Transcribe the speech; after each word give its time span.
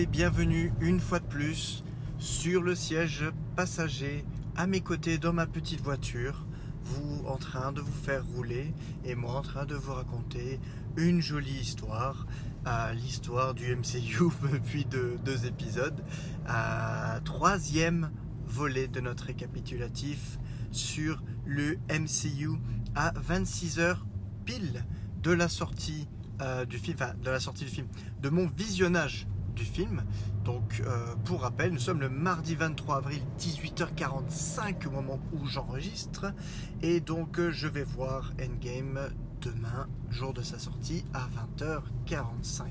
bienvenue 0.00 0.72
une 0.80 1.00
fois 1.00 1.18
de 1.18 1.26
plus 1.26 1.84
sur 2.18 2.62
le 2.62 2.74
siège 2.74 3.24
passager. 3.56 4.24
À 4.56 4.66
mes 4.66 4.80
côtés 4.80 5.18
dans 5.18 5.34
ma 5.34 5.46
petite 5.46 5.82
voiture, 5.82 6.46
vous 6.82 7.22
en 7.26 7.36
train 7.36 7.72
de 7.72 7.82
vous 7.82 7.92
faire 7.92 8.24
rouler 8.34 8.72
et 9.04 9.14
moi 9.14 9.34
en 9.34 9.42
train 9.42 9.66
de 9.66 9.74
vous 9.74 9.92
raconter 9.92 10.58
une 10.96 11.20
jolie 11.20 11.60
histoire, 11.60 12.26
euh, 12.66 12.92
l'histoire 12.94 13.52
du 13.52 13.76
MCU 13.76 14.30
depuis 14.52 14.86
deux, 14.86 15.46
épisodes, 15.46 16.02
troisième 17.24 18.10
volet 18.46 18.88
de 18.88 19.00
notre 19.00 19.24
récapitulatif 19.24 20.38
sur 20.70 21.22
le 21.44 21.76
MCU 21.90 22.58
à 22.94 23.12
26h 23.12 23.98
pile 24.46 24.86
de 25.22 25.32
la 25.32 25.48
sortie 25.48 26.08
euh, 26.40 26.64
du 26.64 26.78
film, 26.78 26.96
enfin 26.98 27.12
de 27.22 27.30
la 27.30 27.40
sortie 27.40 27.64
du 27.64 27.70
film, 27.70 27.88
de 28.22 28.30
mon 28.30 28.46
visionnage 28.46 29.26
du 29.54 29.64
film. 29.64 30.02
Donc 30.44 30.82
euh, 30.84 31.14
pour 31.24 31.42
rappel, 31.42 31.72
nous 31.72 31.78
sommes 31.78 32.00
le 32.00 32.08
mardi 32.08 32.54
23 32.54 32.96
avril 32.96 33.22
18h45 33.38 34.86
au 34.86 34.90
moment 34.90 35.20
où 35.32 35.46
j'enregistre 35.46 36.32
et 36.82 37.00
donc 37.00 37.38
euh, 37.38 37.50
je 37.50 37.68
vais 37.68 37.84
voir 37.84 38.32
Endgame 38.40 39.10
demain, 39.40 39.86
jour 40.10 40.32
de 40.32 40.42
sa 40.42 40.58
sortie 40.58 41.04
à 41.14 41.28
20h45. 41.60 42.64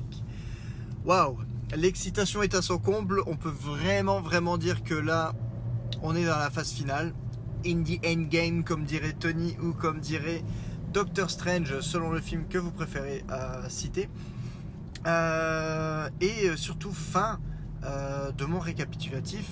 Waouh, 1.06 1.38
l'excitation 1.76 2.44
est 2.44 2.56
à 2.56 2.62
son 2.62 2.78
comble, 2.78 3.22
on 3.26 3.36
peut 3.36 3.50
vraiment 3.50 4.22
vraiment 4.22 4.58
dire 4.58 4.84
que 4.84 4.96
là 4.96 5.34
on 6.02 6.16
est 6.16 6.26
dans 6.26 6.38
la 6.38 6.50
phase 6.50 6.72
finale. 6.72 7.14
In 7.64 7.84
the 7.84 8.04
endgame, 8.04 8.64
comme 8.64 8.86
dirait 8.86 9.14
Tony 9.14 9.56
ou 9.62 9.74
comme 9.74 10.00
dirait 10.00 10.44
Doctor 10.94 11.30
Strange, 11.30 11.80
selon 11.82 12.12
le 12.12 12.20
film 12.20 12.48
que 12.50 12.58
vous 12.58 12.72
préférez 12.72 13.24
euh, 13.30 13.70
citer. 13.70 14.10
Euh, 15.08 16.10
et 16.20 16.56
surtout, 16.56 16.92
fin 16.92 17.40
euh, 17.84 18.32
de 18.32 18.46
mon 18.46 18.60
récapitulatif 18.60 19.50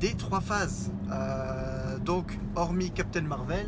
des 0.00 0.14
trois 0.14 0.40
phases. 0.40 0.90
Euh, 1.10 1.98
donc, 1.98 2.38
hormis 2.56 2.90
Captain 2.90 3.22
Marvel, 3.22 3.66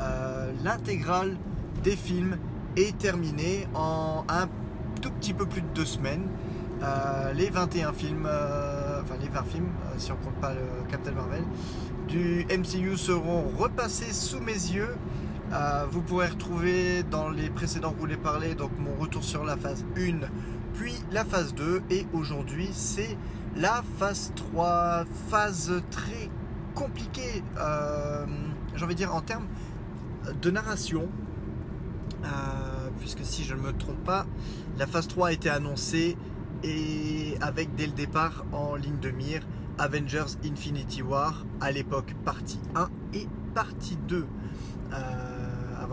euh, 0.00 0.52
l'intégrale 0.64 1.36
des 1.84 1.96
films 1.96 2.38
est 2.76 2.96
terminée 2.98 3.68
en 3.74 4.24
un 4.28 4.48
tout 5.00 5.10
petit 5.10 5.34
peu 5.34 5.46
plus 5.46 5.62
de 5.62 5.68
deux 5.74 5.84
semaines. 5.84 6.26
Euh, 6.82 7.32
les 7.34 7.50
21 7.50 7.92
films, 7.92 8.26
euh, 8.26 9.02
enfin 9.02 9.14
les 9.20 9.28
20 9.28 9.42
films, 9.44 9.68
euh, 9.84 9.98
si 9.98 10.12
on 10.12 10.16
compte 10.16 10.40
pas 10.40 10.54
le 10.54 10.90
Captain 10.90 11.12
Marvel, 11.12 11.42
du 12.08 12.46
MCU 12.50 12.96
seront 12.96 13.44
repassés 13.58 14.12
sous 14.12 14.40
mes 14.40 14.52
yeux. 14.52 14.96
Euh, 15.52 15.84
vous 15.90 16.00
pourrez 16.00 16.28
retrouver 16.28 17.02
dans 17.02 17.28
les 17.28 17.50
précédents 17.50 17.92
roulés 17.98 18.16
parlés 18.16 18.54
donc 18.54 18.70
mon 18.78 18.94
retour 18.94 19.24
sur 19.24 19.44
la 19.44 19.56
phase 19.56 19.84
1, 19.96 20.20
puis 20.74 20.94
la 21.10 21.24
phase 21.24 21.54
2, 21.54 21.82
et 21.90 22.06
aujourd'hui 22.12 22.68
c'est 22.72 23.18
la 23.56 23.82
phase 23.98 24.32
3, 24.36 25.06
phase 25.28 25.82
très 25.90 26.30
compliquée, 26.76 27.42
euh, 27.58 28.26
j'ai 28.76 28.84
envie 28.84 28.94
de 28.94 28.98
dire 28.98 29.12
en 29.12 29.22
termes 29.22 29.48
de 30.40 30.50
narration, 30.52 31.08
euh, 32.22 32.28
puisque 33.00 33.24
si 33.24 33.42
je 33.42 33.56
ne 33.56 33.60
me 33.60 33.72
trompe 33.72 34.04
pas, 34.04 34.26
la 34.78 34.86
phase 34.86 35.08
3 35.08 35.28
a 35.28 35.32
été 35.32 35.50
annoncée 35.50 36.16
et 36.62 37.34
avec 37.40 37.74
dès 37.74 37.86
le 37.86 37.92
départ 37.92 38.44
en 38.52 38.76
ligne 38.76 39.00
de 39.00 39.10
mire 39.10 39.42
Avengers 39.78 40.36
Infinity 40.44 41.02
War 41.02 41.44
à 41.60 41.72
l'époque 41.72 42.14
partie 42.24 42.60
1 42.76 42.88
et 43.14 43.26
partie 43.52 43.96
2 44.06 44.26
euh, 44.92 45.29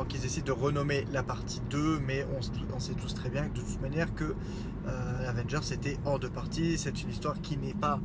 qu'ils 0.06 0.26
essaient 0.26 0.42
de 0.42 0.52
renommer 0.52 1.06
la 1.12 1.24
partie 1.24 1.62
2 1.70 2.00
mais 2.00 2.26
on, 2.38 2.80
sait 2.80 2.94
tous 2.94 3.14
très 3.14 3.30
bien 3.30 3.50
que 3.50 3.60
de 3.60 3.62
toute 3.62 3.82
manière 3.82 4.14
que 4.14 4.36
euh, 4.88 5.30
Avengers 5.30 5.74
était 5.74 5.98
en 6.06 6.18
deux 6.18 6.30
parties 6.30 6.78
c'est 6.78 7.02
une 7.02 7.10
histoire 7.10 7.42
qui 7.42 7.58
n'est 7.58 7.74
pas 7.74 8.00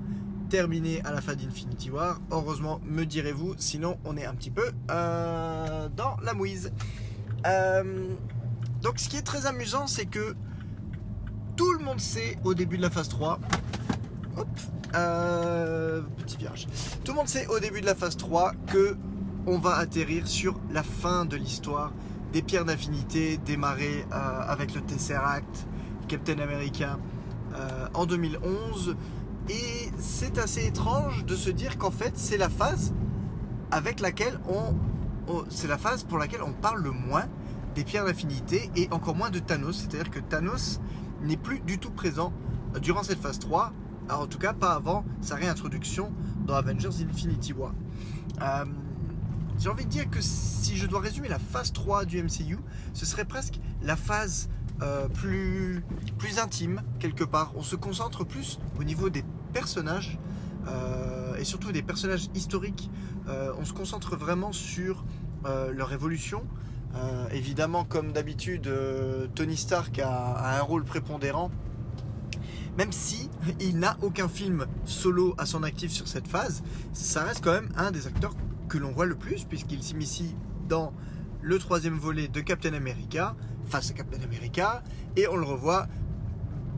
terminée 0.48 1.00
à 1.04 1.12
la 1.12 1.20
fin 1.20 1.34
d'Infinity 1.34 1.90
War 1.90 2.20
heureusement 2.30 2.80
me 2.84 3.04
direz-vous 3.04 3.54
sinon 3.58 3.98
on 4.04 4.16
est 4.16 4.26
un 4.26 4.34
petit 4.34 4.50
peu 4.50 4.70
euh, 4.90 5.88
dans 5.96 6.16
la 6.22 6.34
mouise 6.34 6.72
euh, 7.46 8.08
donc 8.80 8.98
ce 8.98 9.08
qui 9.08 9.16
est 9.16 9.22
très 9.22 9.46
amusant 9.46 9.86
c'est 9.86 10.06
que 10.06 10.34
tout 11.56 11.72
le 11.72 11.84
monde 11.84 12.00
sait 12.00 12.38
au 12.44 12.54
début 12.54 12.76
de 12.76 12.82
la 12.82 12.90
phase 12.90 13.08
3. 13.08 13.38
Hop, 14.36 14.48
euh, 14.94 16.00
petit 16.18 16.36
virage. 16.38 16.66
Tout 17.04 17.12
le 17.12 17.18
monde 17.18 17.28
sait 17.28 17.46
au 17.48 17.58
début 17.58 17.80
de 17.80 17.86
la 17.86 17.94
phase 17.94 18.16
3 18.16 18.52
que 18.66 18.96
on 19.46 19.58
va 19.58 19.76
atterrir 19.76 20.26
sur 20.28 20.58
la 20.70 20.82
fin 20.82 21.24
de 21.24 21.36
l'histoire 21.36 21.92
des 22.32 22.42
pierres 22.42 22.64
d'infinité 22.64 23.38
démarrées 23.38 24.06
euh, 24.12 24.42
avec 24.46 24.74
le 24.74 24.80
Tesseract, 24.80 25.66
Captain 26.08 26.38
America 26.38 26.98
euh, 27.54 27.86
en 27.94 28.06
2011. 28.06 28.96
Et 29.48 29.90
c'est 29.98 30.38
assez 30.38 30.66
étrange 30.66 31.24
de 31.24 31.34
se 31.34 31.50
dire 31.50 31.76
qu'en 31.78 31.90
fait 31.90 32.12
c'est 32.16 32.38
la 32.38 32.48
phase 32.48 32.94
avec 33.70 34.00
laquelle 34.00 34.38
on, 34.48 35.44
c'est 35.48 35.68
la 35.68 35.78
phase 35.78 36.04
pour 36.04 36.18
laquelle 36.18 36.42
on 36.42 36.52
parle 36.52 36.82
le 36.82 36.90
moins 36.90 37.24
des 37.74 37.84
pierres 37.84 38.04
d'infinité 38.04 38.70
et 38.76 38.88
encore 38.92 39.16
moins 39.16 39.30
de 39.30 39.38
Thanos. 39.38 39.76
C'est-à-dire 39.76 40.10
que 40.10 40.20
Thanos 40.20 40.80
n'est 41.22 41.36
plus 41.36 41.60
du 41.60 41.78
tout 41.78 41.90
présent 41.90 42.32
durant 42.80 43.02
cette 43.02 43.20
phase 43.20 43.38
3, 43.38 43.72
alors 44.08 44.22
en 44.22 44.26
tout 44.26 44.38
cas 44.38 44.52
pas 44.52 44.72
avant 44.72 45.04
sa 45.20 45.34
réintroduction 45.34 46.12
dans 46.46 46.54
Avengers 46.54 47.02
Infinity 47.08 47.52
War. 47.52 47.72
Euh, 48.40 48.64
J'ai 49.62 49.68
envie 49.68 49.84
de 49.84 49.90
dire 49.90 50.10
que 50.10 50.20
si 50.20 50.76
je 50.76 50.88
dois 50.88 50.98
résumer 50.98 51.28
la 51.28 51.38
phase 51.38 51.72
3 51.72 52.04
du 52.04 52.20
MCU, 52.20 52.58
ce 52.94 53.06
serait 53.06 53.24
presque 53.24 53.60
la 53.80 53.94
phase 53.94 54.48
euh, 54.82 55.06
plus, 55.06 55.84
plus 56.18 56.40
intime 56.40 56.82
quelque 56.98 57.22
part. 57.22 57.52
On 57.54 57.62
se 57.62 57.76
concentre 57.76 58.24
plus 58.24 58.58
au 58.80 58.82
niveau 58.82 59.08
des 59.08 59.22
personnages 59.52 60.18
euh, 60.66 61.36
et 61.36 61.44
surtout 61.44 61.70
des 61.70 61.82
personnages 61.82 62.26
historiques. 62.34 62.90
Euh, 63.28 63.52
on 63.56 63.64
se 63.64 63.72
concentre 63.72 64.16
vraiment 64.16 64.50
sur 64.50 65.04
leur 65.44 65.92
évolution, 65.92 66.44
évidemment, 67.32 67.84
comme 67.84 68.12
d'habitude, 68.12 68.72
Tony 69.34 69.56
Stark 69.56 69.98
a, 69.98 70.08
a, 70.08 70.58
un 70.58 70.62
rôle 70.62 70.84
prépondérant. 70.84 71.50
Même 72.78 72.92
si 72.92 73.28
il 73.58 73.78
n'a 73.78 73.96
aucun 74.02 74.28
film 74.28 74.66
solo 74.84 75.34
à 75.38 75.46
son 75.46 75.64
actif 75.64 75.90
sur 75.90 76.06
cette 76.06 76.28
phase, 76.28 76.62
ça 76.92 77.24
reste 77.24 77.42
quand 77.42 77.52
même 77.52 77.72
un 77.76 77.90
des 77.90 78.06
acteurs 78.06 78.34
que 78.72 78.78
l'on 78.78 78.90
voit 78.90 79.04
le 79.04 79.16
plus, 79.16 79.44
puisqu'il 79.44 79.82
s'immisce 79.82 80.22
dans 80.66 80.94
le 81.42 81.58
troisième 81.58 81.98
volet 81.98 82.26
de 82.26 82.40
Captain 82.40 82.72
America, 82.72 83.36
face 83.66 83.90
à 83.90 83.92
Captain 83.92 84.22
America, 84.22 84.82
et 85.14 85.28
on 85.28 85.36
le 85.36 85.44
revoit 85.44 85.88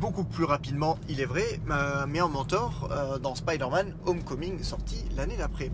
beaucoup 0.00 0.24
plus 0.24 0.42
rapidement, 0.42 0.98
il 1.08 1.20
est 1.20 1.24
vrai, 1.24 1.60
euh, 1.70 2.04
mais 2.08 2.20
en 2.20 2.28
mentor 2.28 2.88
euh, 2.90 3.20
dans 3.20 3.36
Spider-Man 3.36 3.94
Homecoming, 4.06 4.60
sorti 4.64 5.04
l'année 5.16 5.36
d'après. 5.36 5.70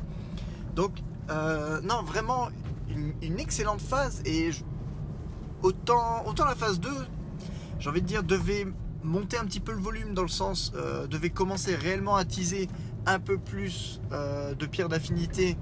Donc, 0.76 0.98
euh, 1.30 1.80
non, 1.80 2.02
vraiment, 2.02 2.50
une, 2.90 3.40
excellente 3.40 3.80
phase 3.80 4.20
et 4.26 4.50
autant, 5.62 6.26
autant 6.26 6.44
la 6.44 6.54
phase 6.54 6.80
2, 6.80 6.90
j'ai 7.78 7.88
envie 7.88 8.02
de 8.02 8.06
dire, 8.06 8.22
devait 8.22 8.66
monter 9.02 9.38
un 9.38 9.46
petit 9.46 9.60
peu 9.60 9.72
le 9.72 9.80
volume 9.80 10.12
dans 10.12 10.20
le 10.20 10.28
sens, 10.28 10.74
devait 11.08 11.30
commencer 11.30 11.74
réellement 11.74 12.16
à 12.16 12.26
teaser 12.26 12.68
un 13.06 13.18
peu 13.18 13.38
plus 13.38 14.02
de 14.10 14.66
pierres 14.66 14.90
d'affinité 14.90 15.56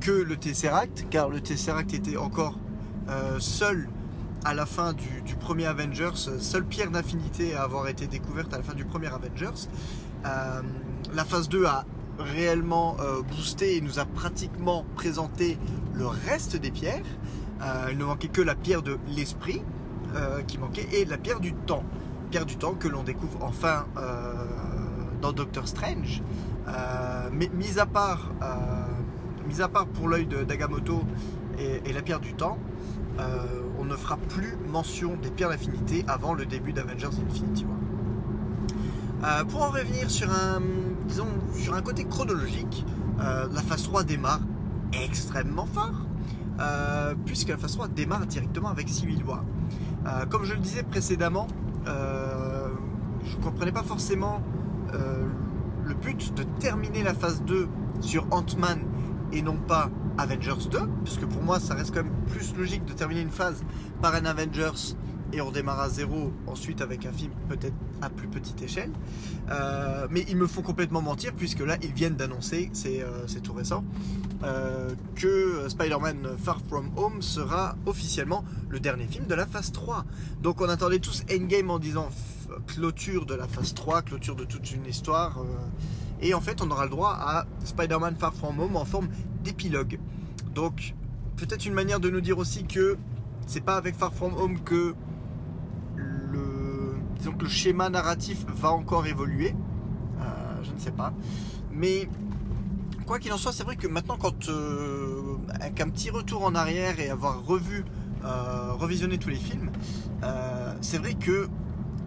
que 0.00 0.10
le 0.10 0.36
Tesseract, 0.36 1.06
car 1.10 1.28
le 1.28 1.40
Tesseract 1.40 1.94
était 1.94 2.16
encore 2.16 2.58
euh, 3.08 3.38
seul 3.38 3.88
à 4.44 4.54
la 4.54 4.66
fin 4.66 4.92
du, 4.92 5.34
premier 5.34 5.66
Avengers, 5.66 6.14
seule 6.38 6.64
pierre 6.64 6.90
d'infinité 6.90 7.54
à 7.54 7.62
avoir 7.62 7.88
été 7.88 8.06
découverte 8.06 8.52
à 8.54 8.58
la 8.58 8.62
fin 8.62 8.74
du 8.74 8.84
premier 8.84 9.08
Avengers. 9.08 9.68
Euh, 10.26 10.62
la 11.12 11.24
phase 11.24 11.48
2 11.48 11.64
a 11.66 11.84
réellement 12.18 12.96
euh, 13.00 13.22
boosté 13.22 13.76
et 13.76 13.80
nous 13.80 13.98
a 13.98 14.04
pratiquement 14.04 14.84
présenté 14.94 15.58
le 15.94 16.06
reste 16.06 16.56
des 16.56 16.70
pierres. 16.70 17.04
Il 17.90 17.98
ne 17.98 18.04
manquait 18.04 18.28
que 18.28 18.40
la 18.40 18.54
pierre 18.54 18.82
de 18.82 18.98
l'esprit 19.08 19.62
qui 20.46 20.58
manquait 20.58 20.86
et 20.92 21.04
la 21.04 21.18
pierre 21.18 21.40
du 21.40 21.52
temps. 21.52 21.82
Pierre 22.30 22.46
du 22.46 22.56
temps 22.56 22.74
que 22.74 22.86
l'on 22.86 23.02
découvre 23.02 23.42
enfin 23.42 23.84
dans 25.20 25.32
Doctor 25.32 25.66
Strange. 25.66 26.22
Mais 27.32 27.50
mis 27.52 27.80
à 27.80 27.86
part, 27.86 28.30
mis 29.48 29.60
à 29.60 29.68
part 29.68 29.86
pour 29.86 30.08
l'œil 30.08 30.26
d'Agamotto 30.26 31.02
et, 31.58 31.88
et, 31.88 31.92
la 31.92 32.02
pierre 32.02 32.20
du 32.20 32.34
temps, 32.34 32.58
on 33.80 33.84
ne 33.84 33.96
fera 33.96 34.16
plus 34.16 34.56
mention 34.70 35.16
des 35.16 35.30
pierres 35.30 35.48
d'infinité 35.48 36.04
avant 36.06 36.34
le 36.34 36.46
début 36.46 36.72
d'Avengers 36.72 37.06
Infinity 37.06 37.64
War. 37.64 37.78
Euh, 39.24 39.44
pour 39.44 39.62
en 39.62 39.70
revenir 39.70 40.10
sur 40.10 40.30
un, 40.30 40.60
disons, 41.06 41.26
sur 41.54 41.74
un 41.74 41.82
côté 41.82 42.04
chronologique, 42.04 42.84
euh, 43.20 43.48
la 43.52 43.62
phase 43.62 43.82
3 43.82 44.04
démarre 44.04 44.40
extrêmement 44.92 45.66
fort, 45.66 46.06
euh, 46.60 47.14
puisque 47.26 47.48
la 47.48 47.56
phase 47.56 47.72
3 47.72 47.88
démarre 47.88 48.26
directement 48.26 48.68
avec 48.68 48.88
Civil 48.88 49.24
War. 49.24 49.44
Euh, 50.06 50.24
comme 50.26 50.44
je 50.44 50.54
le 50.54 50.60
disais 50.60 50.84
précédemment, 50.84 51.48
euh, 51.88 52.68
je 53.24 53.36
ne 53.36 53.42
comprenais 53.42 53.72
pas 53.72 53.82
forcément 53.82 54.40
euh, 54.94 55.24
le 55.84 55.94
but 55.94 56.32
de 56.34 56.44
terminer 56.60 57.02
la 57.02 57.14
phase 57.14 57.42
2 57.42 57.68
sur 58.00 58.24
Ant-Man 58.30 58.78
et 59.32 59.42
non 59.42 59.56
pas 59.56 59.90
Avengers 60.16 60.68
2, 60.70 60.78
puisque 61.04 61.26
pour 61.26 61.42
moi 61.42 61.60
ça 61.60 61.74
reste 61.74 61.94
quand 61.94 62.02
même 62.02 62.12
plus 62.26 62.54
logique 62.56 62.84
de 62.84 62.92
terminer 62.92 63.20
une 63.20 63.30
phase 63.30 63.62
par 64.00 64.14
un 64.14 64.24
Avengers 64.24 64.94
et 65.32 65.40
on 65.40 65.46
redémarre 65.46 65.80
à 65.80 65.88
zéro 65.88 66.32
ensuite 66.46 66.80
avec 66.80 67.04
un 67.04 67.12
film 67.12 67.32
peut-être 67.48 67.74
à 68.00 68.08
plus 68.08 68.28
petite 68.28 68.60
échelle. 68.62 68.90
Euh, 69.50 70.06
mais 70.10 70.24
ils 70.28 70.36
me 70.36 70.46
font 70.46 70.62
complètement 70.62 71.02
mentir 71.02 71.32
puisque 71.34 71.60
là 71.60 71.76
ils 71.82 71.92
viennent 71.92 72.16
d'annoncer, 72.16 72.70
c'est 72.72 73.02
euh, 73.02 73.26
tout 73.42 73.52
récent, 73.52 73.84
euh, 74.42 74.90
que 75.16 75.68
Spider-Man 75.68 76.36
Far 76.38 76.60
From 76.68 76.90
Home 76.96 77.22
sera 77.22 77.76
officiellement 77.86 78.44
le 78.68 78.80
dernier 78.80 79.06
film 79.06 79.26
de 79.26 79.34
la 79.34 79.46
phase 79.46 79.72
3. 79.72 80.04
Donc 80.42 80.60
on 80.60 80.68
attendait 80.68 81.00
tous 81.00 81.24
Endgame 81.30 81.70
en 81.70 81.78
disant 81.78 82.08
clôture 82.66 83.26
de 83.26 83.34
la 83.34 83.46
phase 83.46 83.74
3, 83.74 84.02
clôture 84.02 84.36
de 84.36 84.44
toute 84.44 84.72
une 84.72 84.86
histoire. 84.86 85.44
Et 86.20 86.34
en 86.34 86.40
fait 86.40 86.62
on 86.62 86.70
aura 86.70 86.84
le 86.84 86.90
droit 86.90 87.16
à 87.18 87.46
Spider-Man 87.64 88.16
Far 88.18 88.34
From 88.34 88.58
Home 88.60 88.76
en 88.76 88.84
forme 88.84 89.08
d'épilogue. 89.44 89.98
Donc 90.54 90.94
peut-être 91.36 91.66
une 91.66 91.74
manière 91.74 92.00
de 92.00 92.10
nous 92.10 92.20
dire 92.20 92.38
aussi 92.38 92.64
que 92.64 92.98
c'est 93.46 93.60
pas 93.60 93.76
avec 93.76 93.94
Far 93.94 94.12
From 94.12 94.34
Home 94.34 94.60
que 94.60 94.94
le, 95.96 97.48
schéma 97.48 97.88
narratif 97.88 98.44
va 98.48 98.70
encore 98.70 99.06
évoluer. 99.06 99.54
Euh, 100.20 100.62
je 100.62 100.72
ne 100.72 100.78
sais 100.78 100.90
pas. 100.90 101.12
Mais 101.72 102.08
quoi 103.06 103.18
qu'il 103.18 103.32
en 103.32 103.38
soit, 103.38 103.52
c'est 103.52 103.64
vrai 103.64 103.76
que 103.76 103.86
maintenant, 103.88 104.16
quand 104.18 104.48
euh, 104.48 105.36
avec 105.50 105.80
un 105.80 105.88
petit 105.88 106.10
retour 106.10 106.44
en 106.44 106.54
arrière 106.54 107.00
et 107.00 107.10
avoir 107.10 107.44
revu, 107.44 107.84
euh, 108.24 108.72
revisionné 108.72 109.18
tous 109.18 109.30
les 109.30 109.36
films, 109.36 109.70
c'est 110.80 110.98
vrai 110.98 111.14
que 111.14 111.48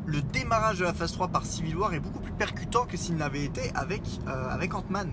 le 0.06 0.22
démarrage 0.22 0.80
de 0.80 0.86
la 0.86 0.94
phase 0.94 1.12
3 1.14 1.30
par 1.30 1.46
Civil 1.46 1.76
War 1.78 1.94
est 1.94 2.00
beaucoup 2.00 2.20
plus 2.20 2.32
percutant 2.34 2.86
que 2.86 2.98
s'il 2.98 3.16
n'avait 3.16 3.44
été 3.44 3.72
avec, 3.76 4.02
avec 4.28 4.74
Ant-Man. 4.74 5.10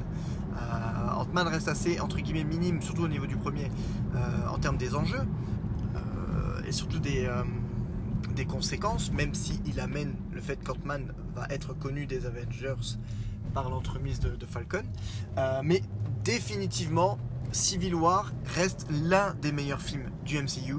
Ant-Man 1.16 1.48
reste 1.48 1.68
assez 1.68 2.00
entre 2.00 2.18
guillemets 2.18 2.44
minime, 2.44 2.82
surtout 2.82 3.02
au 3.02 3.08
niveau 3.08 3.26
du 3.26 3.36
premier, 3.36 3.70
en 4.50 4.58
termes 4.58 4.76
des 4.76 4.94
enjeux 4.94 5.22
et 6.68 6.72
surtout 6.72 6.98
des, 6.98 7.24
euh, 7.26 7.42
conséquences, 8.46 9.10
même 9.10 9.34
s'il 9.34 9.80
amène 9.80 10.14
le 10.32 10.40
fait 10.40 10.62
qu'Ant-Man 10.62 11.12
va 11.34 11.46
être 11.50 11.76
connu 11.76 12.06
des 12.06 12.24
Avengers 12.24 12.96
par 13.52 13.68
l'entremise 13.68 14.20
de, 14.20 14.46
Falcon. 14.46 14.84
Euh, 15.38 15.60
mais 15.64 15.82
définitivement, 16.22 17.18
Civil 17.50 17.96
War 17.96 18.32
reste 18.54 18.86
l'un 18.90 19.34
des 19.42 19.50
meilleurs 19.50 19.80
films 19.80 20.10
du 20.24 20.40
MCU 20.40 20.76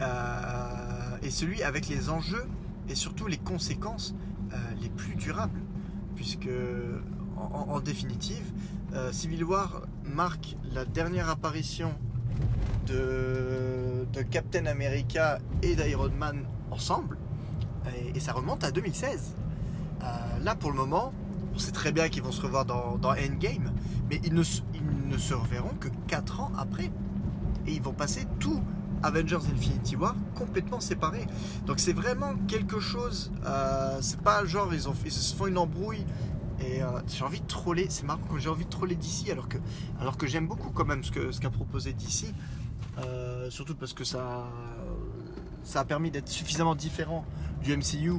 euh, 0.00 1.16
et 1.22 1.30
celui 1.30 1.62
avec 1.62 1.88
les 1.88 2.10
enjeux 2.10 2.46
et 2.88 2.94
surtout 2.94 3.26
les 3.26 3.38
conséquences 3.38 4.14
les 4.80 4.88
plus 4.88 5.16
durables. 5.16 5.60
Puisque, 6.14 6.48
en 7.36 7.80
définitive, 7.80 8.52
Civil 9.12 9.44
War 9.44 9.82
marque 10.04 10.56
la 10.72 10.84
dernière 10.84 11.28
apparition 11.28 11.92
de, 12.86 14.06
Captain 14.30 14.66
America 14.66 15.38
et 15.62 15.76
d'Iron 15.76 16.10
Man 16.18 16.44
ensemble. 16.70 17.18
Et, 18.14 18.20
ça 18.20 18.32
remonte 18.32 18.64
à 18.64 18.70
2016. 18.70 19.34
Euh, 20.02 20.04
là, 20.42 20.54
pour 20.54 20.70
le 20.70 20.76
moment, 20.76 21.12
on 21.54 21.58
sait 21.58 21.72
très 21.72 21.92
bien 21.92 22.08
qu'ils 22.08 22.22
vont 22.22 22.32
se 22.32 22.42
revoir 22.42 22.64
dans, 22.64 22.98
Endgame, 23.02 23.72
mais 24.10 24.20
ils 24.24 24.34
ne, 24.34 24.42
ils 24.74 25.08
ne, 25.08 25.16
se 25.16 25.34
reverront 25.34 25.74
que 25.80 25.88
4 26.08 26.40
ans 26.40 26.52
après. 26.58 26.90
Et 27.66 27.72
ils 27.72 27.82
vont 27.82 27.92
passer 27.92 28.26
tout 28.38 28.62
Avengers 29.02 29.36
Infinity 29.52 29.96
War 29.96 30.14
complètement 30.34 30.80
séparés. 30.80 31.26
Donc 31.66 31.80
c'est 31.80 31.92
vraiment 31.92 32.34
quelque 32.48 32.80
chose. 32.80 33.32
Euh, 33.44 33.98
c'est 34.00 34.20
pas 34.20 34.44
genre 34.44 34.72
ils, 34.72 34.80
se 34.80 35.34
font 35.34 35.46
une 35.46 35.58
embrouille 35.58 36.04
et 36.60 36.82
euh, 36.82 36.86
j'ai 37.06 37.24
envie 37.24 37.40
de 37.40 37.46
troller. 37.46 37.86
C'est 37.88 38.04
marrant 38.04 38.20
que 38.32 38.38
j'ai 38.38 38.48
envie 38.48 38.64
de 38.64 38.70
troller 38.70 38.94
d'ici 38.94 39.30
alors 39.30 39.48
que, 39.48 39.58
alors 40.00 40.16
que 40.16 40.26
j'aime 40.26 40.46
beaucoup 40.46 40.70
quand 40.70 40.84
même 40.84 41.04
ce 41.04 41.10
qu'a 41.10 41.32
ce 41.32 41.40
proposé 41.48 41.92
d'ici. 41.92 42.34
Euh, 42.98 43.50
surtout 43.50 43.74
parce 43.74 43.92
que 43.92 44.04
ça, 44.04 44.46
ça 45.62 45.80
a 45.80 45.84
permis 45.84 46.10
d'être 46.10 46.28
suffisamment 46.28 46.74
différent 46.74 47.24
du 47.62 47.76
MCU 47.76 48.14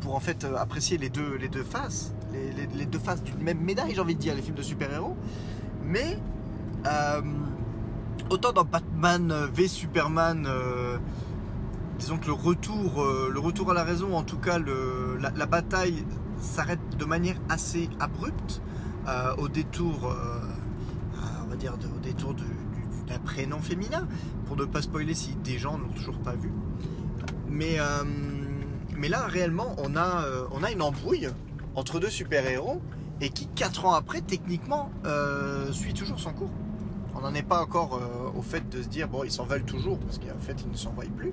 pour 0.00 0.14
en 0.14 0.20
fait 0.20 0.44
apprécier 0.44 0.98
les 0.98 1.08
deux, 1.08 1.36
les 1.36 1.48
deux 1.48 1.64
faces, 1.64 2.12
les, 2.32 2.86
deux 2.86 2.98
faces 2.98 3.22
d'une 3.22 3.42
même 3.42 3.60
médaille, 3.60 3.94
j'ai 3.94 4.00
envie 4.00 4.14
de 4.14 4.20
dire, 4.20 4.34
les 4.34 4.42
films 4.42 4.56
de 4.56 4.62
super-héros. 4.62 5.16
Mais 5.82 6.18
autant 8.30 8.52
dans 8.52 8.64
Batman 8.64 9.32
v 9.52 9.68
Superman, 9.68 10.48
disons 11.98 12.18
que 12.18 12.26
le 12.26 12.32
retour, 12.32 13.04
le 13.04 13.38
retour 13.38 13.70
à 13.70 13.74
la 13.74 13.84
raison, 13.84 14.16
en 14.16 14.22
tout 14.22 14.38
cas 14.38 14.58
la, 14.58 15.46
bataille 15.46 16.04
s'arrête 16.40 16.80
de 16.98 17.04
manière 17.04 17.36
assez 17.48 17.88
abrupte 18.00 18.62
au 19.38 19.48
détour, 19.48 20.14
on 21.50 21.54
d'un 23.06 23.18
prénom 23.18 23.60
féminin, 23.60 24.06
pour 24.46 24.56
ne 24.56 24.64
pas 24.64 24.82
spoiler 24.82 25.14
si 25.14 25.34
des 25.36 25.58
gens 25.58 25.78
n'ont 25.78 25.92
toujours 25.92 26.18
pas 26.18 26.34
vu. 26.34 26.50
Mais, 27.48 27.76
euh, 27.78 28.04
là, 29.08 29.26
réellement, 29.26 29.76
on 29.78 29.96
a, 29.96 30.24
euh, 30.24 30.46
on 30.52 30.62
a 30.62 30.70
une 30.70 30.82
embrouille 30.82 31.28
entre 31.74 32.00
deux 32.00 32.10
super-héros 32.10 32.80
et 33.20 33.28
qui, 33.28 33.46
quatre 33.46 33.84
ans 33.84 33.94
après, 33.94 34.20
techniquement, 34.20 34.90
euh, 35.04 35.70
suit 35.72 35.94
toujours 35.94 36.18
son 36.18 36.32
cours. 36.32 36.50
On 37.14 37.20
n'en 37.20 37.34
est 37.34 37.42
pas 37.42 37.62
encore 37.62 38.00
au 38.34 38.42
fait 38.42 38.68
de 38.68 38.82
se 38.82 38.88
dire, 38.88 39.08
bon, 39.08 39.24
ils 39.24 39.30
s'en 39.30 39.44
veulent 39.44 39.64
toujours, 39.64 39.98
parce 39.98 40.18
qu'en 40.18 40.40
fait, 40.40 40.56
ils 40.64 40.70
ne 40.70 40.76
s'en 40.76 40.92
voient 40.92 41.04
plus. 41.16 41.32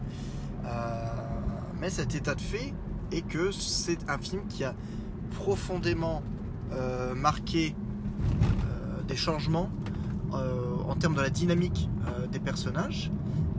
mais 1.79 1.89
cet 1.89 2.15
état 2.15 2.35
de 2.35 2.41
fait 2.41 2.73
est 3.11 3.21
que 3.21 3.51
c'est 3.51 4.09
un 4.09 4.17
film 4.17 4.43
qui 4.47 4.63
a 4.63 4.75
profondément 5.31 6.21
marqué 7.15 7.75
des 9.07 9.15
changements 9.15 9.69
en 10.91 10.95
termes 10.95 11.15
de 11.15 11.21
la 11.21 11.29
dynamique 11.29 11.89
euh, 12.07 12.27
des 12.27 12.39
personnages 12.39 13.11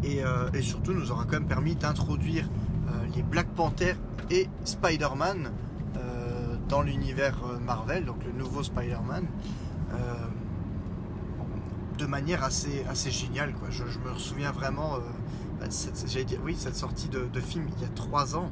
euh, 0.05 0.51
et, 0.53 0.63
surtout 0.63 0.93
nous 0.93 1.11
aura 1.11 1.25
quand 1.25 1.33
même 1.33 1.47
permis 1.47 1.75
d'introduire 1.75 2.49
euh, 2.89 2.91
les 3.15 3.23
Black 3.23 3.49
Panther 3.49 3.95
et 4.31 4.49
Spider-Man 4.65 5.51
dans 6.69 6.81
l'univers 6.81 7.37
Marvel, 7.61 8.07
donc 8.07 8.25
le 8.25 8.33
nouveau 8.33 8.63
Spider-Man 8.63 9.27
de 12.03 12.07
manière 12.07 12.43
assez, 12.43 12.85
assez 12.91 13.11
géniale. 13.11 13.55
Quoi. 13.55 13.69
Je, 13.71 13.85
me 13.85 14.19
souviens 14.19 14.51
vraiment, 14.51 14.99
bah, 15.61 15.67
j'allais 16.07 16.25
dire, 16.25 16.41
oui, 16.45 16.57
cette 16.59 16.77
sortie 16.77 17.09
de, 17.09 17.41
film 17.41 17.67
il 17.77 17.83
y 17.83 17.87
a 17.87 17.89
trois 17.89 18.37
ans, 18.37 18.51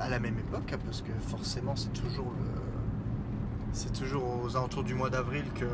à 0.00 0.08
la 0.08 0.18
même 0.18 0.38
époque, 0.38 0.72
hein, 0.72 0.78
parce 0.84 1.02
que 1.02 1.12
forcément 1.28 1.76
c'est 1.76 1.92
toujours, 1.92 2.32
c'est 3.72 3.92
toujours 3.92 4.42
aux 4.42 4.56
alentours 4.56 4.82
du 4.82 4.94
mois 4.94 5.08
d'avril 5.08 5.44
que, 5.54 5.66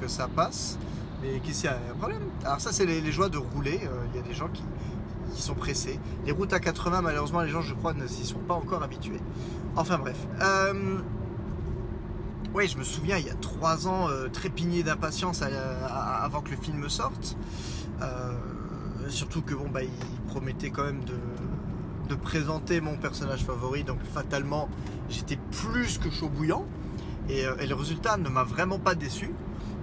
que 0.00 0.08
ça 0.08 0.28
passe. 0.28 0.76
Mais 1.22 1.40
qu'est-ce 1.40 1.62
qu'il 1.62 1.70
y 1.70 1.72
a 1.72 1.78
un 1.90 1.96
problème? 1.96 2.22
Alors 2.44 2.60
ça 2.60 2.72
c'est 2.72 2.84
les, 2.84 3.12
joies 3.12 3.28
de 3.28 3.38
rouler, 3.38 3.80
euh, 3.84 4.04
il 4.12 4.20
y 4.20 4.22
a 4.22 4.26
des 4.26 4.34
gens 4.34 4.48
qui, 4.48 4.62
sont 5.34 5.54
pressés. 5.54 5.98
Les 6.26 6.30
routes 6.30 6.52
à 6.52 6.60
80 6.60 7.02
malheureusement 7.02 7.40
les 7.40 7.48
gens 7.48 7.60
je 7.60 7.74
crois 7.74 7.92
ne 7.92 8.06
s'y 8.06 8.24
sont 8.24 8.38
pas 8.38 8.54
encore 8.54 8.84
habitués. 8.84 9.20
Enfin 9.74 9.98
bref. 9.98 10.16
Euh, 10.40 10.98
oui 12.54 12.68
je 12.68 12.78
me 12.78 12.84
souviens 12.84 13.18
il 13.18 13.26
y 13.26 13.30
a 13.30 13.34
trois 13.34 13.88
ans 13.88 14.08
euh, 14.08 14.28
trépigné 14.28 14.82
d'impatience 14.82 15.42
avant 15.42 16.40
que 16.40 16.50
le 16.50 16.56
film 16.56 16.88
sorte. 16.88 17.36
surtout 19.08 19.42
que 19.42 19.54
bon 19.54 19.68
bah 19.68 19.82
il 19.82 20.20
promettait 20.28 20.70
quand 20.70 20.84
même 20.84 21.04
de, 21.04 22.14
présenter 22.22 22.80
mon 22.80 22.96
personnage 22.96 23.44
favori 23.44 23.82
donc 23.82 23.98
fatalement 24.04 24.68
j'étais 25.10 25.36
plus 25.50 25.98
que 25.98 26.10
chaud 26.10 26.28
bouillant 26.28 26.64
et 27.28 27.66
le 27.66 27.74
résultat 27.74 28.16
ne 28.18 28.28
m'a 28.28 28.44
vraiment 28.44 28.78
pas 28.78 28.94
déçu. 28.94 29.30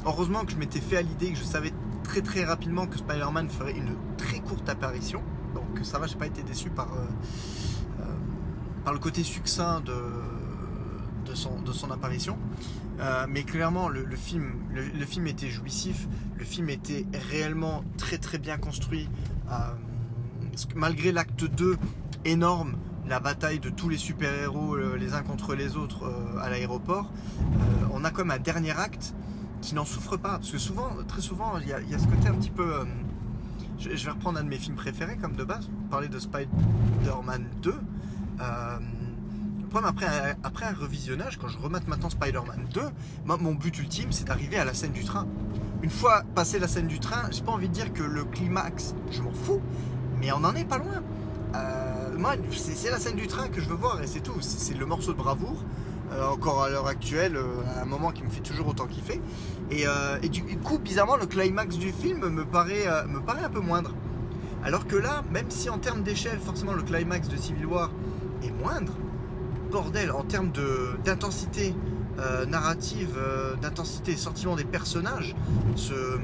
Heureusement 0.05 0.45
que 0.45 0.51
je 0.51 0.57
m'étais 0.57 0.79
fait 0.79 0.97
à 0.97 1.01
l'idée 1.01 1.31
que 1.31 1.37
je 1.37 1.43
savais 1.43 1.73
très 2.03 2.21
très 2.21 2.43
rapidement 2.43 2.87
que 2.87 2.97
Spider-Man 2.97 3.49
ferait 3.49 3.73
une 3.73 3.95
très 4.17 4.39
courte 4.39 4.67
apparition. 4.67 5.21
Donc 5.53 5.85
ça 5.85 5.99
va, 5.99 6.07
j'ai 6.07 6.15
pas 6.15 6.27
été 6.27 6.43
déçu 6.43 6.69
par, 6.69 6.87
euh, 6.93 7.05
euh, 7.99 8.03
par 8.83 8.93
le 8.93 8.99
côté 8.99 9.23
succinct 9.23 9.81
de, 9.81 9.93
de, 11.31 11.35
son, 11.35 11.61
de 11.61 11.71
son 11.71 11.91
apparition. 11.91 12.37
Euh, 12.99 13.25
mais 13.27 13.43
clairement, 13.43 13.89
le, 13.89 14.05
film, 14.15 14.53
le, 14.73 15.05
film 15.05 15.27
était 15.27 15.49
jouissif, 15.49 16.07
le 16.37 16.45
film 16.45 16.69
était 16.69 17.05
réellement 17.31 17.83
très 17.97 18.17
très 18.17 18.37
bien 18.37 18.57
construit. 18.57 19.09
malgré 20.75 21.11
l'acte 21.11 21.45
2 21.45 21.77
énorme, 22.25 22.75
la 23.07 23.19
bataille 23.19 23.59
de 23.59 23.69
tous 23.69 23.89
les 23.89 23.97
super-héros 23.97 24.77
les 24.95 25.13
uns 25.13 25.23
contre 25.23 25.55
les 25.55 25.75
autres 25.75 26.11
à 26.39 26.49
l'aéroport, 26.49 27.11
on 27.91 28.03
a 28.03 28.11
comme 28.11 28.29
un 28.31 28.39
dernier 28.39 28.71
acte 28.71 29.15
qui 29.61 29.75
n'en 29.75 29.85
souffre 29.85 30.17
pas. 30.17 30.37
Parce 30.37 30.51
que 30.51 30.57
souvent, 30.57 30.89
très 31.07 31.21
souvent, 31.21 31.53
il 31.59 31.67
y 31.67 31.73
a, 31.73 31.99
ce 31.99 32.07
côté 32.07 32.27
un 32.27 32.33
petit 32.33 32.49
peu. 32.49 32.73
Euh, 32.73 32.85
je, 33.79 33.89
vais 33.89 34.11
reprendre 34.11 34.39
un 34.39 34.43
de 34.43 34.49
mes 34.49 34.57
films 34.57 34.75
préférés, 34.75 35.17
comme 35.17 35.35
de 35.35 35.43
base, 35.43 35.69
parler 35.89 36.07
de 36.07 36.19
Spider-Man 36.19 37.45
2. 37.61 37.73
Après, 39.73 40.05
après 40.43 40.65
un 40.65 40.73
revisionnage, 40.73 41.37
quand 41.37 41.47
je 41.47 41.57
remate 41.57 41.87
maintenant 41.87 42.09
Spider-Man 42.09 42.67
2, 42.73 42.81
mon 43.25 43.53
but 43.53 43.77
ultime, 43.79 44.11
c'est 44.11 44.25
d'arriver 44.25 44.57
à 44.57 44.65
la 44.65 44.73
scène 44.73 44.91
du 44.91 45.03
train. 45.03 45.27
Une 45.81 45.89
fois 45.89 46.23
passé 46.35 46.59
la 46.59 46.67
scène 46.67 46.87
du 46.87 46.99
train, 46.99 47.29
j'ai 47.31 47.41
pas 47.41 47.51
envie 47.51 47.69
de 47.69 47.73
dire 47.73 47.91
que 47.93 48.03
le 48.03 48.25
climax, 48.25 48.93
je 49.09 49.21
m'en 49.21 49.31
fous, 49.31 49.61
mais 50.19 50.31
on 50.31 50.39
n'en 50.39 50.53
est 50.55 50.65
pas 50.65 50.77
loin. 50.77 51.01
Euh, 51.55 52.17
moi, 52.17 52.35
c'est 52.51 52.91
la 52.91 52.99
scène 52.99 53.15
du 53.15 53.27
train 53.27 53.47
que 53.47 53.61
je 53.61 53.69
veux 53.69 53.75
voir 53.75 54.01
et 54.01 54.07
c'est 54.07 54.19
tout. 54.21 54.39
C'est 54.41 54.77
le 54.77 54.85
morceau 54.85 55.13
de 55.13 55.17
bravoure. 55.17 55.63
Euh, 56.11 56.27
encore 56.27 56.63
à 56.63 56.69
l'heure 56.69 56.87
actuelle, 56.87 57.37
euh, 57.37 57.61
un 57.81 57.85
moment 57.85 58.11
qui 58.11 58.21
me 58.23 58.29
fait 58.29 58.41
toujours 58.41 58.67
autant 58.67 58.85
kiffer. 58.85 59.21
Et, 59.69 59.87
euh, 59.87 60.17
et, 60.21 60.27
du 60.27 60.43
coup, 60.57 60.77
bizarrement, 60.77 61.15
le 61.15 61.25
climax 61.25 61.77
du 61.77 61.93
film 61.93 62.27
me 62.27 62.43
paraît, 62.43 62.85
me 63.07 63.21
paraît 63.21 63.45
un 63.45 63.49
peu 63.49 63.61
moindre. 63.61 63.91
Alors 64.63 64.87
que 64.87 64.97
là, 64.97 65.23
même 65.31 65.49
si 65.49 65.69
en 65.69 65.77
termes 65.77 66.03
d'échelle, 66.03 66.39
forcément 66.39 66.73
le 66.73 66.83
climax 66.83 67.29
de 67.29 67.37
Civil 67.37 67.65
War 67.65 67.91
est 68.43 68.51
moindre, 68.51 68.93
bordel, 69.71 70.11
en 70.11 70.23
termes 70.23 70.51
d'intensité 71.05 71.73
euh, 72.19 72.45
narrative, 72.45 73.15
euh, 73.17 73.55
d'intensité 73.55 74.11
et 74.11 74.17
sentiment 74.17 74.55
des 74.55 74.65
personnages, 74.65 75.33
ce- 75.75 76.19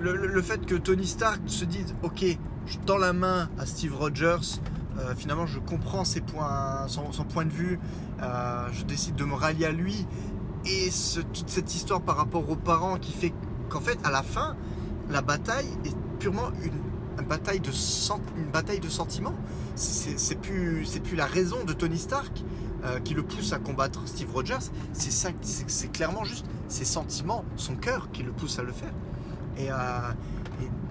le, 0.00 0.42
fait 0.42 0.64
que 0.64 0.74
Tony 0.74 1.06
Stark 1.06 1.40
se 1.46 1.64
dise 1.66 1.94
Ok, 2.02 2.24
je 2.66 2.78
tends 2.78 2.96
la 2.96 3.12
main 3.12 3.50
à 3.58 3.66
Steve 3.66 3.94
Rogers, 3.94 4.58
euh, 4.98 5.14
finalement 5.14 5.46
je 5.46 5.58
comprends 5.60 6.04
ses 6.04 6.22
points, 6.22 6.86
son, 6.88 7.02
point 7.24 7.44
de 7.44 7.52
vue, 7.52 7.78
je 8.72 8.84
décide 8.84 9.14
de 9.16 9.24
me 9.24 9.34
rallier 9.34 9.66
à 9.66 9.72
lui, 9.72 10.06
et 10.64 10.88
toute 11.34 11.48
cette 11.50 11.74
histoire 11.74 12.00
par 12.00 12.16
rapport 12.16 12.48
aux 12.50 12.56
parents 12.56 12.96
qui 12.96 13.12
fait 13.12 13.32
qu'en 13.68 13.80
fait, 13.80 13.98
à 14.04 14.10
la 14.10 14.22
fin, 14.22 14.56
la 15.10 15.20
bataille 15.22 15.68
est 15.84 15.94
purement 16.18 16.50
une, 16.64 16.72
bataille 17.22 17.60
de 17.60 17.72
sen- 17.72 18.20
une 18.36 18.50
bataille 18.50 18.80
de 18.80 18.88
sentiments. 18.88 19.34
C'est 19.76 20.38
plus, 20.40 20.84
la 21.16 21.26
raison 21.26 21.64
de 21.64 21.72
Tony 21.72 21.98
Stark 21.98 22.42
euh, 22.84 22.98
qui 23.00 23.14
le 23.14 23.22
pousse 23.22 23.52
à 23.52 23.58
combattre 23.58 24.00
Steve 24.06 24.30
Rogers. 24.32 24.70
C'est 24.92 25.10
ça, 25.10 25.30
c'est 25.42 25.92
clairement 25.92 26.24
juste 26.24 26.46
ses 26.68 26.84
sentiments, 26.84 27.44
son 27.56 27.76
cœur 27.76 28.10
qui 28.12 28.22
le 28.22 28.32
pousse 28.32 28.58
à 28.58 28.62
le 28.62 28.72
faire. 28.72 28.92
Et, 29.58 29.70
euh, 29.70 29.74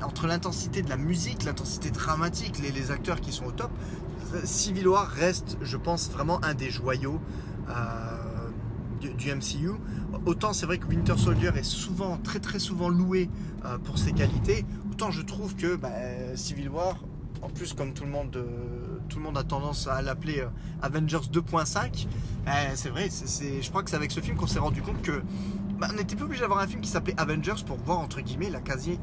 entre 0.02 0.28
l'intensité 0.28 0.82
de 0.82 0.90
la 0.90 0.98
musique, 0.98 1.44
l'intensité 1.44 1.92
dramatique, 1.92 2.60
les, 2.60 2.92
acteurs 2.92 3.22
qui 3.22 3.32
sont 3.32 3.46
au 3.46 3.52
top, 3.52 3.72
Civil 4.44 4.88
War 4.88 5.08
reste, 5.08 5.58
je 5.62 5.78
pense, 5.78 6.10
vraiment 6.10 6.44
un 6.44 6.54
des 6.54 6.70
joyaux 6.70 7.20
euh, 7.70 7.74
du, 9.00 9.34
MCU. 9.34 9.72
Autant 10.26 10.54
c'est 10.54 10.66
vrai 10.66 10.78
que 10.78 10.88
Winter 10.88 11.18
Soldier 11.18 11.52
est 11.56 11.64
souvent, 11.64 12.18
très 12.18 12.40
très 12.40 12.60
souvent 12.60 12.90
loué 12.90 13.30
pour 13.84 13.98
ses 13.98 14.12
qualités, 14.12 14.66
je 15.10 15.22
trouve 15.22 15.56
que 15.56 15.75
bah, 15.75 15.89
Civil 16.36 16.70
War, 16.70 16.98
en 17.41 17.50
plus 17.50 17.74
comme 17.74 17.94
tout 17.94 18.03
le 18.03 18.10
monde, 18.10 18.36
euh, 18.36 19.00
tout 19.08 19.18
le 19.18 19.24
monde 19.24 19.38
a 19.38 19.44
tendance 19.44 19.88
à 19.88 20.01
l'appeler 20.01 20.41
euh, 20.41 20.48
Avengers 20.82 21.29
2.5, 21.32 22.06
euh, 22.48 22.51
c'est 22.75 22.89
vrai, 22.89 23.10
je 23.10 23.70
crois 23.70 23.82
que 23.84 23.89
c'est 23.89 23.96
avec 23.96 24.12
ce 24.12 24.20
film 24.20 24.36
qu'on 24.36 24.48
s'est 24.48 24.60
rendu 24.60 24.82
compte 24.82 25.01
que 25.01 25.22
bah, 25.79 25.88
on 25.91 25.96
n'était 25.96 26.15
pas 26.15 26.25
obligé 26.25 26.41
d'avoir 26.41 26.60
un 26.60 26.68
film 26.68 26.82
qui 26.82 26.89
s'appelait 26.89 27.15
Avengers 27.18 27.63
pour 27.65 27.77
voir 27.77 28.00
entre 28.00 28.20
guillemets 28.22 28.50
la 28.50 28.60
quasi 28.60 29.00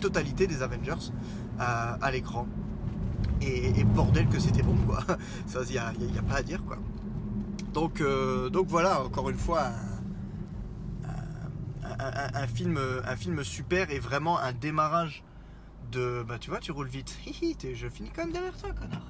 totalité 0.00 0.46
des 0.46 0.62
Avengers 0.62 1.12
euh, 1.60 1.96
à 2.00 2.10
l'écran. 2.10 2.46
Et, 3.42 3.84
bordel 3.84 4.28
que 4.28 4.38
c'était 4.38 4.62
bon 4.62 4.76
quoi. 4.86 5.00
Ça, 5.46 5.60
il 5.64 5.68
n'y 5.68 5.74
y 5.74 5.78
a- 5.78 5.88
a 6.20 6.22
pas 6.22 6.36
à 6.36 6.42
dire 6.42 6.64
quoi. 6.64 6.78
Donc, 7.74 8.02
donc 8.50 8.66
voilà, 8.68 9.04
encore 9.04 9.28
une 9.28 9.36
fois, 9.36 9.70
un, 11.98 12.04
un- 12.06 12.10
un- 12.34 12.42
un 12.42 12.46
film, 12.46 12.78
un 13.04 13.16
film 13.16 13.42
super 13.44 13.90
et 13.90 13.98
vraiment 13.98 14.38
un 14.38 14.52
démarrage 14.52 15.22
de. 15.92 16.24
Bah 16.26 16.38
tu 16.38 16.50
vois, 16.50 16.60
tu 16.60 16.72
roules 16.72 16.88
vite. 16.88 17.16
Hihi, 17.26 17.56
t'es- 17.56 17.74
je 17.74 17.88
finis 17.88 18.10
quand 18.14 18.22
même 18.22 18.32
derrière 18.32 18.56
toi, 18.56 18.70
connard. 18.72 19.06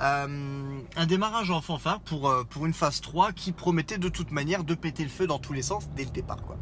Euh, 0.00 0.80
un 0.96 1.06
démarrage 1.06 1.50
en 1.50 1.60
fanfare 1.60 2.00
pour, 2.00 2.28
euh, 2.28 2.44
pour 2.44 2.66
une 2.66 2.72
phase 2.72 3.00
3 3.00 3.32
qui 3.32 3.52
promettait 3.52 3.98
de 3.98 4.08
toute 4.08 4.32
manière 4.32 4.64
de 4.64 4.74
péter 4.74 5.04
le 5.04 5.10
feu 5.10 5.26
dans 5.26 5.38
tous 5.38 5.52
les 5.52 5.62
sens 5.62 5.88
dès 5.94 6.04
le 6.04 6.10
départ. 6.10 6.42
Quoi. 6.42 6.56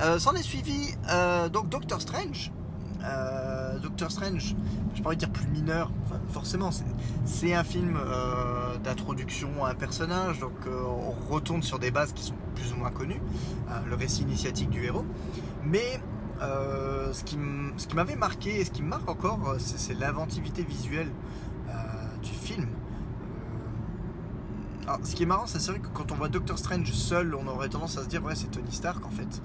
Euh, 0.00 0.18
S'en 0.18 0.32
est 0.34 0.42
suivi 0.42 0.88
euh, 1.10 1.48
donc 1.48 1.68
Doctor 1.68 2.00
Strange. 2.00 2.50
Euh, 3.04 3.78
Doctor 3.78 4.10
Strange, 4.10 4.54
envie 5.04 5.16
de 5.16 5.20
dire 5.20 5.30
plus 5.30 5.46
mineur, 5.48 5.90
forcément, 6.28 6.70
c'est- 6.70 6.84
un 7.54 7.64
film 7.64 7.96
euh, 7.96 8.76
d'introduction 8.78 9.64
à 9.64 9.70
un 9.70 9.74
personnage, 9.74 10.38
donc 10.38 10.52
euh, 10.66 10.82
on 10.84 11.32
retourne 11.32 11.62
sur 11.62 11.78
des 11.78 11.90
bases 11.90 12.12
qui 12.12 12.22
sont 12.22 12.34
plus 12.54 12.72
ou 12.72 12.76
moins 12.76 12.90
connues, 12.90 13.20
le 13.88 13.94
récit 13.96 14.22
initiatique 14.22 14.70
du 14.70 14.84
héros. 14.84 15.04
Mais 15.64 16.00
ce 16.40 17.22
qui 17.24 17.36
m'avait 17.96 18.16
marqué 18.16 18.60
et 18.60 18.64
ce 18.64 18.70
qui 18.70 18.82
me 18.82 18.88
marque 18.88 19.08
encore, 19.08 19.56
c'est 19.58 19.94
l'inventivité 19.98 20.62
visuelle 20.62 21.10
du 22.22 22.30
film. 22.30 22.66
Ce 25.04 25.14
qui 25.14 25.22
est 25.22 25.26
marrant, 25.26 25.46
c'est 25.46 25.64
vrai 25.70 25.78
que 25.80 25.88
quand 25.88 26.12
on 26.12 26.14
voit 26.16 26.28
Doctor 26.28 26.58
Strange 26.58 26.90
seul, 26.92 27.34
on 27.34 27.46
aurait 27.46 27.68
tendance 27.68 27.96
à 27.98 28.02
se 28.02 28.08
dire 28.08 28.22
ouais 28.24 28.34
c'est 28.34 28.50
Tony 28.50 28.72
Stark 28.72 29.04
en 29.06 29.10
fait. 29.10 29.42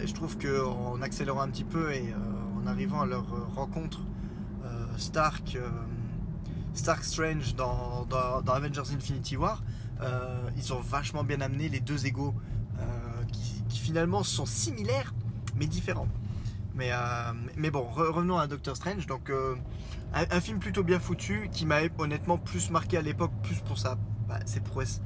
Et 0.00 0.06
je 0.06 0.14
trouve 0.14 0.36
que 0.38 0.64
en 0.64 1.00
accélérant 1.02 1.42
un 1.42 1.48
petit 1.48 1.64
peu 1.64 1.92
et 1.92 2.12
euh, 2.12 2.62
en 2.62 2.66
arrivant 2.66 3.00
à 3.00 3.06
leur 3.06 3.32
euh, 3.32 3.44
rencontre, 3.54 4.00
euh, 4.64 4.86
Stark, 4.96 5.58
Stark 6.74 7.04
Strange 7.04 7.54
dans, 7.54 8.06
Avengers 8.46 8.92
Infinity 8.94 9.36
War, 9.36 9.62
ils 10.56 10.72
ont 10.72 10.80
vachement 10.80 11.24
bien 11.24 11.40
amené 11.40 11.68
les 11.68 11.80
deux 11.80 12.06
égaux 12.06 12.34
qui, 13.32 13.78
finalement 13.78 14.22
sont 14.22 14.46
similaires 14.46 15.12
mais 15.56 15.66
différents. 15.66 16.08
Mais, 16.74 16.90
bon, 17.70 17.80
re- 17.80 18.10
revenons 18.10 18.38
à 18.38 18.46
Doctor 18.46 18.76
Strange. 18.76 19.06
Donc, 19.06 19.30
un, 20.14 20.40
film 20.40 20.58
plutôt 20.58 20.82
bien 20.82 20.98
foutu 20.98 21.48
qui 21.52 21.66
m'a 21.66 21.80
honnêtement 21.98 22.38
plus 22.38 22.70
marqué 22.70 22.96
à 22.96 23.02
l'époque, 23.02 23.32
plus 23.42 23.60
pour 23.60 23.78
sa, 23.78 23.96
bah, 24.28 24.38
ses 24.46 24.60
prouesses. 24.60 25.00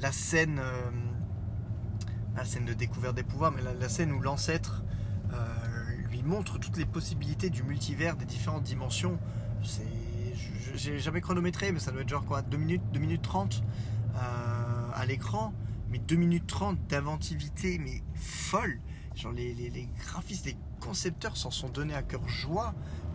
La 0.00 0.12
scène, 0.12 0.60
la 2.36 2.44
scène 2.44 2.64
de 2.64 2.72
découverte 2.72 3.14
des 3.14 3.22
pouvoirs, 3.22 3.52
mais 3.52 3.62
la, 3.62 3.88
scène 3.88 4.12
où 4.12 4.20
l'ancêtre 4.20 4.82
euh, 5.32 5.36
lui 6.10 6.22
montre 6.22 6.58
toutes 6.58 6.76
les 6.76 6.86
possibilités 6.86 7.50
du 7.50 7.62
multivers, 7.62 8.16
des 8.16 8.24
différentes 8.24 8.62
dimensions. 8.62 9.18
C'est, 9.62 9.82
j'ai 10.74 10.98
jamais 10.98 11.20
chronométré, 11.20 11.72
mais 11.72 11.78
ça 11.78 11.92
doit 11.92 12.02
être 12.02 12.08
genre 12.08 12.24
quoi, 12.24 12.42
2 12.42 12.56
minutes, 12.56 12.82
2 12.92 13.00
minutes 13.00 13.22
30 13.22 13.62
euh, 14.14 14.18
à 14.94 15.06
l'écran, 15.06 15.52
mais 15.90 15.98
2 15.98 16.16
minutes 16.16 16.46
30 16.46 16.78
d'inventivité, 16.88 17.78
mais 17.78 18.02
folle. 18.14 18.80
Genre 19.14 19.32
les, 19.32 19.88
graphistes, 19.98 20.46
les 20.46 20.56
concepteurs 20.80 21.36
s'en 21.36 21.50
sont 21.50 21.68
donnés 21.68 21.94
à 21.94 22.02
cœur 22.02 22.26
joie. 22.28 22.74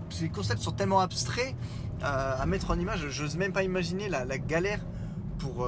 Ces 0.09 0.29
concepts 0.29 0.61
sont 0.61 0.71
tellement 0.71 0.99
abstraits 0.99 1.55
euh, 2.03 2.35
à 2.37 2.45
mettre 2.45 2.69
en 2.71 2.79
image, 2.79 3.09
j'ose 3.09 3.35
même 3.35 3.51
pas 3.51 3.63
imaginer 3.63 4.07
la, 4.07 4.37
galère 4.37 4.85
pour, 5.39 5.67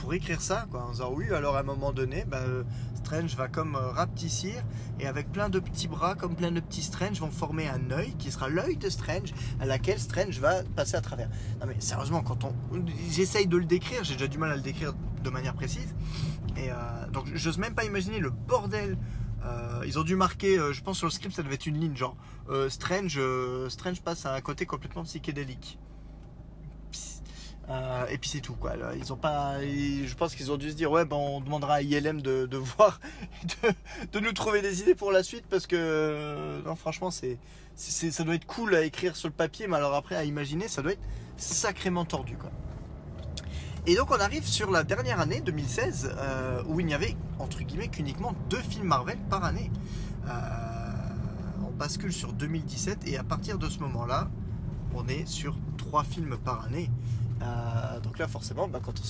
pour 0.00 0.14
écrire 0.14 0.40
ça. 0.40 0.66
Quoi, 0.70 0.84
en 0.84 0.90
disant 0.90 1.12
oui, 1.14 1.30
alors 1.30 1.56
à 1.56 1.60
un 1.60 1.64
moment 1.64 1.92
donné, 1.92 2.24
bah, 2.26 2.38
euh, 2.38 2.64
Strange 2.94 3.36
va 3.36 3.48
comme 3.48 3.76
euh, 3.76 3.90
rapetissir 3.90 4.62
et 4.98 5.06
avec 5.06 5.30
plein 5.30 5.48
de 5.48 5.58
petits 5.58 5.88
bras, 5.88 6.14
comme 6.14 6.34
plein 6.34 6.50
de 6.50 6.60
petits 6.60 6.82
Strange, 6.82 7.20
vont 7.20 7.30
former 7.30 7.68
un 7.68 7.90
œil 7.90 8.14
qui 8.18 8.30
sera 8.30 8.48
l'œil 8.48 8.76
de 8.76 8.88
Strange 8.88 9.32
à 9.60 9.66
laquelle 9.66 10.00
Strange 10.00 10.38
va 10.40 10.62
passer 10.76 10.96
à 10.96 11.00
travers. 11.00 11.28
Non 11.60 11.66
mais 11.66 11.76
sérieusement, 11.78 12.22
quand 12.22 12.44
on, 12.44 12.54
j'essaye 13.10 13.46
de 13.46 13.56
le 13.56 13.64
décrire, 13.64 14.02
j'ai 14.04 14.14
déjà 14.14 14.28
du 14.28 14.38
mal 14.38 14.50
à 14.50 14.56
le 14.56 14.62
décrire 14.62 14.94
de 15.22 15.30
manière 15.30 15.54
précise. 15.54 15.94
Et 16.56 16.70
euh, 16.70 16.74
donc 17.12 17.26
j'ose 17.34 17.58
même 17.58 17.74
pas 17.74 17.84
imaginer 17.84 18.18
le 18.18 18.30
bordel. 18.30 18.96
Euh, 19.44 19.82
ils 19.86 19.98
ont 19.98 20.04
dû 20.04 20.16
marquer, 20.16 20.58
je 20.72 20.82
pense 20.82 20.98
sur 20.98 21.06
le 21.06 21.12
script 21.12 21.34
ça 21.34 21.42
devait 21.42 21.54
être 21.54 21.66
une 21.66 21.80
ligne 21.80 21.96
genre 21.96 22.14
Strange, 22.68 23.18
Strange 23.68 24.02
passe 24.02 24.26
à 24.26 24.34
un 24.34 24.40
côté 24.40 24.66
complètement 24.66 25.04
psychédélique. 25.04 25.78
Euh, 27.70 28.06
et 28.08 28.18
puis 28.18 28.28
c'est 28.28 28.40
tout 28.40 28.54
quoi. 28.54 28.72
Ils 28.96 29.12
ont 29.12 29.16
pas, 29.16 29.60
je 29.60 30.14
pense 30.14 30.34
qu'ils 30.34 30.50
ont 30.50 30.56
dû 30.56 30.70
se 30.70 30.74
dire 30.74 30.90
ouais 30.90 31.04
ben 31.04 31.16
on 31.16 31.40
demandera 31.40 31.74
à 31.74 31.82
ILM 31.82 32.20
de, 32.20 32.56
voir, 32.56 33.00
de, 34.12 34.20
nous 34.20 34.32
trouver 34.32 34.60
des 34.60 34.80
idées 34.80 34.96
pour 34.96 35.12
la 35.12 35.22
suite 35.22 35.44
parce 35.48 35.68
que 35.68 35.76
euh, 35.78 36.62
non 36.62 36.74
franchement 36.74 37.12
c'est, 37.12 37.38
ça 37.76 38.24
doit 38.24 38.34
être 38.34 38.46
cool 38.46 38.74
à 38.74 38.82
écrire 38.82 39.14
sur 39.14 39.28
le 39.28 39.34
papier 39.34 39.68
mais 39.68 39.76
alors 39.76 39.94
après 39.94 40.16
à 40.16 40.24
imaginer 40.24 40.66
ça 40.66 40.82
doit 40.82 40.92
être 40.92 41.02
sacrément 41.36 42.04
tordu 42.04 42.36
quoi. 42.36 42.50
Et 43.86 43.94
donc 43.94 44.10
on 44.10 44.18
arrive 44.18 44.44
sur 44.44 44.70
la 44.72 44.82
dernière 44.82 45.20
année 45.20 45.40
2016 45.40 46.16
euh, 46.18 46.62
où 46.66 46.80
il 46.80 46.86
n'y 46.86 46.94
avait 46.94 47.16
entre 47.38 47.62
guillemets 47.62 47.88
qu'uniquement 47.88 48.34
deux 48.48 48.62
films 48.62 48.88
Marvel 48.88 49.18
par 49.30 49.44
année. 49.44 49.70
On 51.62 51.70
bascule 51.70 52.12
sur 52.12 52.32
2017 52.32 53.06
et 53.06 53.16
à 53.16 53.24
partir 53.24 53.58
de 53.58 53.68
ce 53.68 53.78
moment-là, 53.78 54.28
on 54.94 55.08
est 55.08 55.26
sur 55.26 55.56
trois 55.78 56.04
films 56.04 56.36
par 56.36 56.64
année. 56.64 56.90
Euh, 57.42 58.00
donc 58.00 58.18
là 58.18 58.28
forcément, 58.28 58.68
bah, 58.68 58.80
quand 58.82 59.00
on 59.00 59.04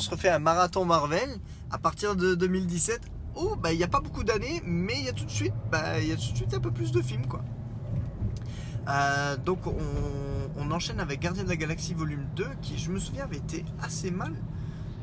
se 0.00 0.10
refait 0.10 0.28
un 0.28 0.38
marathon 0.38 0.84
Marvel, 0.84 1.28
à 1.70 1.78
partir 1.78 2.16
de 2.16 2.34
2017, 2.34 3.00
oh 3.34 3.56
bah 3.56 3.72
il 3.72 3.78
n'y 3.78 3.84
a 3.84 3.88
pas 3.88 4.00
beaucoup 4.00 4.24
d'années, 4.24 4.62
mais 4.64 4.94
il 4.98 5.04
y 5.04 5.08
a 5.08 5.12
tout 5.12 5.24
de 5.24 5.30
suite, 5.30 5.54
bah, 5.70 6.00
y 6.00 6.12
a 6.12 6.16
tout 6.16 6.32
de 6.32 6.36
suite 6.36 6.54
un 6.54 6.60
peu 6.60 6.70
plus 6.70 6.92
de 6.92 7.02
films 7.02 7.26
quoi. 7.26 7.42
Euh, 8.88 9.36
donc 9.36 9.66
on, 9.66 10.70
enchaîne 10.72 11.00
avec 11.00 11.20
Gardien 11.20 11.44
de 11.44 11.48
la 11.48 11.56
Galaxie 11.56 11.94
volume 11.94 12.26
2 12.34 12.44
qui 12.60 12.76
je 12.76 12.90
me 12.90 12.98
souviens 12.98 13.24
avait 13.24 13.36
été 13.36 13.64
assez 13.80 14.10
mal 14.10 14.34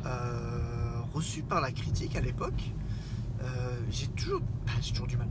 euh, 0.05 1.01
reçu 1.13 1.41
par 1.41 1.61
la 1.61 1.71
critique 1.71 2.15
à 2.15 2.21
l'époque. 2.21 2.71
J'ai 3.89 4.07
toujours, 4.07 4.41
bah, 4.65 4.73
toujours 4.87 5.07
du 5.07 5.17
mal. 5.17 5.27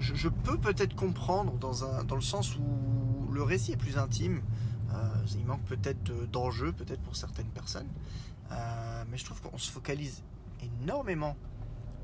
Je, 0.00 0.14
je 0.14 0.28
peux 0.28 0.58
peut-être 0.58 0.94
comprendre 0.94 1.52
dans, 1.58 1.84
un, 1.84 2.04
dans 2.04 2.14
le 2.14 2.22
sens 2.22 2.56
où 2.56 3.32
le 3.32 3.42
récit 3.42 3.72
est 3.72 3.76
plus 3.76 3.98
intime. 3.98 4.40
Euh, 4.90 4.94
il 5.36 5.44
manque 5.44 5.62
peut-être 5.64 6.02
de- 6.04 6.26
d'enjeux, 6.26 6.72
peut-être 6.72 7.00
pour 7.02 7.14
certaines 7.16 7.48
personnes. 7.48 7.88
Euh, 8.52 9.04
mais 9.10 9.18
je 9.18 9.24
trouve 9.26 9.40
qu'on 9.42 9.58
se 9.58 9.70
focalise 9.70 10.22
énormément 10.82 11.36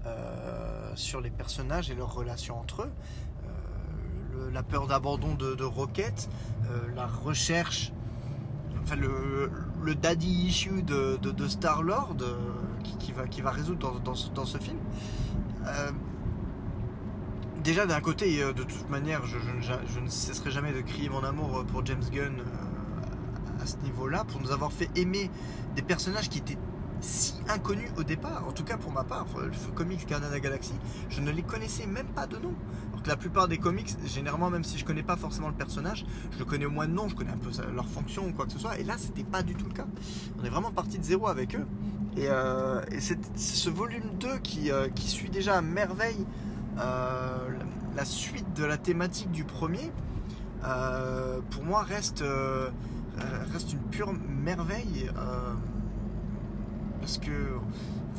euh, 0.07 0.93
sur 0.97 1.21
les 1.23 1.31
personnages 1.31 1.91
et 1.91 1.95
leurs 1.95 2.13
relations 2.15 2.59
entre 2.61 2.83
eux. 2.83 2.93
La 4.53 4.63
peur 4.63 4.87
d'abandon 4.87 5.35
de, 5.35 5.55
de 5.55 5.65
Rocket, 5.65 6.29
la 6.95 7.07
recherche, 7.07 7.93
enfin 8.83 8.95
le, 8.97 9.51
daddy 9.95 10.29
issue 10.29 10.83
de, 10.83 11.17
de, 11.17 11.49
Star-Lord 11.49 12.17
euh, 12.21 12.37
qui, 13.01 13.13
va, 13.13 13.27
qui 13.27 13.41
va 13.41 13.51
résoudre 13.51 13.99
dans, 14.01 14.13
dans 14.35 14.45
ce- 14.45 14.59
film. 14.59 14.79
Déjà 17.63 17.87
d'un 17.87 18.01
côté, 18.01 18.39
de 18.53 18.63
toute 18.63 18.91
manière, 18.91 19.25
je, 19.27 19.39
je- 19.61 20.01
ne 20.01 20.09
cesserai 20.09 20.51
jamais 20.51 20.73
de 20.73 20.83
crier 20.83 21.09
mon 21.09 21.25
amour 21.25 21.65
pour 21.67 21.85
James 21.87 22.05
Gunn 22.13 22.43
à 23.63 23.67
ce 23.67 23.77
niveau-là, 23.79 24.25
pour 24.25 24.41
nous 24.41 24.51
avoir 24.53 24.73
fait 24.73 24.89
aimer 24.97 25.31
des 25.77 25.83
personnages 25.83 26.29
qui 26.29 26.39
étaient 26.39 26.59
si 27.01 27.35
inconnus 27.49 27.91
au 27.99 28.03
départ. 28.03 28.45
En 28.49 28.53
tout 28.53 28.65
cas 28.65 28.77
pour 28.79 28.91
ma 28.93 29.05
part, 29.05 29.27
le 29.39 29.51
comics 29.75 30.07
la 30.09 30.41
Galaxie, 30.41 30.75
je 31.11 31.21
ne 31.21 31.31
les 31.31 31.43
connaissais 31.43 31.87
même 31.87 32.07
pas 32.07 32.27
de 32.27 32.37
nom. 32.39 32.55
Alors 32.91 33.03
que 33.03 33.09
la 33.09 33.17
plupart 33.17 33.47
des 33.49 33.59
comics, 33.59 33.95
généralement, 34.07 34.49
même 34.49 34.65
si 34.65 34.79
je 34.79 34.85
connais 34.85 35.03
pas 35.03 35.17
forcément 35.17 35.49
le 35.49 35.55
personnage, 35.55 36.07
je 36.33 36.39
le 36.39 36.45
connais 36.47 36.65
au 36.65 36.71
moins 36.71 36.87
de 36.87 36.93
nom, 36.93 37.09
je 37.09 37.15
connais 37.15 37.33
un 37.33 37.37
peu 37.37 37.51
leur 37.75 37.87
fonction 37.89 38.27
ou 38.27 38.33
quoi 38.33 38.47
que 38.47 38.53
ce 38.53 38.59
soit. 38.59 38.79
Et 38.79 38.85
là, 38.85 38.95
c'était 38.97 39.25
pas 39.25 39.43
du 39.43 39.55
tout 39.55 39.67
le 39.67 39.75
cas. 39.75 39.87
On 40.41 40.45
est 40.45 40.49
vraiment 40.49 40.71
parti 40.71 40.99
de 40.99 41.05
zéro 41.05 41.29
avec 41.29 41.55
eux. 41.57 41.67
Et, 42.17 42.29
euh, 42.29 42.81
et 42.93 43.01
ce 43.01 43.69
volume 43.71 44.09
2 44.21 44.39
qui, 44.39 44.71
euh, 44.71 44.89
qui 44.89 45.09
suit 45.09 45.29
déjà 45.31 45.57
à 45.59 45.61
merveille 45.63 46.25
euh, 46.79 47.49
la- 47.59 47.97
la 47.97 48.05
suite 48.05 48.53
de 48.55 48.65
la 48.65 48.79
thématique 48.79 49.31
du 49.31 49.45
premier. 49.45 49.91
euh, 50.65 51.41
pour 51.51 51.63
moi, 51.65 51.83
reste, 51.83 52.23
euh, 52.23 52.69
euh, 52.69 52.71
reste 53.53 53.73
une 53.73 53.83
pure 53.91 54.13
merveille. 54.13 55.11
euh, 55.17 55.55
parce 57.05 57.19
que 57.19 57.59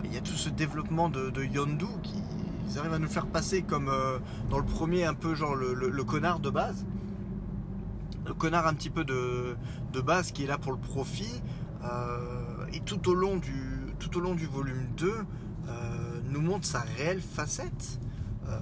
il 0.03 0.13
y 0.13 0.17
a 0.17 0.21
tout 0.21 0.33
ce 0.33 0.47
développement 0.49 1.09
de, 1.09 1.43
Yondu 1.43 1.87
qui 2.03 2.21
ils 2.69 2.77
arrivent 2.77 2.93
à 2.93 2.99
nous 2.99 3.07
faire 3.09 3.25
passer 3.25 3.63
comme 3.63 3.89
euh, 3.89 4.19
dans 4.51 4.59
le 4.59 4.65
premier 4.65 5.05
un 5.05 5.15
peu 5.15 5.33
genre 5.33 5.55
le, 5.55 6.03
connard 6.03 6.39
de 6.39 6.51
base 6.51 6.85
le 8.27 8.33
connard 8.35 8.67
un 8.67 8.75
petit 8.75 8.91
peu 8.91 9.03
de, 9.03 9.55
de 9.91 10.01
base 10.01 10.31
qui 10.31 10.43
est 10.43 10.47
là 10.47 10.59
pour 10.59 10.71
le 10.71 10.77
profit 10.77 11.41
euh, 11.83 12.67
et 12.73 12.79
tout 12.81 13.09
au 13.09 13.15
long 13.15 13.37
du 13.37 13.95
tout 13.97 14.15
au 14.19 14.19
long 14.19 14.35
du 14.35 14.45
volume 14.45 14.85
2 14.97 15.07
euh, 15.07 16.21
nous 16.29 16.41
montre 16.41 16.67
sa 16.67 16.81
réelle 16.81 17.21
facette 17.21 17.99
euh, 18.47 18.59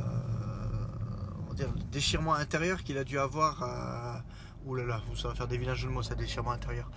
on 1.45 1.49
va 1.49 1.53
dire 1.53 1.67
le 1.75 1.83
déchirement 1.91 2.33
intérieur 2.33 2.81
qu'il 2.83 2.97
a 2.97 3.03
dû 3.03 3.19
avoir 3.19 3.61
à... 3.61 4.23
Ouh 4.65 4.75
là 4.75 4.85
là, 4.85 5.01
ça 5.15 5.27
va 5.27 5.35
faire 5.35 5.47
des 5.47 5.57
vilains 5.57 5.75
jeux 5.75 5.89
de 5.89 5.93
mots 5.93 6.03
ça 6.03 6.15
déchirement 6.15 6.51
intérieur 6.51 6.89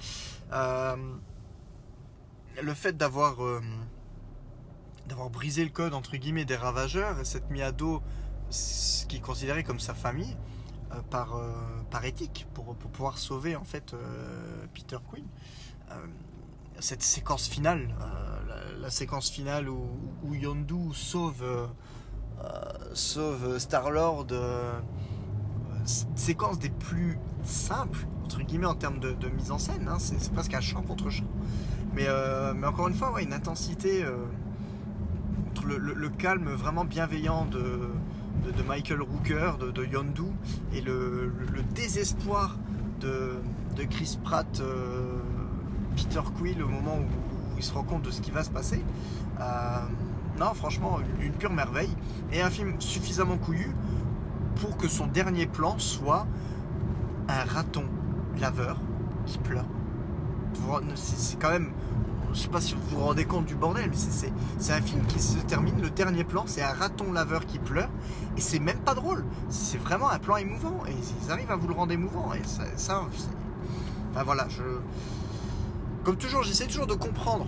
Euh, 0.53 0.97
le 2.63 2.75
fait 2.75 2.97
d'avoir 2.97 3.45
euh, 3.45 3.61
d'avoir 5.09 5.29
brisé 5.31 5.65
le 5.65 5.71
code 5.71 5.93
entre 5.93 6.17
guillemets 6.17 6.45
des 6.45 6.57
ravageurs 6.57 7.19
et 7.19 7.25
s'être 7.25 7.51
mis 7.51 7.63
à 7.63 7.73
ce 8.51 9.07
qui 9.07 9.17
est 9.17 9.21
considéré 9.21 9.65
comme 9.65 9.81
sa 9.81 9.95
famille 9.95 10.37
euh, 10.93 11.01
par, 11.11 12.05
éthique 12.05 12.47
pour, 12.55 12.77
pouvoir 12.77 13.19
sauver 13.19 13.57
en 13.57 13.65
fait 13.65 13.95
Peter 14.73 14.99
Quinn 15.11 15.25
cette 16.79 17.03
séquence 17.03 17.49
finale 17.49 17.95
la, 18.79 18.91
séquence 18.91 19.31
finale 19.31 19.69
où, 19.69 19.89
où 20.23 20.35
Yondu 20.35 20.95
sauve 20.95 21.69
sauve 22.95 23.59
Star 23.59 23.91
Lord 25.87 26.17
séquence 26.17 26.59
des 26.59 26.71
plus 26.71 27.19
simples 27.45 28.07
entre 28.25 28.43
guillemets 28.43 28.67
en 28.67 28.75
termes 28.75 28.99
de, 28.99 29.15
mise 29.37 29.51
en 29.51 29.59
scène 29.59 29.89
hein. 29.89 29.99
c'est 29.99 30.33
presque 30.33 30.55
un 30.55 30.61
chant 30.61 30.83
contre 30.83 31.11
chant 31.11 31.25
mais, 31.97 32.05
euh, 32.09 32.53
mais 32.55 32.67
encore 32.67 32.89
une 32.89 32.95
fois, 32.95 33.23
une 33.23 33.33
intensité, 33.33 34.05
euh, 34.05 34.17
entre 35.51 35.67
le, 35.67 36.09
calme 36.11 36.51
vraiment 36.51 36.85
bienveillant 36.85 37.47
de, 37.47 37.89
de, 38.53 38.63
Michael 38.63 39.01
Rooker, 39.01 39.53
de, 39.59 39.85
Yondu, 39.85 40.31
et 40.75 40.83
le, 40.83 41.33
désespoir 41.75 42.59
de, 43.01 43.39
Chris 43.89 44.19
Pratt, 44.23 44.61
euh, 44.61 45.19
Peter 45.97 46.21
Quill 46.39 46.63
au 46.63 46.69
moment 46.69 46.99
où, 46.99 47.07
il 47.57 47.63
se 47.63 47.73
rend 47.73 47.85
compte 47.85 48.03
de 48.03 48.11
ce 48.11 48.21
qui 48.21 48.31
va 48.31 48.45
se 48.45 48.51
passer. 48.51 48.85
Non, 50.39 50.53
franchement, 50.53 50.99
une, 51.19 51.29
une 51.29 51.33
pure 51.33 51.55
merveille. 51.55 51.97
Et 52.31 52.43
un 52.43 52.51
film 52.51 52.79
suffisamment 52.79 53.39
couillu 53.39 53.75
pour 54.61 54.77
que 54.77 54.89
son 54.89 55.07
dernier 55.07 55.47
plan 55.47 55.79
soit 55.79 56.27
un 57.29 57.45
raton 57.45 57.85
laveur 58.41 58.79
qui 59.27 59.39
pleure. 59.39 59.65
C'est 60.95 61.39
quand 61.39 61.51
même. 61.51 61.71
Je 62.33 62.41
sais 62.41 62.49
pas 62.49 62.61
si 62.61 62.75
vous 62.75 62.81
vous 62.97 63.05
rendez 63.05 63.25
compte 63.25 63.47
du 63.47 63.55
bordel, 63.55 63.89
mais 63.91 63.97
c'est- 63.97 64.73
un 64.73 64.83
film 64.83 65.05
qui 65.07 65.21
se 65.21 65.39
termine. 65.39 65.81
Le 65.81 65.91
dernier 65.91 66.25
plan, 66.25 66.45
c'est 66.47 66.63
un 66.63 66.73
raton 66.73 67.13
laveur 67.13 67.47
qui 67.47 67.59
pleure. 67.59 67.89
Et 68.37 68.41
c'est 68.41 68.59
même 68.59 68.79
pas 68.79 68.95
drôle. 68.95 69.25
C'est 69.49 69.79
vraiment 69.79 70.11
un 70.11 70.19
plan 70.19 70.37
émouvant. 70.37 70.81
Et 70.89 70.93
ils 71.25 71.31
arrivent 71.31 71.51
à 71.51 71.57
vous 71.57 71.69
le 71.69 71.75
rendre 71.75 71.93
émouvant. 71.93 72.33
Et 72.35 72.43
ça. 72.45 72.65
ça, 72.77 73.03
enfin 74.13 74.23
voilà, 74.25 74.47
je. 74.49 74.63
Comme 76.05 76.17
toujours, 76.17 76.43
j'essaie 76.43 76.67
toujours 76.67 76.87
de 76.87 76.95
comprendre 76.95 77.47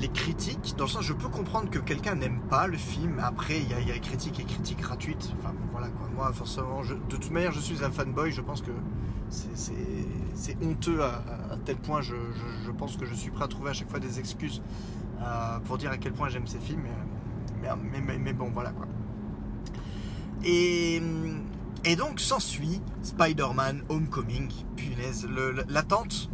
les 0.00 0.08
critiques. 0.08 0.74
Dans 0.76 0.84
le 0.84 0.90
sens, 0.90 1.04
je 1.04 1.12
peux 1.12 1.28
comprendre 1.28 1.68
que 1.70 1.78
quelqu'un 1.78 2.14
n'aime 2.14 2.40
pas 2.48 2.66
le 2.66 2.76
film. 2.78 3.20
Après, 3.22 3.58
il 3.60 3.68
y, 3.68 3.74
a- 3.74 3.80
y 3.96 4.00
critiques 4.00 4.40
et 4.40 4.44
critiques 4.44 4.80
gratuites. 4.80 5.32
Enfin 5.38 5.54
voilà 5.72 5.88
quoi. 5.88 6.08
Moi, 6.14 6.32
forcément, 6.32 6.82
je- 6.82 6.94
de 6.94 7.00
toute 7.16 7.30
manière, 7.30 7.52
je 7.52 7.60
suis 7.60 7.84
un 7.84 7.90
fanboy. 7.90 8.32
Je 8.32 8.40
pense 8.40 8.62
que 8.62 8.70
c'est- 9.28 10.56
honteux 10.62 11.02
à, 11.02 11.22
tel 11.64 11.76
point. 11.76 12.00
Je, 12.00 12.14
pense 12.78 12.96
que 12.96 13.04
je 13.04 13.14
suis 13.14 13.30
prêt 13.30 13.44
à 13.44 13.48
trouver 13.48 13.70
à 13.70 13.72
chaque 13.74 13.90
fois 13.90 14.00
des 14.00 14.18
excuses 14.18 14.62
euh, 15.22 15.58
pour 15.66 15.76
dire 15.76 15.90
à 15.90 15.98
quel 15.98 16.12
point 16.12 16.28
j'aime 16.28 16.46
ces 16.46 16.58
films. 16.58 16.82
Mais, 17.62 18.18
mais, 18.18 18.32
bon, 18.32 18.50
voilà 18.52 18.70
quoi. 18.70 18.86
Et, 20.42 21.02
et 21.84 21.96
donc 21.96 22.20
s'ensuit 22.20 22.80
Spider-Man 23.02 23.82
Homecoming. 23.90 24.48
Punaise, 24.76 25.28
l'attente, 25.68 26.30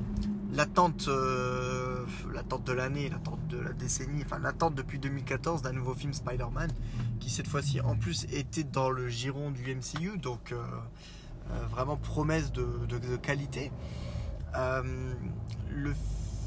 l'attente, 0.52 1.06
euh, 1.08 2.04
l'attente 2.32 2.64
de 2.64 2.72
l'année, 2.72 3.08
l'attente 3.08 3.40
de 3.46 3.58
la 3.58 3.72
décennie, 3.72 4.22
enfin 4.24 4.38
l'attente 4.38 4.74
depuis 4.74 4.98
2014 4.98 5.62
d'un 5.62 5.72
nouveau 5.72 5.94
film 5.94 6.12
Spider-Man, 6.12 6.70
qui 7.20 7.30
cette 7.30 7.48
fois-ci 7.48 7.80
en 7.80 7.96
plus 7.96 8.24
était 8.32 8.64
dans 8.64 8.90
le 8.90 9.08
giron 9.08 9.50
du 9.50 9.74
MCU, 9.74 10.18
donc 10.18 10.52
euh, 10.52 10.62
euh, 11.50 11.66
vraiment 11.70 11.96
promesse 11.96 12.52
de, 12.52 13.16
qualité. 13.16 13.72
Euh, 14.56 14.82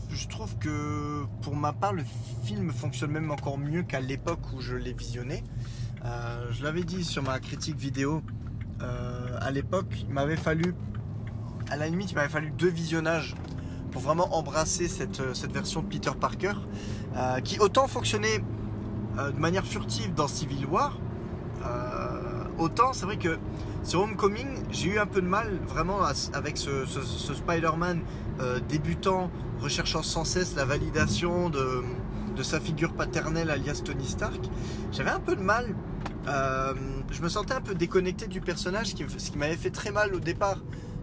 je 0.09 0.27
trouve 0.27 0.57
que 0.57 1.25
pour 1.41 1.55
ma 1.55 1.73
part, 1.73 1.93
le 1.93 2.03
film 2.43 2.71
fonctionne 2.71 3.11
même 3.11 3.31
encore 3.31 3.57
mieux 3.57 3.83
qu'à 3.83 3.99
l'époque 3.99 4.41
où 4.53 4.61
je 4.61 4.75
l'ai 4.75 4.93
visionné. 4.93 5.43
Je 6.03 6.63
l'avais 6.63 6.83
dit 6.83 7.03
sur 7.03 7.21
ma 7.21 7.39
critique 7.39 7.77
vidéo. 7.77 8.23
à 8.79 9.51
l'époque, 9.51 9.93
il 9.99 10.09
m'avait 10.09 10.37
fallu, 10.37 10.73
à 11.69 11.77
la 11.77 11.87
limite, 11.87 12.11
il 12.11 12.15
m'avait 12.15 12.29
fallu 12.29 12.49
deux 12.49 12.69
visionnages 12.69 13.35
pour 13.91 14.01
vraiment 14.01 14.35
embrasser 14.35 14.87
cette, 14.87 15.21
cette 15.35 15.51
version 15.51 15.81
de 15.81 15.87
Peter 15.87 16.11
Parker, 16.19 16.53
euh, 17.15 17.39
qui 17.41 17.59
autant 17.59 17.87
fonctionnait 17.87 18.43
euh, 19.17 19.31
de 19.31 19.39
manière 19.39 19.65
furtive 19.65 20.13
dans 20.13 20.27
Civil 20.27 20.65
War, 20.65 20.97
euh, 21.65 22.43
autant 22.57 22.93
c'est 22.93 23.05
vrai 23.05 23.17
que 23.17 23.37
sur 23.83 24.01
Homecoming, 24.01 24.47
j'ai 24.71 24.89
eu 24.89 24.99
un 24.99 25.05
peu 25.05 25.21
de 25.21 25.27
mal 25.27 25.59
vraiment 25.67 25.99
avec 26.33 26.57
ce, 26.57 26.85
Spider-Man 27.33 28.01
euh, 28.41 28.59
débutant, 28.67 29.31
recherchant 29.61 30.03
sans 30.03 30.25
cesse 30.25 30.55
la 30.55 30.65
validation 30.65 31.49
de, 31.49 31.83
de 32.35 32.43
sa 32.43 32.59
figure 32.59 32.93
paternelle 32.93 33.49
alias 33.49 33.81
Tony 33.83 34.05
Stark. 34.05 34.39
J'avais 34.91 35.09
un 35.11 35.19
peu 35.19 35.35
de 35.35 35.41
mal. 35.41 35.73
euh, 36.27 36.73
je 37.11 37.21
me 37.21 37.29
sentais 37.29 37.53
un 37.53 37.61
peu 37.61 37.73
déconnecté 37.73 38.27
du 38.27 38.41
personnage, 38.41 38.87
ce 38.87 39.31
qui 39.31 39.37
m'avait 39.37 39.55
fait 39.55 39.71
très 39.71 39.91
mal 39.91 40.13
au 40.13 40.19
départ, 40.19 40.57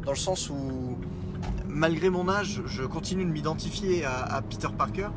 dans 0.05 0.12
le 0.12 0.16
sens 0.16 0.51
où, 0.51 0.99
malgré 1.77 2.09
mon 2.09 2.29
âge, 2.29 2.62
je 2.67 2.83
continue 2.83 3.25
de 3.25 3.31
m'identifier 3.31 4.05
à, 4.05 4.41
Peter 4.49 4.69
Parker. 4.77 5.09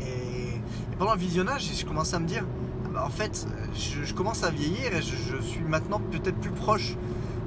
Et, 0.00 0.60
pendant 0.98 1.14
le 1.14 1.20
visionnage, 1.20 1.70
je 1.78 1.84
commençais 1.86 2.16
à 2.16 2.18
me 2.18 2.26
dire, 2.26 2.44
ah 2.84 2.88
bah, 2.92 3.04
en 3.06 3.10
fait, 3.10 3.46
je, 3.74 4.12
commence 4.12 4.42
à 4.42 4.50
vieillir 4.50 4.94
et 4.94 5.00
je, 5.00 5.40
suis 5.40 5.62
maintenant 5.62 6.00
peut-être 6.10 6.36
plus 6.38 6.50
proche 6.50 6.96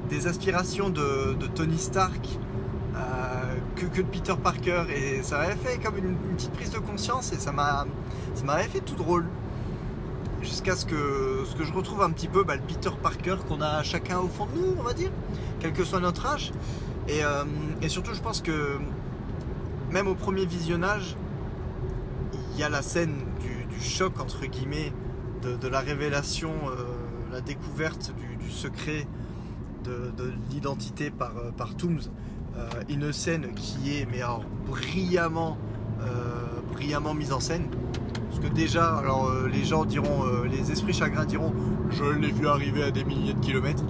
des 0.10 0.28
aspirations 0.28 0.90
de, 0.90 1.36
Tony 1.54 1.78
Stark 1.78 2.40
euh, 2.96 3.00
que, 3.76 3.86
de 3.86 4.04
Peter 4.04 4.36
Parker. 4.42 4.84
Et 4.96 5.22
ça 5.22 5.40
m'avait 5.40 5.56
fait 5.56 5.78
comme 5.78 5.98
une, 5.98 6.16
petite 6.36 6.54
prise 6.54 6.72
de 6.72 6.80
conscience 6.80 7.34
et 7.34 7.38
ça 7.40 7.52
m'avait 7.52 8.70
fait 8.70 8.82
tout 8.82 8.96
drôle. 8.96 9.26
Jusqu'à 10.42 10.76
ce 10.76 10.86
que, 10.86 11.44
ce 11.46 11.56
que 11.56 11.66
je 11.66 11.74
retrouve 11.74 12.04
un 12.04 12.12
petit 12.12 12.28
peu 12.28 12.44
bah, 12.44 12.56
le 12.56 12.62
Peter 12.62 12.92
Parker 13.02 13.38
qu'on 13.50 13.60
a 13.60 13.84
chacun 13.84 14.20
au 14.20 14.28
fond 14.28 14.46
de 14.46 14.62
nous, 14.62 14.76
on 14.80 14.84
va 14.84 14.94
dire, 14.94 15.12
quel 15.60 15.74
que 15.74 15.84
soit 15.84 16.00
notre 16.00 16.26
âge. 16.26 16.54
Et, 17.08 17.24
euh, 17.24 17.44
et 17.82 17.90
surtout, 17.90 18.14
je 18.14 18.22
pense 18.22 18.42
que 18.42 18.78
même 19.92 20.08
au 20.08 20.16
premier 20.16 20.46
visionnage, 20.46 21.16
il 22.54 22.60
y 22.60 22.64
a 22.64 22.70
la 22.70 22.82
scène 22.82 23.16
du, 23.40 23.80
choc, 23.80 24.20
entre 24.20 24.46
guillemets, 24.48 24.92
de, 25.44 25.68
la 25.68 25.80
révélation, 25.80 26.52
euh, 26.66 26.84
la 27.32 27.42
découverte 27.42 28.12
du, 28.40 28.50
secret 28.52 29.08
de, 29.84 30.12
de 30.18 30.34
l'identité 30.50 31.12
par, 31.12 31.32
euh, 31.38 31.52
par 31.52 31.76
Tooms. 31.76 32.02
Une 32.90 33.14
scène 33.14 33.54
qui 33.54 33.96
est 33.96 34.08
mais 34.10 34.24
alors, 34.24 34.44
brillamment, 34.66 35.60
brillamment 36.72 37.14
mise 37.14 37.32
en 37.32 37.40
scène. 37.40 37.68
Parce 38.28 38.40
que 38.40 38.48
déjà, 38.52 38.98
alors 38.98 39.32
les 39.46 39.64
gens 39.64 39.86
diront, 39.86 40.24
les 40.44 40.72
esprits 40.72 40.94
chagrins 40.94 41.26
diront, 41.26 41.54
je 41.92 42.04
l'ai 42.04 42.32
vu 42.32 42.48
arriver 42.48 42.82
à 42.82 42.90
des 42.90 43.04
milliers 43.04 43.36
de 43.36 43.40
kilomètres. 43.42 43.84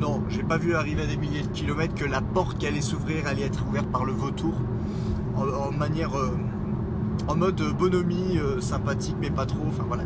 Non, 0.00 0.22
j'ai 0.28 0.44
pas 0.44 0.58
vu 0.58 0.76
arriver 0.76 1.02
à 1.02 1.06
des 1.06 1.16
milliers 1.16 1.42
de 1.42 1.48
kilomètres 1.48 1.94
que 1.94 2.04
la 2.04 2.20
porte 2.20 2.58
qui 2.58 2.66
allait 2.68 2.80
s'ouvrir 2.80 3.26
allait 3.26 3.42
être 3.42 3.66
ouverte 3.66 3.88
par 3.88 4.04
le 4.04 4.12
vautour 4.12 4.54
en, 5.36 5.72
manière, 5.72 6.16
euh, 6.16 6.36
en 7.26 7.34
mode 7.34 7.60
bonhomie, 7.76 8.38
euh, 8.38 8.60
sympathique 8.60 9.16
mais 9.20 9.30
pas 9.30 9.44
trop. 9.44 9.64
Enfin 9.68 9.84
quoi. 9.88 9.98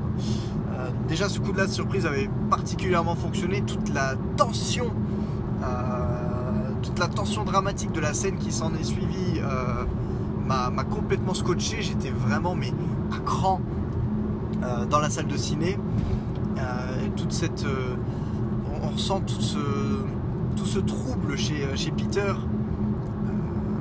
déjà, 1.08 1.28
ce 1.28 1.40
coup 1.40 1.52
de 1.52 1.58
la 1.58 1.68
surprise 1.68 2.06
avait 2.06 2.30
particulièrement 2.48 3.14
fonctionné. 3.14 3.62
Toute 3.62 3.92
la 3.92 4.14
tension, 4.36 4.90
toute 6.82 6.98
la 6.98 7.08
tension 7.08 7.44
dramatique 7.44 7.92
de 7.92 8.00
la 8.00 8.14
scène 8.14 8.36
qui 8.36 8.50
s'en 8.50 8.74
est 8.74 8.84
suivie 8.84 9.40
m'a 10.46 10.84
complètement 10.84 11.34
scotché. 11.34 11.82
J'étais 11.82 12.10
vraiment 12.10 12.54
mais 12.54 12.72
à 13.14 13.18
cran 13.20 13.60
dans 14.88 14.98
la 15.00 15.10
salle 15.10 15.26
de 15.26 15.36
ciné. 15.36 15.78
toute 17.16 17.32
cette, 17.32 17.66
on, 18.82 18.88
ressent 18.88 19.20
tout 19.20 19.40
ce, 19.40 20.78
trouble 20.80 21.36
chez, 21.36 21.66
chez 21.76 21.90
Peter 21.90 22.34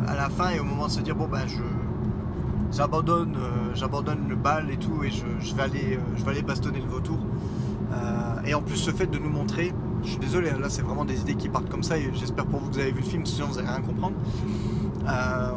à 0.08 0.16
la 0.16 0.30
fin 0.30 0.50
et 0.50 0.60
au 0.60 0.64
moment 0.64 0.88
de 0.88 0.92
se 0.92 1.02
dire 1.02 1.16
bon 1.16 1.28
ben 1.28 1.48
je 1.48 1.62
j'abandonne 2.72 3.36
euh, 3.36 3.72
j'abandonne 3.76 4.28
le 4.30 4.36
bal 4.36 4.70
et 4.72 4.78
tout 4.78 5.04
et 5.04 5.10
je, 5.10 5.56
vais 5.56 5.64
aller 5.64 5.98
euh, 5.98 6.00
je 6.16 6.42
bastonner 6.42 6.80
le 6.80 6.88
vautour. 6.88 7.18
Euh, 7.94 8.42
et 8.46 8.54
en 8.54 8.62
plus 8.62 8.78
ce 8.78 8.92
fait 8.92 9.08
de 9.08 9.18
nous 9.18 9.30
montrer 9.30 9.74
je 10.04 10.12
suis 10.12 10.20
désolé 10.20 10.50
hein, 10.50 10.60
là 10.60 10.70
c'est 10.70 10.82
vraiment 10.82 11.06
des 11.06 11.20
idées 11.22 11.36
qui 11.36 11.50
partent 11.50 11.70
comme 11.70 11.84
ça 11.84 11.98
et 11.98 12.10
j'espère 12.14 12.46
pour 12.46 12.62
vous 12.62 12.70
que 12.70 12.76
vous 12.76 12.80
avez 12.80 12.92
vu 12.92 13.02
le 13.02 13.06
film 13.06 13.26
sinon 13.26 13.48
vous 13.48 13.56
n'allez 13.56 13.68
rien 13.68 13.82
comprendre 13.82 14.16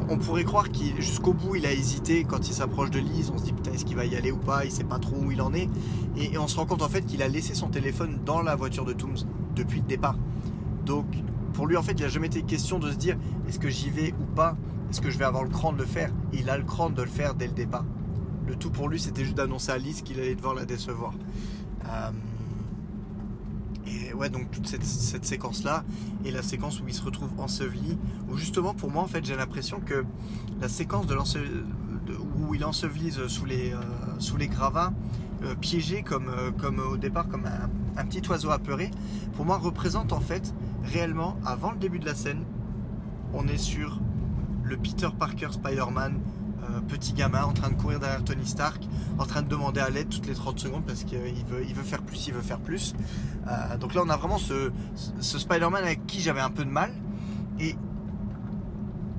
on 0.09 0.19
pourrait 0.19 0.45
croire 0.45 0.71
qu'il 0.71 1.01
jusqu'au 1.01 1.33
bout 1.33 1.57
il 1.57 1.67
a 1.67 1.73
hésité 1.73 2.25
quand 2.25 2.49
il 2.49 2.55
s'approche 2.55 2.91
de 2.91 2.99
Lise. 2.99 3.31
On 3.35 3.39
se 3.39 3.45
dit 3.45 3.53
putain 3.53 3.73
est-ce 3.73 3.85
qu'il 3.85 3.97
va 3.97 4.07
y 4.07 4.17
aller 4.17 4.31
ou 4.31 4.39
pas? 4.39 4.65
Il 4.65 4.71
sait 4.71 4.85
pas 4.85 4.99
trop 4.99 5.17
où 5.17 5.31
il 5.31 5.41
en 5.43 5.53
est. 5.55 5.69
Et, 6.17 6.37
on 6.39 6.49
se 6.49 6.57
rend 6.57 6.67
compte 6.67 6.83
en 6.83 6.89
fait 6.89 7.03
qu'il 7.03 7.23
a 7.23 7.29
laissé 7.29 7.55
son 7.55 7.69
téléphone 7.69 8.21
dans 8.25 8.43
la 8.43 8.55
voiture 8.55 8.85
de 8.85 8.93
Tooms 8.93 9.27
depuis 9.55 9.81
le 9.81 9.87
départ. 9.87 10.17
Donc 10.85 11.07
pour 11.55 11.67
lui, 11.67 11.77
en 11.77 11.83
fait, 11.83 11.93
il 11.93 12.03
n'a 12.03 12.09
jamais 12.09 12.27
été 12.27 12.43
question 12.43 12.79
de 12.79 12.91
se 12.91 12.97
dire 12.97 13.17
est-ce 13.49 13.59
que 13.59 13.71
j'y 13.71 13.89
vais 13.89 14.13
ou 14.21 14.25
pas? 14.35 14.57
Est-ce 14.91 15.01
que 15.01 15.11
je 15.11 15.19
vais 15.19 15.25
avoir 15.25 15.45
le 15.45 15.51
cran 15.51 15.73
de 15.73 15.79
le 15.79 15.87
faire? 15.87 16.11
Il 16.33 16.51
a 16.51 16.59
le 16.59 16.65
cran 16.65 16.91
de 16.91 17.01
le 17.01 17.09
faire 17.09 17.35
dès 17.35 17.47
le 17.47 17.53
départ. 17.53 17.85
Le 18.47 18.57
tout 18.57 18.71
pour 18.71 18.89
lui, 18.89 19.01
c'était 19.01 19.25
juste 19.25 19.37
d'annoncer 19.37 19.71
à 19.71 19.75
Alice 19.77 20.03
qu'il 20.03 20.19
allait 20.21 20.35
devoir 20.35 20.55
la 20.55 20.65
décevoir. 20.65 21.15
Euh, 21.87 22.11
et 23.95 24.13
ouais, 24.15 24.29
donc 24.29 24.51
toute 24.51 24.67
cette, 24.67 25.25
séquence-là, 25.25 25.85
et 26.25 26.31
la 26.31 26.43
séquence 26.43 26.81
où 26.81 26.85
il 26.89 26.95
se 26.95 27.03
retrouve 27.03 27.29
enseveli, 27.39 27.99
où 28.31 28.37
justement 28.37 28.75
pour 28.75 28.91
moi, 28.91 29.03
en 29.03 29.07
fait, 29.07 29.25
j'ai 29.25 29.37
l'impression 29.37 29.81
que 29.81 30.05
la 30.61 30.69
séquence 30.69 31.07
de, 31.07 31.17
où 32.37 32.55
il 32.55 32.65
ensevelise 32.65 33.27
sous 33.29 33.47
les, 33.47 33.73
euh, 33.73 34.47
gravats, 34.47 34.93
euh, 35.43 35.55
piégé 35.55 36.03
comme, 36.03 36.31
comme 36.59 36.79
au 36.79 36.97
départ, 36.97 37.29
comme 37.29 37.47
un, 37.47 38.01
un, 38.01 38.05
petit 38.05 38.27
oiseau 38.29 38.51
apeuré, 38.51 38.91
pour 39.35 39.45
moi 39.45 39.59
représente 39.59 40.13
en 40.13 40.21
fait 40.21 40.55
réellement, 40.85 41.37
avant 41.45 41.71
le 41.71 41.79
début 41.79 41.99
de 41.99 42.07
la 42.07 42.15
scène, 42.15 42.45
on 43.33 43.49
est 43.49 43.59
sur 43.59 44.01
le 44.63 44.77
Peter 44.77 45.09
Parker 45.19 45.49
Spider-Man, 45.51 46.21
euh, 46.71 46.81
petit 46.81 47.13
gamin 47.13 47.45
en 47.45 47.53
train 47.53 47.71
de 47.71 47.75
courir 47.75 48.01
derrière 48.01 48.25
Tony 48.25 48.47
Stark, 48.47 48.83
en 49.19 49.27
train 49.27 49.43
de 49.43 49.49
demander 49.49 49.81
à 49.81 49.91
l'aide 49.91 50.09
toutes 50.09 50.27
les 50.27 50.35
30 50.35 50.59
secondes 50.59 50.85
parce 50.85 51.05
qu'il 51.05 51.19
veut, 51.19 51.65
il 51.67 51.75
veut 51.75 51.83
faire 51.83 52.03
plus, 52.03 52.27
il 52.27 52.35
veut 52.35 52.43
faire 52.43 52.61
plus. 52.61 52.95
Euh, 53.47 53.77
donc 53.77 53.95
là, 53.95 54.03
on 54.05 54.09
a 54.09 54.17
vraiment 54.17 54.39
ce, 54.39 54.71
Spider-Man 55.21 55.83
avec 55.83 56.07
qui 56.07 56.21
j'avais 56.21 56.41
un 56.41 56.51
peu 56.51 56.65
de 56.65 56.71
mal. 56.71 56.93
Et 57.59 57.77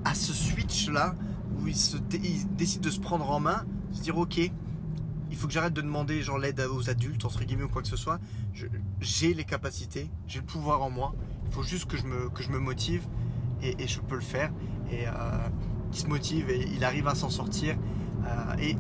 à 0.04 0.14
ce 0.14 0.34
switch-là, 0.34 1.16
où 1.58 1.68
il, 1.68 1.76
se, 1.76 1.98
décide 1.98 2.82
de 2.82 2.90
se 2.90 3.00
prendre 3.00 3.30
en 3.30 3.40
main, 3.40 3.66
se 3.92 4.02
dire 4.02 4.18
ok, 4.18 4.40
il 5.32 5.38
faut 5.38 5.48
que 5.48 5.54
j'arrête 5.54 5.74
de 5.74 5.82
demander 5.82 6.22
genre 6.22 6.38
l'aide 6.38 6.62
aux 6.62 6.90
adultes, 6.90 7.26
entre 7.26 7.44
guillemets, 7.44 7.64
ou 7.64 7.70
quoi 7.70 7.82
que 7.82 7.88
ce 7.88 7.98
soit. 7.98 8.20
J'ai 9.00 9.34
les 9.34 9.44
capacités, 9.44 10.10
j'ai 10.28 10.40
le 10.40 10.46
pouvoir 10.46 10.82
en 10.84 10.90
moi. 10.90 11.14
Il 11.46 11.52
faut 11.52 11.64
juste 11.64 11.86
que 11.86 11.98
je 11.98 12.06
me, 12.06 12.30
que 12.30 12.44
je 12.44 12.50
me 12.50 12.60
motive 12.60 13.06
et, 13.62 13.88
je 13.88 14.00
peux 14.00 14.16
le 14.16 14.22
faire. 14.22 14.52
Et 14.92 15.08
euh, 15.08 15.12
se 15.96 16.08
motive 16.08 16.50
et 16.50 16.68
il 16.76 16.84
arrive 16.84 17.08
à 17.08 17.16
s'en 17.16 17.30
sortir. 17.30 17.76
Euh, 18.26 18.56
et 18.62 18.76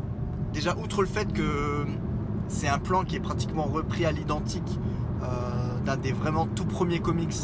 déjà, 0.53 0.75
outre 0.77 1.01
le 1.01 1.07
fait 1.07 1.31
que 1.31 1.85
c'est 2.47 2.67
un 2.67 2.79
plan 2.79 3.03
qui 3.03 3.15
est 3.15 3.21
pratiquement 3.21 3.63
repris 3.63 4.05
à 4.05 4.11
l'identique 4.11 4.79
euh, 5.23 5.79
d'un 5.85 5.97
des 5.97 6.11
vraiment 6.11 6.45
tout 6.47 6.65
premiers 6.65 6.99
comics 6.99 7.35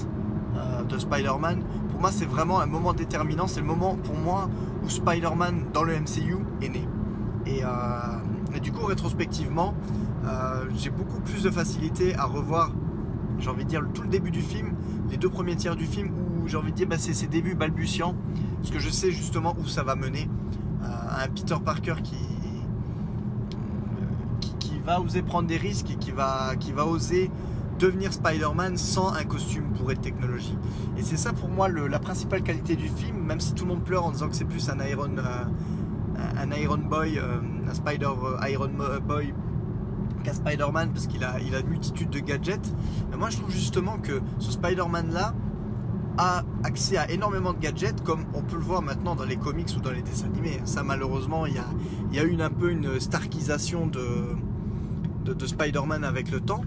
de 0.87 0.97
Spider-Man, 0.97 1.63
pour 1.89 2.01
moi, 2.01 2.11
c'est 2.11 2.25
vraiment 2.25 2.59
un 2.59 2.65
moment 2.65 2.93
déterminant. 2.93 3.47
C'est 3.47 3.61
le 3.61 3.65
moment 3.65 3.95
pour 3.95 4.15
moi 4.15 4.49
où 4.83 4.89
Spider-Man 4.89 5.67
dans 5.73 5.83
le 5.83 5.93
MCU 5.93 6.37
est 6.61 6.69
né. 6.69 6.87
Et, 7.45 7.61
et 8.53 8.59
du 8.59 8.71
coup, 8.71 8.85
rétrospectivement, 8.85 9.73
j'ai 10.75 10.89
beaucoup 10.89 11.21
plus 11.21 11.43
de 11.43 11.49
facilité 11.49 12.15
à 12.15 12.25
revoir 12.25 12.71
j'ai 13.41 13.49
envie 13.49 13.65
de 13.65 13.69
dire, 13.69 13.81
tout 13.93 14.03
le 14.03 14.07
début 14.07 14.31
du 14.31 14.41
film, 14.41 14.73
les 15.09 15.17
deux 15.17 15.29
premiers 15.29 15.55
tiers 15.55 15.75
du 15.75 15.85
film, 15.85 16.09
où 16.09 16.30
j'ai 16.47 16.57
envie 16.57 16.71
de 16.71 16.77
dire, 16.77 16.87
bah, 16.87 16.97
c'est 16.97 17.13
ses 17.13 17.27
débuts 17.27 17.55
balbutiants, 17.55 18.15
parce 18.57 18.71
que 18.71 18.79
je 18.79 18.89
sais 18.89 19.11
justement 19.11 19.55
où 19.59 19.67
ça 19.67 19.83
va 19.83 19.95
mener. 19.95 20.29
Euh, 20.83 21.23
un 21.23 21.27
Peter 21.27 21.55
Parker 21.63 21.95
qui, 22.03 22.15
qui, 24.59 24.79
va 24.83 24.99
oser 24.99 25.21
prendre 25.21 25.47
des 25.47 25.57
risques 25.57 25.91
et 25.91 25.95
qui 25.95 26.09
va, 26.09 26.55
qui 26.59 26.71
va 26.71 26.87
oser 26.87 27.29
devenir 27.77 28.11
Spider-Man 28.11 28.77
sans 28.77 29.13
un 29.13 29.23
costume 29.23 29.65
pour 29.77 29.91
être 29.91 30.01
technologie. 30.01 30.57
Et 30.97 31.03
c'est 31.03 31.17
ça 31.17 31.33
pour 31.33 31.49
moi 31.49 31.69
la 31.69 31.99
principale 31.99 32.41
qualité 32.41 32.75
du 32.75 32.87
film, 32.87 33.17
même 33.17 33.39
si 33.39 33.53
tout 33.53 33.65
le 33.65 33.73
monde 33.73 33.83
pleure 33.83 34.05
en 34.05 34.11
disant 34.11 34.27
que 34.27 34.35
c'est 34.35 34.45
plus 34.45 34.69
un 34.69 34.79
Iron, 34.83 35.17
euh, 35.17 35.43
un 36.17 36.51
Iron 36.51 36.77
Boy, 36.79 37.19
euh, 37.19 37.39
un 37.69 37.73
Spider 37.75 38.09
Iron 38.49 38.71
Boy 39.07 39.35
qu'à 40.23 40.33
Spider-Man 40.33 40.91
parce 40.93 41.07
qu'il 41.07 41.23
a, 41.23 41.39
il 41.39 41.53
a 41.55 41.59
une 41.59 41.67
multitude 41.67 42.09
de 42.09 42.19
gadgets. 42.19 42.73
Mais 43.11 43.17
moi 43.17 43.29
je 43.29 43.37
trouve 43.37 43.51
justement 43.51 43.97
que 43.97 44.21
ce 44.39 44.51
Spider-Man 44.51 45.11
là 45.13 45.33
a 46.17 46.43
accès 46.63 46.97
à 46.97 47.09
énormément 47.09 47.53
de 47.53 47.59
gadgets 47.59 48.03
comme 48.03 48.25
on 48.33 48.41
peut 48.41 48.57
le 48.57 48.63
voir 48.63 48.81
maintenant 48.81 49.15
dans 49.15 49.25
les 49.25 49.37
comics 49.37 49.69
ou 49.77 49.79
dans 49.79 49.91
les 49.91 50.01
dessins 50.01 50.27
animés. 50.27 50.59
Ça 50.65 50.83
malheureusement 50.83 51.45
il 51.45 51.55
y 51.55 51.59
a, 51.59 52.23
il 52.23 52.41
un 52.41 52.49
peu 52.49 52.71
une 52.71 52.99
starkisation 52.99 53.87
de, 53.87 54.05
de, 55.25 55.33
de 55.33 55.45
Spider-Man 55.45 56.03
avec 56.03 56.31
le 56.31 56.41
temps. 56.41 56.63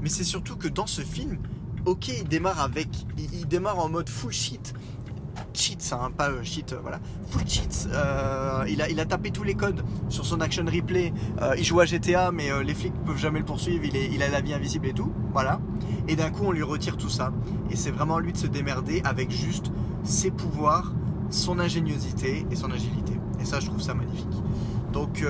Mais 0.00 0.08
c'est 0.08 0.24
surtout 0.24 0.56
que 0.56 0.68
dans 0.68 0.86
ce 0.86 1.02
film, 1.02 1.38
ok 1.84 2.08
il 2.08 2.28
démarre 2.28 3.78
en 3.78 3.88
mode 3.88 4.08
full 4.08 4.32
shit 4.32 4.74
cheats, 5.56 5.92
hein, 5.92 6.10
pas 6.16 6.30
euh, 6.30 6.42
cheat, 6.42 6.72
euh, 6.72 6.78
voilà, 6.80 7.00
full 7.30 7.46
cheats. 7.46 7.88
Euh, 7.92 8.64
il, 8.68 9.00
a, 9.00 9.04
tapé 9.04 9.30
tous 9.30 9.42
les 9.42 9.54
codes 9.54 9.82
sur 10.08 10.24
son 10.24 10.40
action 10.40 10.64
replay. 10.64 11.12
il 11.56 11.64
joue 11.64 11.80
à 11.80 11.86
GTA, 11.86 12.30
mais 12.32 12.50
les 12.64 12.74
flics 12.74 12.94
peuvent 13.04 13.18
jamais 13.18 13.38
le 13.38 13.44
poursuivre. 13.44 13.84
Il 13.84 14.22
a 14.22 14.28
la 14.28 14.40
vie 14.40 14.54
invisible 14.54 14.88
et 14.88 14.92
tout, 14.92 15.12
voilà. 15.32 15.60
Et 16.08 16.16
d'un 16.16 16.30
coup, 16.30 16.44
on 16.44 16.52
lui 16.52 16.62
retire 16.62 16.96
tout 16.96 17.08
ça. 17.08 17.32
Et 17.70 17.76
c'est 17.76 17.90
vraiment 17.90 18.18
lui 18.18 18.32
de 18.32 18.38
se 18.38 18.46
démerder 18.46 19.02
avec 19.04 19.30
juste 19.30 19.72
ses 20.04 20.30
pouvoirs, 20.30 20.92
son 21.30 21.58
ingéniosité 21.58 22.46
et 22.50 22.56
son 22.56 22.70
agilité. 22.70 23.14
Et 23.40 23.44
ça, 23.44 23.60
je 23.60 23.66
trouve 23.66 23.82
ça 23.82 23.94
magnifique. 23.94 24.28
Donc, 24.92 25.24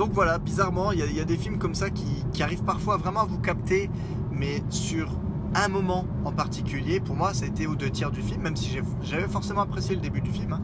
donc 0.00 0.12
voilà, 0.14 0.38
bizarrement, 0.38 0.92
il 0.92 1.00
y, 1.00 1.20
a 1.20 1.24
des 1.26 1.36
films 1.36 1.58
comme 1.58 1.74
ça 1.74 1.90
qui, 1.90 2.42
arrivent 2.42 2.64
parfois 2.64 2.96
vraiment 2.96 3.20
à 3.20 3.26
vous 3.26 3.38
capter, 3.38 3.90
mais 4.32 4.62
sur 4.70 5.10
un 5.54 5.68
moment 5.68 6.06
en 6.24 6.32
particulier, 6.32 7.00
pour 7.00 7.16
moi, 7.16 7.34
ça 7.34 7.44
a 7.44 7.48
été 7.48 7.66
aux 7.66 7.74
deux 7.74 7.90
tiers 7.90 8.10
du 8.10 8.22
film, 8.22 8.40
même 8.40 8.56
si 8.56 8.78
j'avais 9.02 9.28
forcément 9.28 9.60
apprécié 9.60 9.94
le 9.94 10.00
début 10.00 10.22
du 10.22 10.30
film. 10.30 10.54
Hein. 10.54 10.62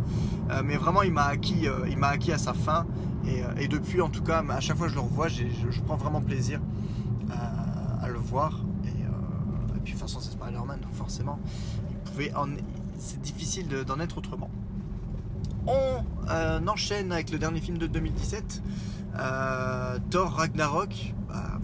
Euh, 0.53 0.63
mais 0.65 0.79
vraiment, 0.79 1.03
il 1.03 1.13
m'a 1.13 1.25
acquis, 1.25 1.69
euh, 1.69 1.85
acquis 2.01 2.33
à 2.33 2.39
sa 2.39 2.55
fin. 2.55 2.87
Euh, 3.27 3.53
et, 3.61 3.69
depuis, 3.69 4.01
en 4.01 4.09
tout 4.09 4.23
cas, 4.23 4.43
à 4.49 4.61
chaque 4.61 4.79
fois 4.79 4.87
que 4.87 4.93
je 4.93 4.97
le 4.97 5.03
revois, 5.03 5.29
je, 5.29 5.45
prends 5.85 5.97
vraiment 5.97 6.23
plaisir 6.23 6.59
voir. 8.27 8.61
Et, 8.85 8.91
puis, 9.85 9.93
de 9.93 9.99
toute 9.99 10.09
façon, 10.09 10.21
c'est 10.21 10.33
Spider-Man, 10.33 10.81
donc 10.81 10.93
forcément, 10.93 11.39
c'est 12.99 13.21
difficile 13.21 13.69
d'en 13.87 14.01
être 14.01 14.19
autrement. 14.19 14.51
On 15.67 16.67
enchaîne 16.69 17.12
avec 17.12 17.31
le 17.31 17.39
dernier 17.39 17.61
film 17.61 17.79
de 17.79 17.87
2017, 17.87 18.62
Thor 20.11 20.31
Ragnarok. 20.33 21.15
Bah, 21.29 21.59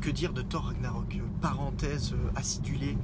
que 0.00 0.10
dire 0.10 0.32
de 0.32 0.42
Thor 0.42 0.64
Ragnarok? 0.64 1.20
Parenthèse 1.40 2.12
euh, 2.12 2.30
acidulée, 2.36 2.96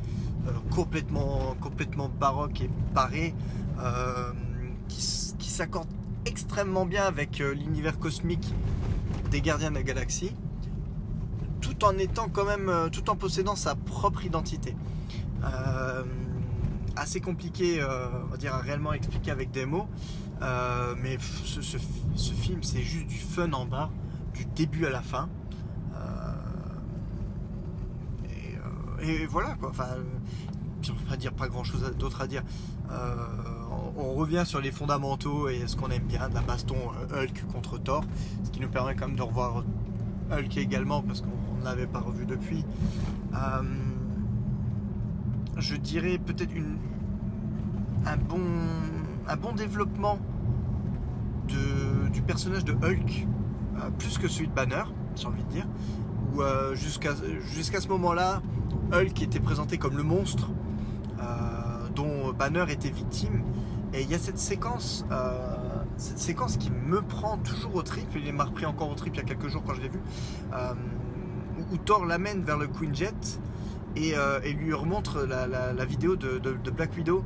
euh, 0.47 0.53
complètement, 0.71 1.57
complètement 1.61 2.09
baroque 2.09 2.61
et 2.61 2.71
barrée, 2.95 3.35
euh, 3.81 4.33
qui, 4.89 5.01
s'accorde 5.51 5.89
extrêmement 6.27 6.85
bien 6.85 7.05
avec 7.05 7.39
l'univers 7.39 7.99
cosmique 7.99 8.53
des 9.31 9.41
Gardiens 9.41 9.71
de 9.71 9.77
la 9.77 9.83
Galaxie, 9.83 10.35
tout 11.79 11.87
en 11.87 11.99
étant 11.99 12.29
quand 12.29 12.45
même, 12.45 12.71
tout 12.93 13.09
en 13.11 13.17
possédant 13.17 13.57
sa 13.57 13.75
propre 13.75 14.25
identité. 14.25 14.77
assez 16.97 17.21
compliqué, 17.21 17.85
on 18.25 18.31
va 18.31 18.37
dire, 18.37 18.55
à 18.55 18.59
réellement 18.59 18.93
expliquer 18.93 19.31
avec 19.31 19.51
des 19.51 19.67
mots, 19.67 19.87
mais 20.41 21.19
ce 21.21 22.33
film, 22.33 22.63
c'est 22.63 22.83
juste 22.83 23.07
du 23.07 23.19
fun 23.19 23.53
en 23.53 23.67
bas, 23.67 23.91
du 24.35 24.45
début 24.45 24.87
à 24.87 24.91
la 24.91 25.03
fin. 25.03 25.29
et 29.03 29.27
voilà 29.27 29.55
quoi. 29.61 29.71
Enfin, 29.71 29.89
on 30.91 31.11
va 31.11 31.17
dire 31.17 31.33
pas 31.33 31.49
grand 31.49 31.65
chose 31.65 31.83
d'autre 31.99 32.21
à 32.21 32.27
dire. 32.27 32.43
Euh, 32.91 33.15
on, 33.97 34.15
revient 34.15 34.45
sur 34.47 34.61
les 34.61 34.71
fondamentaux 34.71 35.49
et 35.49 35.67
ce 35.67 35.77
qu'on 35.77 35.91
aime 35.91 36.05
bien 36.05 36.29
de 36.29 36.35
la 36.35 36.41
baston 36.41 36.77
euh, 37.13 37.25
Hulk 37.25 37.45
contre 37.53 37.79
Thor, 37.79 38.05
ce 38.45 38.51
qui 38.51 38.61
nous 38.61 38.69
permet 38.69 38.95
quand 38.95 39.09
même 39.09 39.17
de 39.17 39.23
revoir 39.23 39.65
Hulk 40.31 40.57
également 40.57 41.03
parce 41.03 41.21
qu'on 41.21 41.46
l'avait 41.67 41.87
pas 41.87 42.01
revu 42.01 42.27
depuis. 42.27 42.65
Euh, 43.35 43.63
je 45.59 45.77
dirais 45.77 46.19
peut-être 46.19 46.55
une, 46.55 46.77
un, 48.07 48.17
bon, 48.17 48.41
un 49.29 49.37
bon 49.37 49.53
développement 49.53 50.19
de, 51.49 52.09
du 52.09 52.23
personnage 52.23 52.65
de 52.65 52.73
Hulk 52.73 53.27
plus 53.99 54.17
que 54.19 54.27
celui 54.27 54.49
de 54.49 54.55
Banner. 54.55 54.85
j'ai 55.17 55.27
envie 55.27 55.45
de 55.45 55.49
dire. 55.51 55.67
Où 56.35 56.43
jusqu'à 56.75 57.13
jusqu'à 57.55 57.81
ce 57.81 57.89
moment-là, 57.89 58.43
Hulk 58.93 59.23
était 59.23 59.41
présenté 59.41 59.79
comme 59.79 59.97
le 59.97 60.03
monstre 60.03 60.51
dont 61.95 62.33
Banner 62.33 62.65
était 62.69 62.91
victime. 62.91 63.43
Et 63.95 64.03
il 64.03 64.11
y 64.11 64.15
a 64.15 64.19
cette 64.19 64.39
séquence, 64.39 65.05
cette 65.97 66.19
séquence 66.19 66.57
qui 66.57 66.71
me 66.71 67.01
prend 67.03 67.39
toujours 67.39 67.75
au 67.77 67.83
trip. 67.83 68.07
Il 68.17 68.33
m'a 68.33 68.45
repris 68.45 68.67
encore 68.67 68.91
au 68.91 68.95
trip 68.95 69.15
il 69.15 69.19
y 69.19 69.21
a 69.21 69.25
quelques 69.25 69.49
jours 69.49 69.63
quand 69.65 69.75
je 69.75 69.83
l'ai 69.83 69.89
vu. 69.89 70.01
Où 71.73 71.77
Thor 71.79 72.05
l'amène 72.05 72.43
vers 72.43 72.59
le 72.59 72.67
Queen 72.67 72.95
Jet 72.95 73.41
euh, 73.99 74.41
et, 74.45 74.53
lui 74.53 74.75
remontre 74.75 75.23
la, 75.25 75.85
vidéo 75.85 76.17
de, 76.17 76.39
Black 76.71 76.95
Widow, 76.97 77.25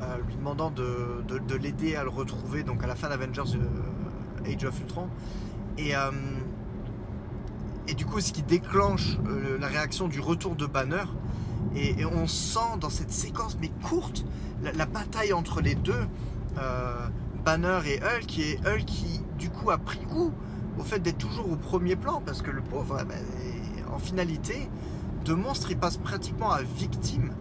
euh, 0.00 0.16
lui 0.26 0.36
demandant 0.36 0.70
de, 0.70 1.54
l'aider 1.56 1.96
à 1.96 2.04
le 2.04 2.10
retrouver 2.10 2.62
donc 2.62 2.82
à 2.82 2.86
la 2.86 2.94
fin 2.94 3.08
d'Avengers 3.08 3.56
euh, 3.56 4.52
Age 4.52 4.64
of 4.64 4.80
Ultron. 4.80 5.08
Et, 5.78 5.92
et 7.88 7.94
du 7.94 8.06
coup, 8.06 8.20
ce 8.20 8.32
qui 8.32 8.42
déclenche 8.42 9.18
la 9.60 9.66
réaction 9.66 10.08
du 10.08 10.20
retour 10.20 10.56
de 10.56 10.66
Banner. 10.66 11.04
Et, 11.74 12.04
on 12.06 12.26
sent 12.26 12.78
dans 12.80 12.88
cette 12.88 13.12
séquence, 13.12 13.58
mais 13.60 13.70
courte, 13.82 14.24
la, 14.62 14.86
bataille 14.86 15.34
entre 15.34 15.60
les 15.60 15.74
deux, 15.74 16.06
Banner 17.44 17.80
et 17.86 18.00
Hulk, 18.02 18.38
et 18.38 18.58
Hulk 18.66 18.84
qui, 18.86 19.20
du 19.38 19.50
coup, 19.50 19.70
a 19.70 19.76
pris 19.76 19.98
goût 20.06 20.32
au 20.78 20.82
fait 20.82 20.98
d'être 20.98 21.18
toujours 21.18 21.50
au 21.50 21.56
premier 21.56 21.96
plan, 21.96 22.22
parce 22.24 22.40
que 22.40 22.50
le 22.50 22.62
pauvre, 22.62 22.98
eh 23.02 23.04
ben, 23.04 23.18
en 23.96 23.98
finalité, 23.98 24.68
de 25.24 25.32
monstre, 25.32 25.70
il 25.70 25.78
passe 25.78 25.96
pratiquement 25.96 26.52
à 26.52 26.62
victime. 26.62 27.32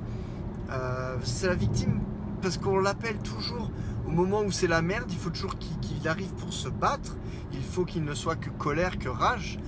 Euh, 0.72 1.18
c'est 1.22 1.48
la 1.48 1.56
victime 1.56 2.00
parce 2.42 2.58
qu'on 2.58 2.80
l'appelle 2.80 3.18
toujours 3.18 3.70
au 4.08 4.12
moment 4.12 4.42
où 4.42 4.52
c'est 4.52 4.68
la 4.68 4.82
merde, 4.82 5.08
il 5.10 5.18
faut 5.18 5.30
toujours 5.30 5.58
qu'il 5.58 6.08
arrive 6.08 6.34
pour 6.36 6.54
se 6.54 6.70
battre. 6.70 7.18
Il 7.54 7.64
faut 7.64 7.84
qu'il 7.84 8.04
ne 8.04 8.14
soit 8.14 8.36
que 8.36 8.50
colère, 8.50 8.98
que 8.98 9.10
rage. 9.10 9.60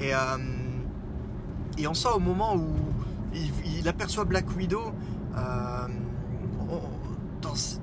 Et, 0.00 0.14
euh, 0.14 0.18
et 1.76 1.88
on 1.88 1.94
sent 1.94 2.08
au 2.14 2.20
moment 2.20 2.54
où 2.54 2.68
il, 3.64 3.88
aperçoit 3.88 4.24
Black 4.24 4.46
Widow 4.56 4.92
euh, 5.36 5.88
dans 7.42 7.54
ce, 7.54 7.78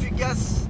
fugace 0.00 0.68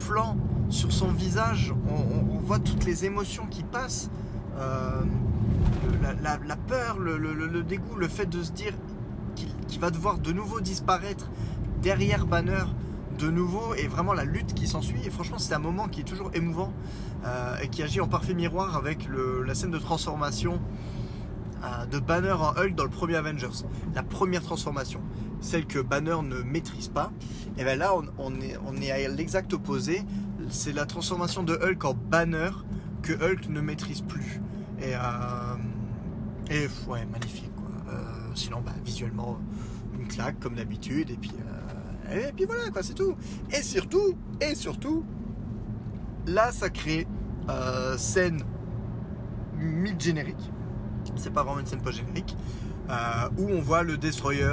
plan 0.00 0.36
sur 0.68 0.92
son 0.92 1.08
visage, 1.08 1.72
on, 1.88 2.38
voit 2.38 2.58
toutes 2.58 2.84
les 2.84 3.04
émotions 3.04 3.46
qui 3.46 3.62
passent 3.62 4.10
la, 6.22 6.56
peur, 6.56 6.98
le, 6.98 7.62
dégoût, 7.62 7.96
le 7.96 8.08
fait 8.08 8.26
de 8.26 8.42
se 8.42 8.52
dire 8.52 8.72
qu'il 9.68 9.80
va 9.80 9.90
devoir 9.90 10.18
de 10.18 10.32
nouveau 10.32 10.60
disparaître 10.60 11.30
derrière 11.82 12.26
Banner 12.26 12.64
de 13.18 13.30
nouveau 13.30 13.74
et 13.74 13.86
vraiment 13.86 14.14
la 14.14 14.24
lutte 14.24 14.54
qui 14.54 14.66
s'ensuit. 14.66 15.00
Et 15.04 15.10
franchement, 15.10 15.38
c'est 15.38 15.54
un 15.54 15.58
moment 15.58 15.88
qui 15.88 16.00
est 16.00 16.04
toujours 16.04 16.30
émouvant 16.34 16.72
euh, 17.24 17.56
et 17.62 17.68
qui 17.68 17.82
agit 17.82 18.00
en 18.00 18.08
parfait 18.08 18.34
miroir 18.34 18.76
avec 18.76 19.08
la 19.44 19.54
scène 19.54 19.70
de 19.70 19.78
transformation 19.78 20.60
euh, 21.62 21.86
de 21.86 21.98
Banner 21.98 22.32
en 22.32 22.54
Hulk 22.56 22.74
dans 22.74 22.84
le 22.84 22.90
premier 22.90 23.16
Avengers. 23.16 23.64
La 23.94 24.02
première 24.02 24.42
transformation, 24.42 25.00
celle 25.40 25.66
que 25.66 25.78
Banner 25.78 26.16
ne 26.22 26.40
maîtrise 26.42 26.88
pas. 26.88 27.12
Et 27.58 27.64
bien 27.64 27.76
là, 27.76 27.92
on 28.18 28.80
est 28.80 28.90
à 28.90 29.08
l'exact 29.08 29.52
opposé. 29.52 30.02
C'est 30.48 30.72
la 30.72 30.86
transformation 30.86 31.42
de 31.42 31.54
Hulk 31.54 31.84
en 31.84 31.94
Banner 31.94 32.50
que 33.02 33.12
Hulk 33.12 33.48
ne 33.48 33.60
maîtrise 33.60 34.00
plus. 34.00 34.40
Et, 34.80 34.94
euh, 34.94 34.98
et 36.50 36.68
ouais, 36.88 37.04
magnifique. 37.06 37.50
Euh, 37.88 37.92
sinon, 38.34 38.60
bah, 38.60 38.72
visuellement, 38.84 39.38
une 39.98 40.06
claque 40.06 40.38
comme 40.40 40.54
d'habitude. 40.54 41.10
Et 41.10 41.16
puis, 41.16 41.32
euh, 42.10 42.30
et 42.36 42.44
voilà 42.46 42.64
c'est 42.82 42.94
tout. 42.94 43.16
Et 43.52 43.62
surtout, 43.62 44.14
et 44.40 44.54
surtout, 44.54 45.04
la 46.26 46.50
sacrée 46.52 47.06
euh, 47.48 47.96
scène 47.96 48.42
mid-générique. 49.56 50.50
C'est 51.16 51.32
pas 51.32 51.42
vraiment 51.42 51.60
une 51.60 51.66
scène 51.66 51.82
post-générique. 51.82 52.36
où 53.38 53.48
on 53.48 53.60
voit 53.60 53.82
le 53.82 53.96
destroyer 53.96 54.48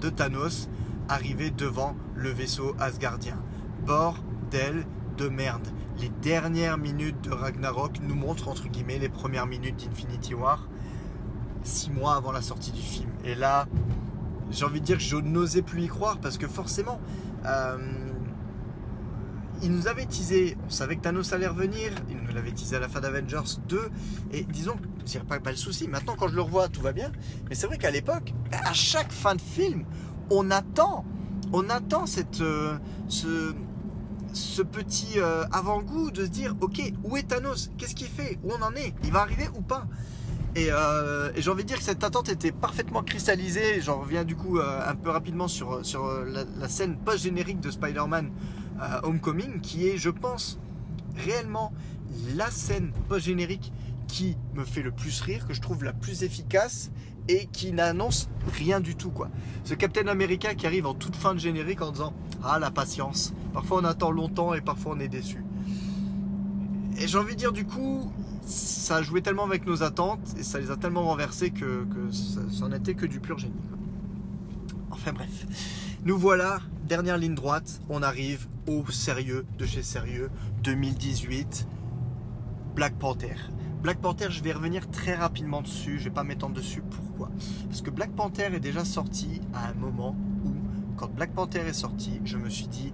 de 0.00 0.10
Thanos 0.10 0.68
arriver 1.08 1.50
devant 1.50 1.94
le 2.14 2.30
vaisseau 2.30 2.74
Asgardien. 2.80 3.38
Bordel 3.86 4.84
de 5.16 5.28
merde. 5.28 5.66
Les 5.98 6.08
dernières 6.08 6.78
minutes 6.78 7.20
de 7.22 7.30
Ragnarok 7.30 8.00
nous 8.02 8.14
montrent 8.14 8.48
entre 8.48 8.68
guillemets 8.68 8.98
les 8.98 9.08
premières 9.08 9.46
minutes 9.46 9.84
d'Infinity 9.84 10.34
War, 10.34 10.68
six 11.62 11.90
mois 11.90 12.16
avant 12.16 12.32
la 12.32 12.42
sortie 12.42 12.72
du 12.72 12.80
film. 12.80 13.10
Et 13.24 13.34
là, 13.34 13.66
j'ai 14.50 14.64
envie 14.64 14.80
de 14.80 14.86
dire 14.86 14.96
que 14.96 15.02
je 15.02 15.16
n'osais 15.16 15.62
plus 15.62 15.82
y 15.82 15.88
croire 15.88 16.18
parce 16.18 16.38
que 16.38 16.46
forcément, 16.46 17.00
euh, 17.46 17.78
il 19.62 19.70
nous 19.70 19.86
avait 19.86 20.06
teasé, 20.06 20.56
on 20.66 20.70
savait 20.70 20.96
que 20.96 21.02
Thanos 21.02 21.32
allait 21.32 21.46
revenir, 21.46 21.92
il 22.10 22.16
nous 22.16 22.34
l'avait 22.34 22.50
teasé 22.50 22.76
à 22.76 22.80
la 22.80 22.88
fin 22.88 23.00
d'Avengers 23.00 23.58
2, 23.68 23.90
et 24.32 24.42
disons, 24.42 24.76
je 25.06 25.18
pas, 25.20 25.38
pas 25.38 25.50
le 25.50 25.56
souci, 25.56 25.86
maintenant 25.86 26.16
quand 26.18 26.28
je 26.28 26.34
le 26.34 26.42
revois, 26.42 26.68
tout 26.68 26.80
va 26.80 26.92
bien, 26.92 27.12
mais 27.48 27.54
c'est 27.54 27.68
vrai 27.68 27.78
qu'à 27.78 27.90
l'époque, 27.90 28.34
à 28.50 28.72
chaque 28.72 29.12
fin 29.12 29.36
de 29.36 29.40
film, 29.40 29.84
on 30.30 30.50
attend, 30.50 31.04
on 31.52 31.70
attend 31.70 32.06
cette, 32.06 32.40
euh, 32.40 32.76
ce, 33.08 33.54
ce 34.32 34.62
petit 34.62 35.18
euh, 35.18 35.44
avant-goût 35.52 36.10
de 36.10 36.24
se 36.24 36.30
dire 36.30 36.54
ok 36.60 36.92
où 37.04 37.16
est 37.16 37.24
Thanos? 37.24 37.70
Qu'est-ce 37.78 37.94
qu'il 37.94 38.08
fait? 38.08 38.38
Où 38.42 38.52
on 38.52 38.62
en 38.62 38.74
est? 38.74 38.94
Il 39.04 39.12
va 39.12 39.20
arriver 39.20 39.48
ou 39.56 39.60
pas? 39.60 39.86
Euh, 40.58 41.32
et, 41.34 41.40
j'ai 41.40 41.50
envie 41.50 41.62
de 41.62 41.68
dire 41.68 41.78
que 41.78 41.84
cette 41.84 42.04
attente 42.04 42.28
était 42.28 42.52
parfaitement 42.52 43.02
cristallisée. 43.02 43.80
J'en 43.80 44.00
reviens 44.00 44.24
du 44.24 44.36
coup 44.36 44.58
euh, 44.58 44.80
un 44.86 44.94
peu 44.94 45.10
rapidement 45.10 45.48
sur, 45.48 45.84
sur 45.84 46.06
la, 46.24 46.68
scène 46.68 46.96
post-générique 46.96 47.60
de 47.60 47.70
Spider-Man 47.70 48.30
Homecoming 49.04 49.60
qui 49.60 49.86
est 49.88 49.96
je 49.96 50.10
pense 50.10 50.58
réellement 51.16 51.72
la 52.34 52.50
scène 52.50 52.92
post-générique 53.08 53.72
qui 54.08 54.36
me 54.54 54.64
fait 54.64 54.82
le 54.82 54.90
plus 54.90 55.20
rire 55.20 55.46
que 55.46 55.54
je 55.54 55.60
trouve 55.60 55.84
la 55.84 55.92
plus 55.92 56.22
efficace 56.22 56.90
et 57.28 57.46
qui 57.46 57.72
n'annonce 57.72 58.28
rien 58.52 58.80
du 58.80 58.96
tout 58.96 59.10
quoi. 59.10 59.28
Ce 59.64 59.74
Captain 59.74 60.06
America 60.08 60.54
qui 60.54 60.66
arrive 60.66 60.86
en 60.86 60.94
toute 60.94 61.16
fin 61.16 61.34
de 61.34 61.38
générique 61.38 61.82
en 61.82 61.92
disant 61.92 62.12
ah 62.44 62.58
la 62.58 62.70
patience. 62.70 63.32
Parfois 63.52 63.80
on 63.82 63.84
attend 63.84 64.10
longtemps 64.10 64.54
et 64.54 64.60
parfois 64.60 64.94
on 64.96 65.00
est 65.00 65.08
déçu. 65.08 65.44
Et 66.98 67.08
j'ai 67.08 67.18
envie 67.18 67.34
de 67.34 67.38
dire 67.38 67.52
du 67.52 67.64
coup 67.64 68.12
ça 68.44 68.96
a 68.96 69.02
joué 69.02 69.22
tellement 69.22 69.44
avec 69.44 69.66
nos 69.66 69.82
attentes 69.82 70.34
et 70.38 70.42
ça 70.42 70.58
les 70.58 70.70
a 70.70 70.76
tellement 70.76 71.04
renversés 71.04 71.50
que, 71.50 71.86
ça, 72.10 72.40
n'en 72.60 72.72
était 72.72 72.94
que 72.94 73.06
du 73.06 73.20
pur 73.20 73.38
génie. 73.38 73.54
Enfin 74.90 75.12
bref, 75.12 75.46
nous 76.04 76.18
voilà, 76.18 76.60
dernière 76.84 77.18
ligne 77.18 77.34
droite, 77.34 77.80
on 77.88 78.02
arrive 78.02 78.48
au 78.66 78.84
sérieux 78.90 79.46
de 79.58 79.66
chez 79.66 79.82
sérieux 79.82 80.30
2018, 80.62 81.66
Black 82.74 82.98
Panther. 82.98 83.36
Black 83.82 83.98
Panther, 83.98 84.28
je 84.30 84.44
vais 84.44 84.52
revenir 84.52 84.88
très 84.88 85.16
rapidement 85.16 85.60
dessus, 85.60 85.98
je 85.98 86.04
vais 86.04 86.10
pas 86.10 86.22
m'étendre 86.22 86.54
dessus. 86.54 86.82
Pourquoi? 86.88 87.30
Parce 87.68 87.82
que 87.82 87.90
Black 87.90 88.12
Panther 88.12 88.54
est 88.54 88.60
déjà 88.60 88.84
sorti 88.84 89.40
à 89.52 89.68
un 89.70 89.74
moment 89.74 90.16
où, 90.44 90.52
quand 90.96 91.12
Black 91.12 91.32
Panther 91.32 91.58
est 91.58 91.72
sorti, 91.72 92.20
je 92.24 92.36
me 92.36 92.48
suis 92.48 92.68
dit, 92.68 92.92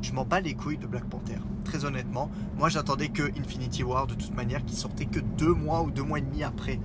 je 0.00 0.12
m'en 0.12 0.24
bats 0.24 0.40
les 0.40 0.54
couilles 0.54 0.78
de 0.78 0.86
Black 0.86 1.04
Panther. 1.04 1.36
Très 1.64 1.84
honnêtement, 1.84 2.30
moi 2.56 2.70
j'attendais 2.70 3.08
que 3.08 3.22
Infinity 3.38 3.82
War 3.82 4.06
de 4.06 4.14
toute 4.14 4.34
manière 4.34 4.64
qui 4.64 4.76
sortait 4.76 5.06
que 5.06 5.20
deux 5.20 5.52
mois 5.52 5.82
ou 5.82 5.90
deux 5.90 6.02
mois 6.02 6.20
et 6.20 6.22
demi 6.22 6.42
après. 6.42 6.80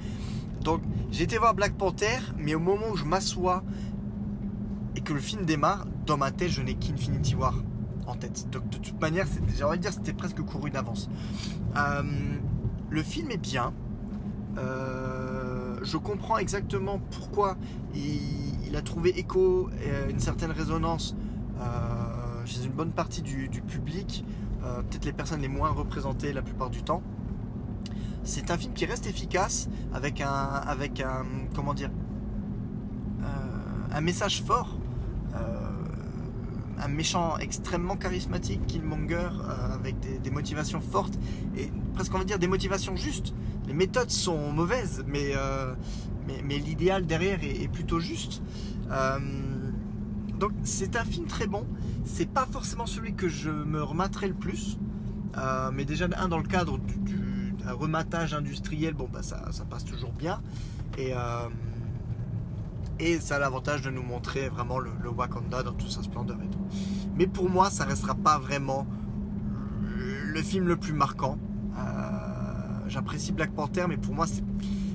Donc 0.61 0.81
été 1.17 1.37
voir 1.37 1.53
Black 1.53 1.75
Panther, 1.75 2.19
mais 2.37 2.55
au 2.55 2.59
moment 2.59 2.89
où 2.91 2.97
je 2.97 3.05
m'assois 3.05 3.63
et 4.97 5.01
que 5.01 5.13
le 5.13 5.19
film 5.21 5.45
démarre, 5.45 5.85
dans 6.05 6.17
ma 6.17 6.31
tête 6.31 6.49
je 6.49 6.61
n'ai 6.61 6.73
qu'Infinity 6.73 7.35
War 7.35 7.55
en 8.05 8.15
tête. 8.15 8.49
Donc 8.51 8.67
de 8.69 8.77
toute 8.77 8.99
manière, 8.99 9.27
j'ai 9.55 9.63
envie 9.63 9.77
de 9.77 9.83
dire 9.83 9.93
c'était 9.93 10.13
presque 10.13 10.41
couru 10.41 10.71
d'avance. 10.71 11.09
Euh, 11.77 12.03
le 12.89 13.03
film 13.03 13.31
est 13.31 13.37
bien. 13.37 13.73
Euh, 14.57 15.77
je 15.83 15.97
comprends 15.97 16.37
exactement 16.37 16.99
pourquoi 17.11 17.57
il, 17.95 18.75
a 18.75 18.81
trouvé 18.81 19.09
écho 19.17 19.69
et 19.83 20.11
une 20.11 20.19
certaine 20.19 20.51
résonance 20.51 21.15
euh, 21.59 22.45
chez 22.45 22.63
une 22.65 22.71
bonne 22.71 22.91
partie 22.91 23.21
du, 23.23 23.49
public, 23.67 24.23
peut-être 24.61 25.05
les 25.05 25.13
personnes 25.13 25.41
les 25.41 25.47
moins 25.47 25.69
représentées 25.69 26.33
la 26.33 26.43
plupart 26.43 26.69
du 26.69 26.83
temps. 26.83 27.01
C'est 28.23 28.51
un 28.51 28.57
film 28.57 28.73
qui 28.73 28.85
reste 28.85 29.07
efficace 29.07 29.69
avec 29.91 30.21
un, 30.21 30.29
avec 30.29 31.01
un 31.01 31.25
comment 31.55 31.73
dire, 31.73 31.89
un 33.91 34.01
message 34.01 34.43
fort 34.43 34.78
un 36.79 36.87
méchant 36.87 37.37
extrêmement 37.37 37.95
charismatique, 37.95 38.65
Killmonger, 38.67 39.15
euh, 39.15 39.73
avec 39.73 39.95
des, 39.99 40.31
motivations 40.31 40.81
fortes 40.81 41.17
et 41.57 41.71
presque 41.93 42.13
on 42.13 42.19
va 42.19 42.23
dire 42.23 42.39
des 42.39 42.47
motivations 42.47 42.95
justes. 42.95 43.33
Les 43.67 43.73
méthodes 43.73 44.09
sont 44.09 44.51
mauvaises, 44.51 45.03
mais, 45.07 45.33
euh, 45.35 45.73
mais, 46.45 46.57
l'idéal 46.57 47.05
derrière 47.05 47.39
est, 47.43 47.67
plutôt 47.67 47.99
juste. 47.99 48.41
Euh, 48.89 49.19
donc 50.39 50.51
c'est 50.63 50.95
un 50.95 51.03
film 51.03 51.27
très 51.27 51.47
bon. 51.47 51.65
C'est 52.05 52.29
pas 52.29 52.47
forcément 52.49 52.85
celui 52.85 53.13
que 53.13 53.27
je 53.27 53.49
me 53.49 53.83
rematerai 53.83 54.27
le 54.27 54.33
plus, 54.33 54.79
mais 55.73 55.85
déjà 55.85 56.07
un 56.17 56.27
dans 56.27 56.37
le 56.37 56.47
cadre 56.47 56.77
du, 56.79 57.53
rematage 57.67 58.33
industriel, 58.33 58.95
bon 58.95 59.07
bah 59.11 59.21
ça, 59.21 59.51
ça 59.51 59.65
passe 59.65 59.85
toujours 59.85 60.13
bien. 60.13 60.41
Et 60.97 61.13
et 62.99 63.19
ça 63.19 63.37
a 63.37 63.39
l'avantage 63.39 63.81
de 63.81 63.89
nous 63.89 64.03
montrer 64.03 64.49
vraiment 64.49 64.79
le, 64.79 64.91
Wakanda 65.09 65.63
dans 65.63 65.73
toute 65.73 65.91
sa 65.91 66.03
splendeur 66.03 66.37
et 66.43 66.49
tout. 66.49 66.59
Mais 67.15 67.27
pour 67.27 67.49
moi, 67.49 67.69
ça 67.69 67.85
restera 67.85 68.15
pas 68.15 68.37
vraiment 68.37 68.85
le 69.81 70.41
film 70.41 70.67
le 70.67 70.77
plus 70.77 70.93
marquant. 70.93 71.37
J'apprécie 72.87 73.31
Black 73.31 73.51
Panther, 73.51 73.85
mais 73.87 73.97
pour 73.97 74.15
moi, 74.15 74.25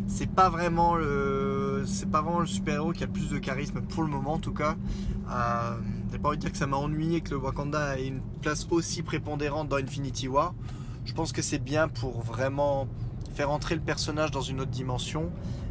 c'est 0.07 0.27
pas 0.31 0.49
vraiment 0.49 0.97
le 0.97 1.85
c'est 1.87 2.11
pas 2.11 2.23
vraiment 2.23 2.41
le 2.41 2.47
super 2.47 2.75
héros 2.75 2.93
qui 2.93 3.03
a 3.03 3.07
le 3.07 3.13
plus 3.13 3.31
de 3.31 3.39
charisme 3.39 3.81
pour 3.81 4.03
le 4.03 4.09
moment 4.09 4.35
en 4.35 4.39
tout 4.39 4.53
cas 4.53 4.77
euh, 5.31 5.79
j'ai 6.13 6.19
pas 6.19 6.29
envie 6.29 6.37
de 6.37 6.43
dire 6.43 6.53
que 6.53 6.59
ça 6.59 6.67
m'a 6.67 6.77
ennuyé 6.77 7.21
que 7.21 7.31
le 7.31 7.37
Wakanda 7.39 7.99
ait 7.99 8.09
une 8.09 8.21
place 8.43 8.67
aussi 8.71 9.03
prépondérante 9.03 9.69
dans 9.69 9.77
Infinity 9.77 10.29
War 10.29 10.55
je 11.05 11.13
pense 11.15 11.33
que 11.33 11.43
c'est 11.43 11.59
bien 11.59 11.89
pour 11.89 12.23
vraiment 12.23 12.87
faire 13.35 13.51
entrer 13.51 13.75
le 13.75 13.81
personnage 13.81 14.31
dans 14.31 14.41
une 14.41 14.61
autre 14.61 14.71
dimension 14.71 15.25
euh, 15.25 15.64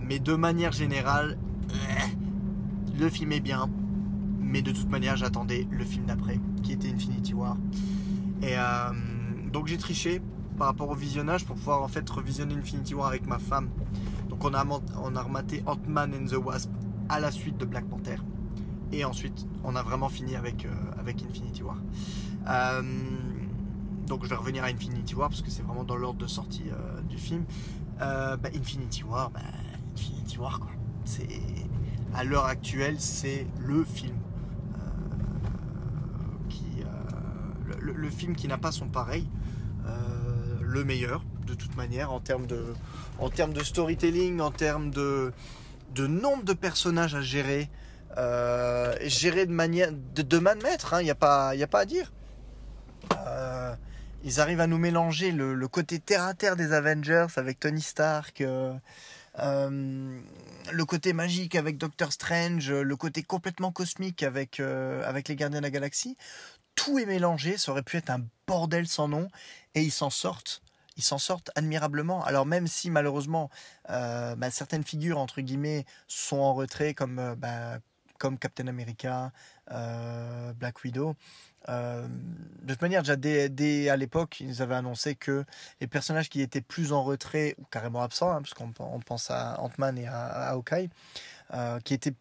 mais 0.00 0.18
de 0.18 0.34
manière 0.34 0.72
générale 0.72 1.38
eh, 1.70 2.98
le 2.98 3.08
film 3.08 3.32
est 3.32 3.40
bien 3.40 3.68
mais 4.40 4.62
de 4.62 4.72
toute 4.72 4.88
manière 4.88 5.16
j'attendais 5.16 5.66
le 5.70 5.84
film 5.84 6.06
d'après 6.06 6.38
qui 6.62 6.72
était 6.72 6.90
Infinity 6.90 7.34
War 7.34 7.56
et 8.42 8.56
euh, 8.56 8.90
donc 9.52 9.68
j'ai 9.68 9.78
triché 9.78 10.20
par 10.58 10.68
rapport 10.68 10.88
au 10.90 10.94
visionnage 10.94 11.44
pour 11.44 11.56
pouvoir 11.56 11.82
en 11.82 11.88
fait 11.88 12.08
revisionner 12.08 12.54
Infinity 12.54 12.94
War 12.94 13.08
avec 13.08 13.26
ma 13.26 13.38
femme. 13.38 13.70
Donc 14.28 14.44
on 14.44 14.54
a, 14.54 14.62
rematé 14.62 15.62
Ant-Man 15.66 16.12
and 16.14 16.26
the 16.26 16.36
Wasp 16.36 16.70
à 17.08 17.20
la 17.20 17.30
suite 17.30 17.56
de 17.56 17.64
Black 17.64 17.86
Panther. 17.86 18.16
Et 18.92 19.04
ensuite, 19.04 19.46
on 19.64 19.74
a 19.76 19.82
vraiment 19.82 20.08
fini 20.08 20.36
avec, 20.36 20.66
euh, 20.66 20.70
Infinity 21.06 21.62
War. 21.62 21.76
Euh, 22.48 22.82
donc 24.06 24.24
je 24.24 24.28
vais 24.28 24.36
revenir 24.36 24.64
à 24.64 24.68
Infinity 24.68 25.14
War 25.14 25.28
parce 25.28 25.42
que 25.42 25.50
c'est 25.50 25.62
vraiment 25.62 25.84
dans 25.84 25.96
l'ordre 25.96 26.18
de 26.18 26.26
sortie 26.26 26.64
euh, 26.70 27.00
du 27.02 27.18
film. 27.18 27.44
Bah, 27.98 28.50
Infinity 28.54 29.04
War, 29.04 29.30
bah, 29.30 29.40
Infinity 29.94 30.38
War 30.38 30.60
quoi. 30.60 30.70
C'est 31.04 31.28
à 32.14 32.24
l'heure 32.24 32.46
actuelle, 32.46 32.96
c'est 32.98 33.46
le 33.58 33.84
film 33.84 34.16
qui 36.48 36.64
le, 37.80 37.92
le, 37.92 38.10
film 38.10 38.34
qui 38.36 38.48
n'a 38.48 38.58
pas 38.58 38.72
son 38.72 38.88
pareil 38.88 39.28
le 40.74 40.84
meilleur 40.84 41.22
de 41.46 41.54
toute 41.54 41.76
manière 41.76 42.12
en 42.12 42.20
termes 42.20 42.46
de, 42.46 42.74
en 43.18 43.30
termes 43.30 43.52
de 43.52 43.62
storytelling, 43.62 44.40
en 44.40 44.50
termes 44.50 44.90
de, 44.90 45.32
de 45.94 46.06
nombre 46.06 46.44
de 46.44 46.52
personnages 46.52 47.14
à 47.14 47.20
gérer, 47.20 47.70
euh, 48.16 48.94
gérer 49.02 49.46
de 49.46 49.52
manière 49.52 49.90
de, 49.92 50.22
de 50.22 50.38
main 50.38 50.56
de 50.56 50.62
maître, 50.62 50.88
il 50.92 50.96
hein, 50.96 51.02
n'y 51.02 51.10
a, 51.10 51.14
pas, 51.14 51.50
a 51.50 51.66
pas 51.66 51.80
à 51.80 51.84
dire. 51.84 52.12
Euh, 54.24 54.28
ils 54.28 54.40
arrivent 54.40 54.60
à 54.60 54.66
nous 54.66 54.78
mélanger 54.78 55.32
le, 55.32 55.68
côté 55.68 55.98
terre 55.98 56.24
à 56.24 56.34
terre 56.34 56.56
des 56.56 56.72
Avengers 56.72 57.26
avec 57.36 57.60
Tony 57.60 57.82
Stark, 57.82 58.40
euh, 58.40 58.72
le 59.36 60.84
côté 60.84 61.12
magique 61.12 61.54
avec 61.54 61.78
Doctor 61.78 62.12
Strange, 62.12 62.70
le 62.70 62.96
côté 62.96 63.22
complètement 63.22 63.72
cosmique 63.72 64.22
avec, 64.22 64.60
avec 64.60 65.28
les 65.28 65.36
Gardiens 65.36 65.60
de 65.60 65.64
la 65.64 65.70
Galaxie. 65.70 66.16
Tout 66.74 66.98
est 66.98 67.06
mélangé, 67.06 67.56
ça 67.56 67.72
aurait 67.72 67.82
pu 67.82 67.96
être 67.96 68.10
un 68.10 68.22
bordel 68.46 68.88
sans 68.88 69.08
nom, 69.08 69.28
et 69.74 69.82
ils 69.82 69.92
s'en 69.92 70.10
sortent 70.10 70.64
ils 70.96 71.02
s'en 71.02 71.18
sortent 71.18 71.50
admirablement. 71.54 72.24
Alors 72.24 72.46
même 72.46 72.66
si 72.66 72.90
malheureusement 72.90 73.50
euh, 73.90 74.34
bah, 74.36 74.50
certaines 74.50 74.84
figures 74.84 75.18
entre 75.18 75.40
guillemets 75.40 75.84
sont 76.08 76.38
en 76.38 76.54
retrait 76.54 76.94
comme 76.94 77.18
euh, 77.18 77.34
bah, 77.34 77.78
comme 78.18 78.38
Captain 78.38 78.68
America, 78.68 79.32
euh, 79.70 80.52
Black 80.54 80.82
Widow. 80.84 81.16
De 81.68 82.72
toute 82.72 82.82
manière, 82.82 83.02
déjà 83.02 83.16
dès, 83.16 83.88
à 83.88 83.96
l'époque, 83.96 84.40
ils 84.40 84.62
avaient 84.62 84.74
annoncé 84.74 85.14
que 85.14 85.44
les 85.80 85.86
personnages 85.86 86.28
qui 86.28 86.40
étaient 86.40 86.60
plus 86.60 86.92
en 86.92 87.02
retrait 87.02 87.54
ou 87.58 87.64
carrément 87.64 88.02
absents, 88.02 88.30
hein, 88.30 88.42
parce 88.42 88.54
qu'on 88.54 88.72
pense 88.72 89.30
à 89.30 89.60
Ant-Man 89.60 89.98
et 89.98 90.06
à, 90.06 90.26
à 90.26 90.50
Hawkeye, 90.50 90.90
qui 91.84 91.94
étaient 91.94 92.14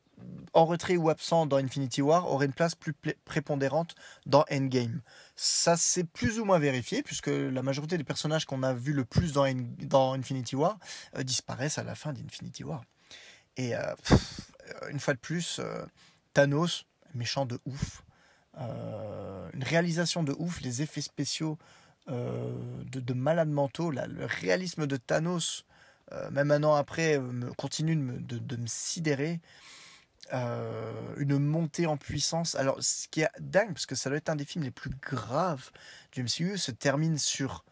en 0.53 0.65
retrait 0.65 0.97
ou 0.97 1.09
absent 1.09 1.45
dans 1.45 1.57
Infinity 1.57 2.01
War 2.01 2.29
aurait 2.29 2.45
une 2.45 2.53
place 2.53 2.75
plus 2.75 2.93
prépondérante 3.25 3.95
dans 4.25 4.45
Endgame. 4.51 5.01
Ça 5.35 5.77
c'est 5.77 6.03
plus 6.03 6.39
ou 6.39 6.45
moins 6.45 6.59
vérifié 6.59 7.01
puisque 7.03 7.27
la 7.27 7.63
majorité 7.63 7.97
des 7.97 8.03
personnages 8.03 8.45
qu'on 8.45 8.63
a 8.63 8.73
vu 8.73 8.93
le 8.93 9.05
plus 9.05 9.33
dans, 9.33 9.45
dans 9.79 10.13
Infinity 10.13 10.55
War 10.55 10.77
euh, 11.17 11.23
disparaissent 11.23 11.77
à 11.77 11.83
la 11.83 11.95
fin 11.95 12.13
d'Infinity 12.13 12.63
War. 12.63 12.83
Et 13.57 13.75
euh, 13.75 13.81
une 14.89 14.99
fois 14.99 15.13
de 15.13 15.19
plus, 15.19 15.59
euh, 15.59 15.85
Thanos, 16.33 16.85
méchant 17.13 17.45
de 17.45 17.59
ouf. 17.65 18.03
Une 18.55 19.63
réalisation 19.63 20.23
de 20.23 20.33
ouf, 20.37 20.61
les 20.61 20.81
effets 20.81 21.01
spéciaux 21.01 21.57
de, 22.07 23.13
malades 23.13 23.49
mentaux, 23.49 23.91
le 23.91 24.25
réalisme 24.25 24.87
de 24.87 24.97
Thanos, 24.97 25.65
même 26.31 26.51
un 26.51 26.63
an 26.63 26.75
après, 26.75 27.19
continue 27.57 27.95
de 27.95 28.37
de 28.37 28.55
me 28.55 28.67
sidérer. 28.67 29.39
Euh, 30.31 31.15
une 31.17 31.37
montée 31.37 31.85
en 31.85 31.97
puissance. 31.97 32.55
Alors, 32.55 32.81
ce 32.81 33.07
qui 33.09 33.21
est 33.21 33.29
dingue, 33.39 33.73
parce 33.73 33.85
que 33.85 33.95
ça 33.95 34.09
doit 34.09 34.17
être 34.17 34.29
un 34.29 34.35
des 34.35 34.45
films 34.45 34.63
les 34.63 34.71
plus 34.71 34.89
graves 34.89 35.71
du 36.11 36.23
MCU, 36.23 36.57
se 36.57 36.71
termine 36.71 37.17
sur 37.17 37.65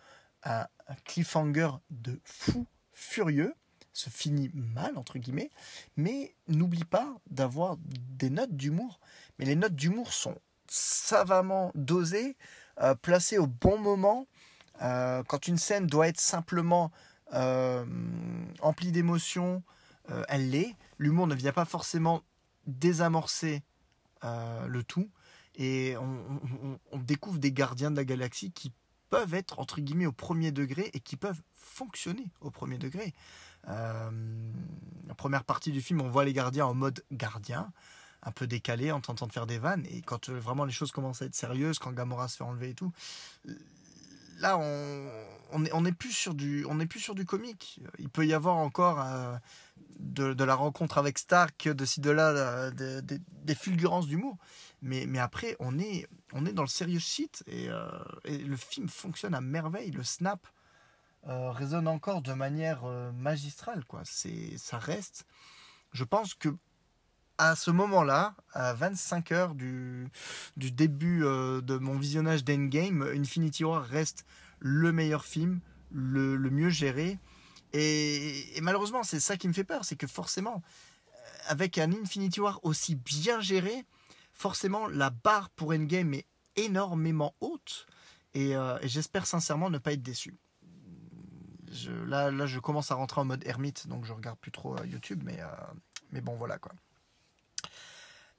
un, 0.44 0.67
cliffhanger 1.06 1.70
de 1.89 2.20
fou 2.26 2.67
furieux, 2.91 3.56
se 3.94 4.10
finit 4.10 4.52
mal, 4.54 4.98
entre 4.98 5.17
guillemets, 5.17 5.50
mais 5.96 6.36
n'oublie 6.48 6.84
pas 6.84 7.15
d'avoir 7.30 7.78
des 7.80 8.30
notes 8.30 8.56
d'humour. 8.56 9.00
Mais 9.39 9.46
les 9.46 9.56
notes 9.56 9.76
d'humour 9.76 10.12
sont 10.12 10.38
savamment 10.71 11.71
dosées, 11.75 12.38
euh, 12.81 12.95
placées 12.95 13.38
au 13.38 13.47
bon 13.47 13.77
moment. 13.77 14.27
Euh, 14.81 15.21
quand 15.23 15.47
une 15.47 15.57
scène 15.57 15.88
doit 15.88 16.07
être 16.07 16.19
simplement 16.19 16.91
emplie 18.60 18.91
d'émotions, 18.91 19.63
elle 20.27 20.49
l'est. 20.49 20.75
L'humour 20.97 21.27
ne 21.27 21.36
vient 21.36 21.53
pas 21.53 21.63
forcément 21.63 22.23
désamorcer 22.67 23.63
euh, 24.23 24.67
le 24.67 24.84
tout 24.84 25.10
et 25.55 25.95
on, 25.97 26.97
découvre 26.99 27.39
des 27.39 27.51
gardiens 27.51 27.91
de 27.91 27.95
la 27.95 28.05
galaxie 28.05 28.51
qui 28.51 28.71
peuvent 29.10 29.34
être 29.34 29.60
entre 29.60 29.81
guillemets 29.81 30.05
au 30.05 30.12
premier 30.12 30.51
degré 30.51 30.89
et 30.93 30.99
qui 30.99 31.17
peuvent 31.17 31.41
fonctionner 31.53 32.31
au 32.39 32.51
premier 32.51 32.77
degré. 32.77 33.13
Euh, 33.67 34.12
la 35.07 35.15
première 35.15 35.43
partie 35.43 35.71
du 35.71 35.81
film, 35.81 36.01
on 36.01 36.10
voit 36.10 36.23
les 36.23 36.34
gardiens 36.34 36.67
en 36.67 36.73
mode 36.73 37.03
gardien, 37.12 37.71
un 38.23 38.31
peu 38.31 38.47
décalé, 38.47 38.91
en 38.91 39.01
tentant 39.01 39.27
de 39.27 39.31
faire 39.31 39.47
des 39.47 39.57
vannes. 39.57 39.86
Et 39.89 40.01
quand 40.01 40.29
euh, 40.29 40.39
vraiment 40.39 40.65
les 40.65 40.71
choses 40.71 40.91
commencent 40.91 41.21
à 41.21 41.25
être 41.25 41.36
sérieuses, 41.36 41.79
quand 41.79 41.91
Gamora 41.91 42.27
se 42.27 42.38
fait 42.38 42.43
enlever 42.43 42.69
et 42.69 42.73
tout, 42.73 42.91
là 44.39 44.57
on, 44.57 45.10
on 45.51 45.86
est, 45.86 45.91
plus 45.91 46.12
sur 46.12 46.34
du 46.34 46.65
on 46.67 46.79
est 46.79 46.86
plus 46.86 46.99
sur 46.99 47.15
du 47.15 47.25
comique. 47.25 47.79
Il 47.99 48.10
peut 48.10 48.25
y 48.25 48.34
avoir 48.34 48.57
encore 48.57 49.05
de, 49.99 50.43
la 50.43 50.55
rencontre 50.55 50.97
avec 50.97 51.17
Stark, 51.17 51.67
de 51.67 51.86
ci, 51.86 52.01
de 52.01 52.10
là, 52.10 52.71
des 52.71 53.55
fulgurances 53.55 54.07
d'humour. 54.07 54.38
Mais, 54.81 55.05
mais 55.07 55.19
après, 55.19 55.55
on 55.60 55.77
est, 55.79 56.07
on 56.34 56.45
est 56.45 56.53
dans 56.53 56.63
le 56.63 56.67
serious 56.67 56.99
shit 56.99 57.43
et, 57.47 57.69
euh, 57.69 57.88
le 58.25 58.55
film 58.55 58.89
fonctionne 58.89 59.36
à 59.36 59.41
merveille. 59.41 59.91
Le 59.91 60.03
snap 60.03 60.47
euh, 61.27 61.51
résonne 61.51 61.88
encore 61.88 62.21
de 62.21 62.34
manière 62.34 62.81
euh, 62.86 63.12
magistrale. 63.12 63.86
Quoi. 63.86 64.01
Ça 64.05 64.79
reste. 64.79 65.25
Je 65.93 66.03
pense 66.03 66.34
que 66.34 66.49
à 67.41 67.56
ce 67.56 67.71
moment-là, 67.71 68.36
à 68.54 68.73
25 68.73 69.32
heures 69.32 69.56
du, 69.56 70.12
début 70.58 71.21
de 71.21 71.77
mon 71.77 71.97
visionnage 71.97 72.43
d'Endgame, 72.43 73.01
Infinity 73.15 73.63
War 73.63 73.84
reste 73.84 74.25
le 74.60 74.91
meilleur 74.91 75.25
film, 75.25 75.60
le, 75.91 76.38
mieux 76.38 76.69
géré 76.69 77.17
et, 77.73 78.60
malheureusement, 78.62 79.04
c'est 79.04 79.19
ça 79.19 79.38
qui 79.38 79.47
me 79.47 79.54
fait 79.54 79.63
peur, 79.63 79.86
c'est 79.86 79.95
que 79.95 80.08
forcément, 80.08 80.62
euh, 81.08 81.19
avec 81.47 81.77
un 81.77 81.91
Infinity 81.91 82.39
War 82.39 82.60
aussi 82.63 82.95
bien 82.95 83.39
géré, 83.39 83.86
forcément 84.34 84.88
la 84.88 85.10
barre 85.10 85.49
pour 85.51 85.71
Endgame 85.71 86.13
est 86.13 86.27
énormément 86.58 87.33
haute. 87.39 87.87
Et, 88.33 88.56
euh, 88.56 88.77
j'espère 88.83 89.25
sincèrement 89.25 89.69
ne 89.69 89.77
pas 89.77 89.94
être 89.94 90.04
déçu. 90.04 90.37
Là, 92.06 92.46
je 92.46 92.60
commence 92.60 92.92
à 92.92 92.96
rentrer 92.96 93.21
en 93.21 93.25
mode 93.25 93.48
ermite, 93.48 93.87
donc 93.87 94.06
je 94.06 94.12
regarde 94.12 94.37
plus 94.37 94.52
trop 94.52 94.77
euh, 94.77 94.85
YouTube, 94.85 95.23
mais, 95.25 95.39
mais 96.12 96.21
bon, 96.21 96.35
voilà 96.35 96.60
quoi. 96.60 96.73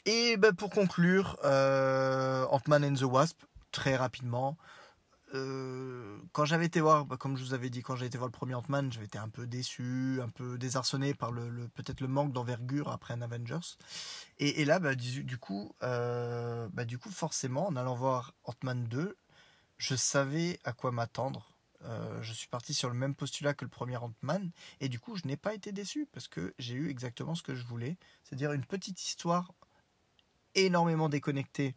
Et 0.04 0.36
ben, 0.36 0.52
pour 0.52 0.70
conclure, 0.70 1.38
Ant-Man 1.42 2.84
and 2.84 2.94
the 2.94 3.02
Wasp, 3.02 3.42
très 3.70 3.96
rapidement. 3.96 4.56
Euh, 5.34 6.18
quand 6.32 6.44
j'avais 6.44 6.66
été 6.66 6.80
voir, 6.80 7.06
bah, 7.06 7.16
comme 7.16 7.36
je 7.36 7.44
vous 7.44 7.54
avais 7.54 7.70
dit, 7.70 7.82
quand 7.82 7.96
j'ai 7.96 8.06
été 8.06 8.18
voir 8.18 8.28
le 8.28 8.32
premier 8.32 8.54
Ant-Man, 8.54 8.92
j'avais 8.92 9.06
été 9.06 9.18
un 9.18 9.28
peu 9.28 9.46
déçu, 9.46 10.20
un 10.22 10.28
peu 10.28 10.58
désarçonné 10.58 11.14
par 11.14 11.32
le, 11.32 11.68
peut-être 11.74 12.00
le 12.00 12.08
manque 12.08 12.32
d'envergure 12.32 12.88
après 12.88 13.14
un 13.14 13.22
Avengers. 13.22 13.76
Et, 14.38 14.64
là, 14.64 14.78
bah, 14.78 14.94
du, 14.94 15.38
coup, 15.38 15.74
euh, 15.82 16.68
bah, 16.72 16.84
du 16.84 16.98
coup, 16.98 17.10
forcément, 17.10 17.66
en 17.68 17.76
allant 17.76 17.94
voir 17.94 18.34
Ant-Man 18.44 18.84
2, 18.84 19.16
je 19.78 19.94
savais 19.94 20.58
à 20.64 20.72
quoi 20.72 20.92
m'attendre. 20.92 21.48
Euh, 21.84 22.22
je 22.22 22.32
suis 22.32 22.48
parti 22.48 22.74
sur 22.74 22.88
le 22.88 22.94
même 22.94 23.14
postulat 23.14 23.54
que 23.54 23.64
le 23.64 23.70
premier 23.70 23.96
Ant-Man 23.96 24.52
et 24.80 24.88
du 24.88 25.00
coup 25.00 25.16
je 25.16 25.26
n'ai 25.26 25.36
pas 25.36 25.52
été 25.52 25.72
déçu 25.72 26.06
parce 26.12 26.28
que 26.28 26.54
j'ai 26.60 26.74
eu 26.74 26.88
exactement 26.88 27.34
ce 27.34 27.42
que 27.42 27.56
je 27.56 27.64
voulais, 27.64 27.98
c'est-à-dire 28.22 28.52
une 28.52 28.64
petite 28.64 29.02
histoire 29.02 29.52
énormément 30.54 31.08
déconnectée 31.08 31.74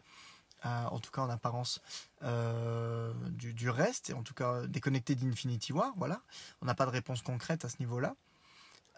en 0.65 0.99
tout 0.99 1.11
cas 1.11 1.21
en 1.21 1.29
apparence, 1.29 1.81
euh, 2.23 3.13
du, 3.29 3.69
reste, 3.69 4.09
et 4.09 4.13
en 4.13 4.23
tout 4.23 4.33
cas 4.33 4.65
déconnecté 4.67 5.15
d'Infinity 5.15 5.73
War. 5.73 5.93
Voilà, 5.97 6.21
on 6.61 6.65
n'a 6.65 6.75
pas 6.75 6.85
de 6.85 6.91
réponse 6.91 7.21
concrète 7.21 7.65
à 7.65 7.69
ce 7.69 7.77
niveau-là. 7.79 8.15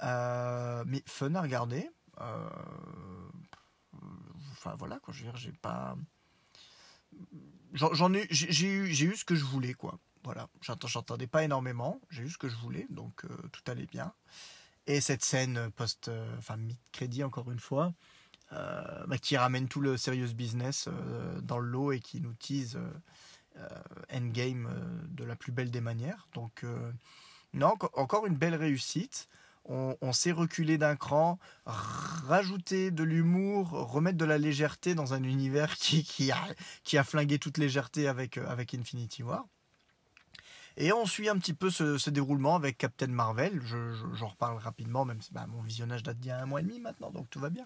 Euh, 0.03 0.83
mais 0.85 1.03
fun 1.05 1.33
à 1.35 1.41
regarder. 1.41 1.89
Euh, 2.21 2.49
enfin 4.51 4.75
voilà, 4.77 4.99
je 5.09 5.23
veux 5.23 5.31
dire, 5.31 5.37
j'ai 5.37 5.51
pas. 5.51 5.97
j'en 7.73 8.13
ai, 8.13 8.27
j'ai 8.29 8.67
eu, 8.67 9.15
ce 9.15 9.25
que 9.25 9.35
je 9.35 9.43
voulais, 9.43 9.73
quoi. 9.73 9.99
Voilà, 10.23 10.49
j'entendais 10.61 11.27
pas 11.27 11.43
énormément, 11.43 12.01
j'ai 12.09 12.23
eu 12.23 12.29
ce 12.29 12.37
que 12.37 12.49
je 12.49 12.55
voulais, 12.57 12.85
donc 12.89 13.23
euh, 13.23 13.29
tout 13.53 13.61
allait 13.71 13.85
bien. 13.85 14.13
Et 14.85 14.99
cette 14.99 15.23
scène 15.23 15.71
post, 15.71 16.09
euh, 16.09 16.37
enfin 16.37 16.57
mid-crédit 16.57 17.23
encore 17.23 17.49
une 17.49 17.59
fois, 17.59 17.85
euh, 17.85 17.91
bah, 18.51 19.17
qui 19.21 19.37
ramène 19.37 19.67
tout 19.67 19.81
le 19.81 19.97
serious 19.97 20.33
business 20.33 20.89
dans 21.41 21.59
le 21.59 21.67
lot 21.67 21.91
et 21.91 21.99
qui 21.99 22.21
nous 22.21 22.33
tease 22.33 22.79
Endgame 24.13 24.69
de 25.09 25.23
la 25.23 25.35
plus 25.35 25.51
belle 25.51 25.71
des 25.71 25.81
manières. 25.81 26.27
Donc 26.33 26.63
non, 27.53 27.75
encore 27.93 28.25
une 28.25 28.35
belle 28.35 28.55
réussite 28.55 29.27
on, 29.67 30.13
s'est 30.13 30.31
reculé 30.31 30.77
d'un 30.77 30.95
cran, 30.95 31.39
rajouter 31.65 32.91
de 32.91 33.03
l'humour, 33.03 33.69
remettre 33.69 34.17
de 34.17 34.25
la 34.25 34.37
légèreté 34.37 34.95
dans 34.95 35.13
un 35.13 35.23
univers 35.23 35.75
qui, 35.77 36.31
a, 36.31 37.03
flingué 37.03 37.39
toute 37.39 37.57
légèreté 37.57 38.07
avec, 38.07 38.37
euh, 38.37 38.65
Infinity 38.73 39.23
War. 39.23 39.45
Et 40.79 40.93
on 40.93 41.07
suit 41.07 41.27
un 41.27 41.37
petit 41.39 41.53
peu 41.53 41.71
ce, 41.71 42.09
déroulement 42.09 42.55
avec 42.55 42.77
Captain 42.77 43.07
Marvel. 43.07 43.61
J'en 44.13 44.27
reparle 44.27 44.57
rapidement, 44.59 45.05
même 45.05 45.21
si 45.21 45.33
bah, 45.33 45.47
mon 45.47 45.61
visionnage 45.61 46.03
date 46.03 46.19
d'il 46.19 46.29
y 46.29 46.31
a 46.31 46.39
un 46.39 46.45
mois 46.45 46.59
et 46.59 46.63
demi 46.63 46.79
maintenant, 46.79 47.09
donc 47.09 47.29
tout 47.31 47.39
va 47.39 47.49
bien. 47.49 47.65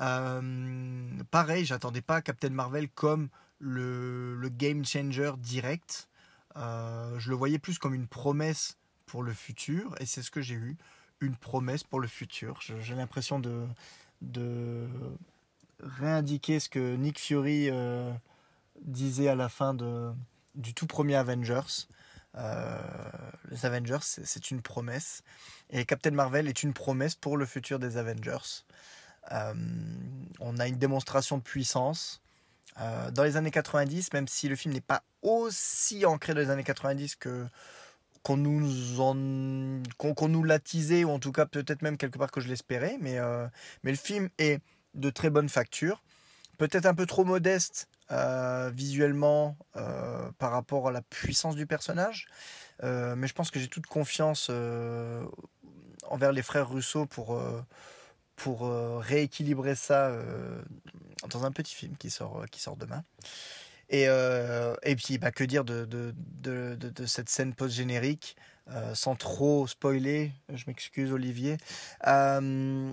Euh, 0.00 1.22
pareil, 1.30 1.64
j'attendais 1.64 2.00
pas 2.00 2.22
Captain 2.22 2.50
Marvel 2.50 2.88
comme 2.88 3.28
le, 3.58 4.48
game 4.48 4.84
changer 4.84 5.32
direct. 5.38 6.08
Euh, 6.56 7.18
je 7.18 7.30
le 7.30 7.36
voyais 7.36 7.58
plus 7.58 7.78
comme 7.78 7.94
une 7.94 8.08
promesse 8.08 8.78
pour 9.06 9.22
le 9.22 9.32
futur, 9.32 9.94
et 10.00 10.06
c'est 10.06 10.22
ce 10.22 10.30
que 10.30 10.40
j'ai 10.40 10.54
eu 10.54 10.76
une 11.20 11.36
promesse 11.36 11.84
pour 11.84 12.00
le 12.00 12.08
futur. 12.08 12.60
J'ai 12.60 12.94
l'impression 12.94 13.38
de, 13.38 13.66
de 14.22 14.88
réindiquer 15.82 16.60
ce 16.60 16.68
que 16.68 16.96
Nick 16.96 17.18
Fury 17.18 17.68
euh, 17.70 18.10
disait 18.82 19.28
à 19.28 19.34
la 19.34 19.48
fin 19.48 19.74
de, 19.74 20.12
du 20.54 20.72
tout 20.72 20.86
premier 20.86 21.16
Avengers. 21.16 21.86
Les 23.50 23.66
Avengers, 23.66 23.98
c'est 24.00 24.50
une 24.50 24.62
promesse. 24.62 25.22
Et 25.70 25.84
Captain 25.84 26.12
Marvel 26.12 26.48
est 26.48 26.62
une 26.62 26.72
promesse 26.72 27.16
pour 27.16 27.36
le 27.36 27.44
futur 27.44 27.78
des 27.78 27.96
Avengers. 27.96 28.64
Euh, 29.32 29.54
on 30.40 30.58
a 30.58 30.66
une 30.66 30.78
démonstration 30.78 31.38
de 31.38 31.42
puissance. 31.42 32.20
dans 32.76 33.24
les 33.24 33.36
années 33.36 33.50
90, 33.50 34.12
même 34.12 34.28
si 34.28 34.48
le 34.48 34.56
film 34.56 34.72
n'est 34.74 34.80
pas 34.80 35.02
aussi 35.22 36.06
ancré 36.06 36.34
dans 36.34 36.40
les 36.40 36.50
années 36.50 36.64
90 36.64 37.16
que 37.16 37.46
qu'on 38.22 38.36
nous 38.36 39.00
en 39.00 39.14
qu'on 39.96 40.28
nous 40.28 40.44
l'a 40.44 40.58
ou 41.04 41.10
en 41.10 41.18
tout 41.18 41.32
cas 41.32 41.46
peut-être 41.46 41.82
même 41.82 41.96
quelque 41.96 42.18
part 42.18 42.30
que 42.30 42.40
je 42.40 42.48
l'espérais 42.48 42.98
mais 43.00 43.18
euh, 43.18 43.46
mais 43.82 43.90
le 43.90 43.96
film 43.96 44.28
est 44.38 44.60
de 44.94 45.10
très 45.10 45.30
bonne 45.30 45.48
facture 45.48 46.02
peut-être 46.58 46.86
un 46.86 46.94
peu 46.94 47.06
trop 47.06 47.24
modeste 47.24 47.88
euh, 48.10 48.70
visuellement 48.74 49.56
euh, 49.76 50.30
par 50.38 50.50
rapport 50.50 50.88
à 50.88 50.92
la 50.92 51.00
puissance 51.02 51.56
du 51.56 51.66
personnage 51.66 52.28
mais 52.82 53.26
je 53.26 53.34
pense 53.34 53.50
que 53.50 53.60
j'ai 53.60 53.68
toute 53.68 53.86
confiance 53.86 54.50
envers 56.08 56.32
les 56.32 56.42
frères 56.42 56.70
Russo 56.70 57.04
pour 57.04 57.38
pour 58.42 58.68
rééquilibrer 59.00 59.74
ça 59.74 60.12
dans 61.28 61.44
un 61.44 61.52
petit 61.52 61.74
film 61.74 61.96
qui 61.96 62.10
sort 62.10 62.44
qui 62.50 62.60
sort 62.60 62.76
demain. 62.76 63.04
Et, 63.90 64.04
euh, 64.08 64.74
et 64.84 64.94
puis, 64.94 65.18
bah, 65.18 65.32
que 65.32 65.42
dire 65.44 65.64
de, 65.64 65.84
de, 65.84 66.14
de, 66.76 67.06
cette 67.06 67.28
scène 67.28 67.54
post-générique, 67.54 68.36
euh, 68.70 68.94
sans 68.94 69.16
trop 69.16 69.66
spoiler, 69.66 70.32
je 70.52 70.64
m'excuse 70.68 71.12
Olivier, 71.12 71.56
euh, 72.06 72.92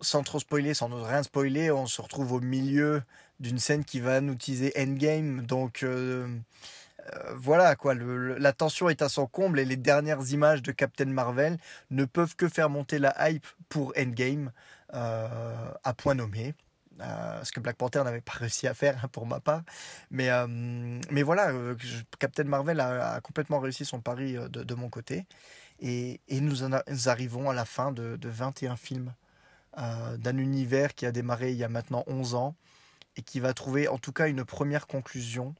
sans 0.00 0.22
trop 0.22 0.38
spoiler, 0.38 0.72
sans 0.72 0.88
rien 0.88 1.22
spoiler, 1.22 1.70
on 1.70 1.86
se 1.86 2.00
retrouve 2.00 2.32
au 2.32 2.40
milieu 2.40 3.02
d'une 3.40 3.58
scène 3.58 3.84
qui 3.84 4.00
va 4.00 4.22
nous 4.22 4.34
teaser 4.34 4.72
Endgame, 4.76 5.42
donc 5.42 5.84
voilà 7.34 7.76
quoi, 7.76 7.94
la 7.94 8.52
tension 8.52 8.88
est 8.88 9.02
à 9.02 9.08
son 9.08 9.26
comble 9.26 9.58
et 9.60 9.64
les 9.64 9.76
dernières 9.76 10.32
images 10.32 10.62
de 10.62 10.72
Captain 10.72 11.06
Marvel 11.06 11.56
ne 11.90 12.04
peuvent 12.04 12.36
que 12.36 12.48
faire 12.48 12.70
monter 12.70 12.98
la 12.98 13.14
hype 13.30 13.46
pour 13.68 13.92
Endgame 13.96 14.52
à 14.92 15.94
point 15.96 16.14
nommé. 16.14 16.54
Euh, 17.00 17.44
ce 17.44 17.52
que 17.52 17.60
Black 17.60 17.76
Panther 17.76 18.02
n'avait 18.04 18.20
pas 18.20 18.32
réussi 18.34 18.66
à 18.66 18.74
faire 18.74 19.04
hein, 19.04 19.08
pour 19.08 19.26
ma 19.26 19.40
part. 19.40 19.62
Mais, 20.10 20.30
euh, 20.30 20.46
mais 21.10 21.22
voilà, 21.22 21.50
euh, 21.50 21.74
Captain 22.18 22.44
Marvel 22.44 22.80
a, 22.80 23.20
complètement 23.20 23.58
réussi 23.60 23.84
son 23.84 24.00
pari 24.00 24.34
de, 24.34 24.74
mon 24.74 24.88
côté. 24.88 25.26
Et, 25.80 26.20
et 26.28 26.40
nous, 26.40 26.62
arrivons 27.06 27.50
à 27.50 27.54
la 27.54 27.64
fin 27.64 27.92
de, 27.92 28.16
de 28.16 28.28
21 28.28 28.76
films 28.76 29.14
d'un 29.76 30.36
univers 30.36 30.94
qui 30.94 31.06
a 31.06 31.12
démarré 31.12 31.52
il 31.52 31.56
y 31.56 31.62
a 31.62 31.68
maintenant 31.68 32.02
11 32.08 32.34
ans 32.34 32.56
et 33.16 33.22
qui 33.22 33.38
va 33.38 33.54
trouver 33.54 33.86
en 33.86 33.98
tout 33.98 34.12
cas 34.12 34.26
une 34.26 34.44
première 34.44 34.88
conclusion 34.88 35.54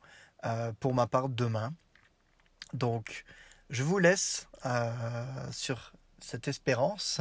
pour 0.80 0.94
ma 0.94 1.06
part 1.06 1.28
demain. 1.28 1.74
Donc, 2.72 3.24
je 3.68 3.82
vous 3.82 3.98
laisse 3.98 4.48
sur 5.50 5.92
cette 6.20 6.48
espérance, 6.48 7.20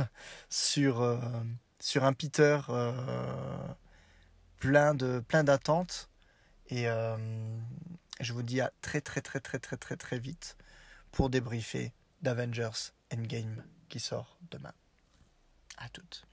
sur, 0.50 1.20
sur 1.80 2.04
un 2.04 2.14
Peter 2.14 2.60
plein 4.60 4.94
de 4.94 5.24
plein 5.28 5.44
d'attentes 5.44 6.10
et 6.68 6.88
euh, 6.88 7.18
je 8.20 8.34
vous 8.34 8.44
dis 8.44 8.62
à 8.62 8.72
très 8.82 9.02
très 9.02 9.22
très 9.22 9.40
très 9.40 9.60
très 9.60 9.78
très 9.78 9.96
très 9.96 10.20
vite 10.20 10.58
pour 11.12 11.30
débriefer 11.30 11.94
d'Avengers 12.22 12.92
Endgame 13.14 13.64
qui 13.88 14.00
sort 14.00 14.38
demain. 14.52 14.74
À 15.78 15.90
toutes. 15.90 16.29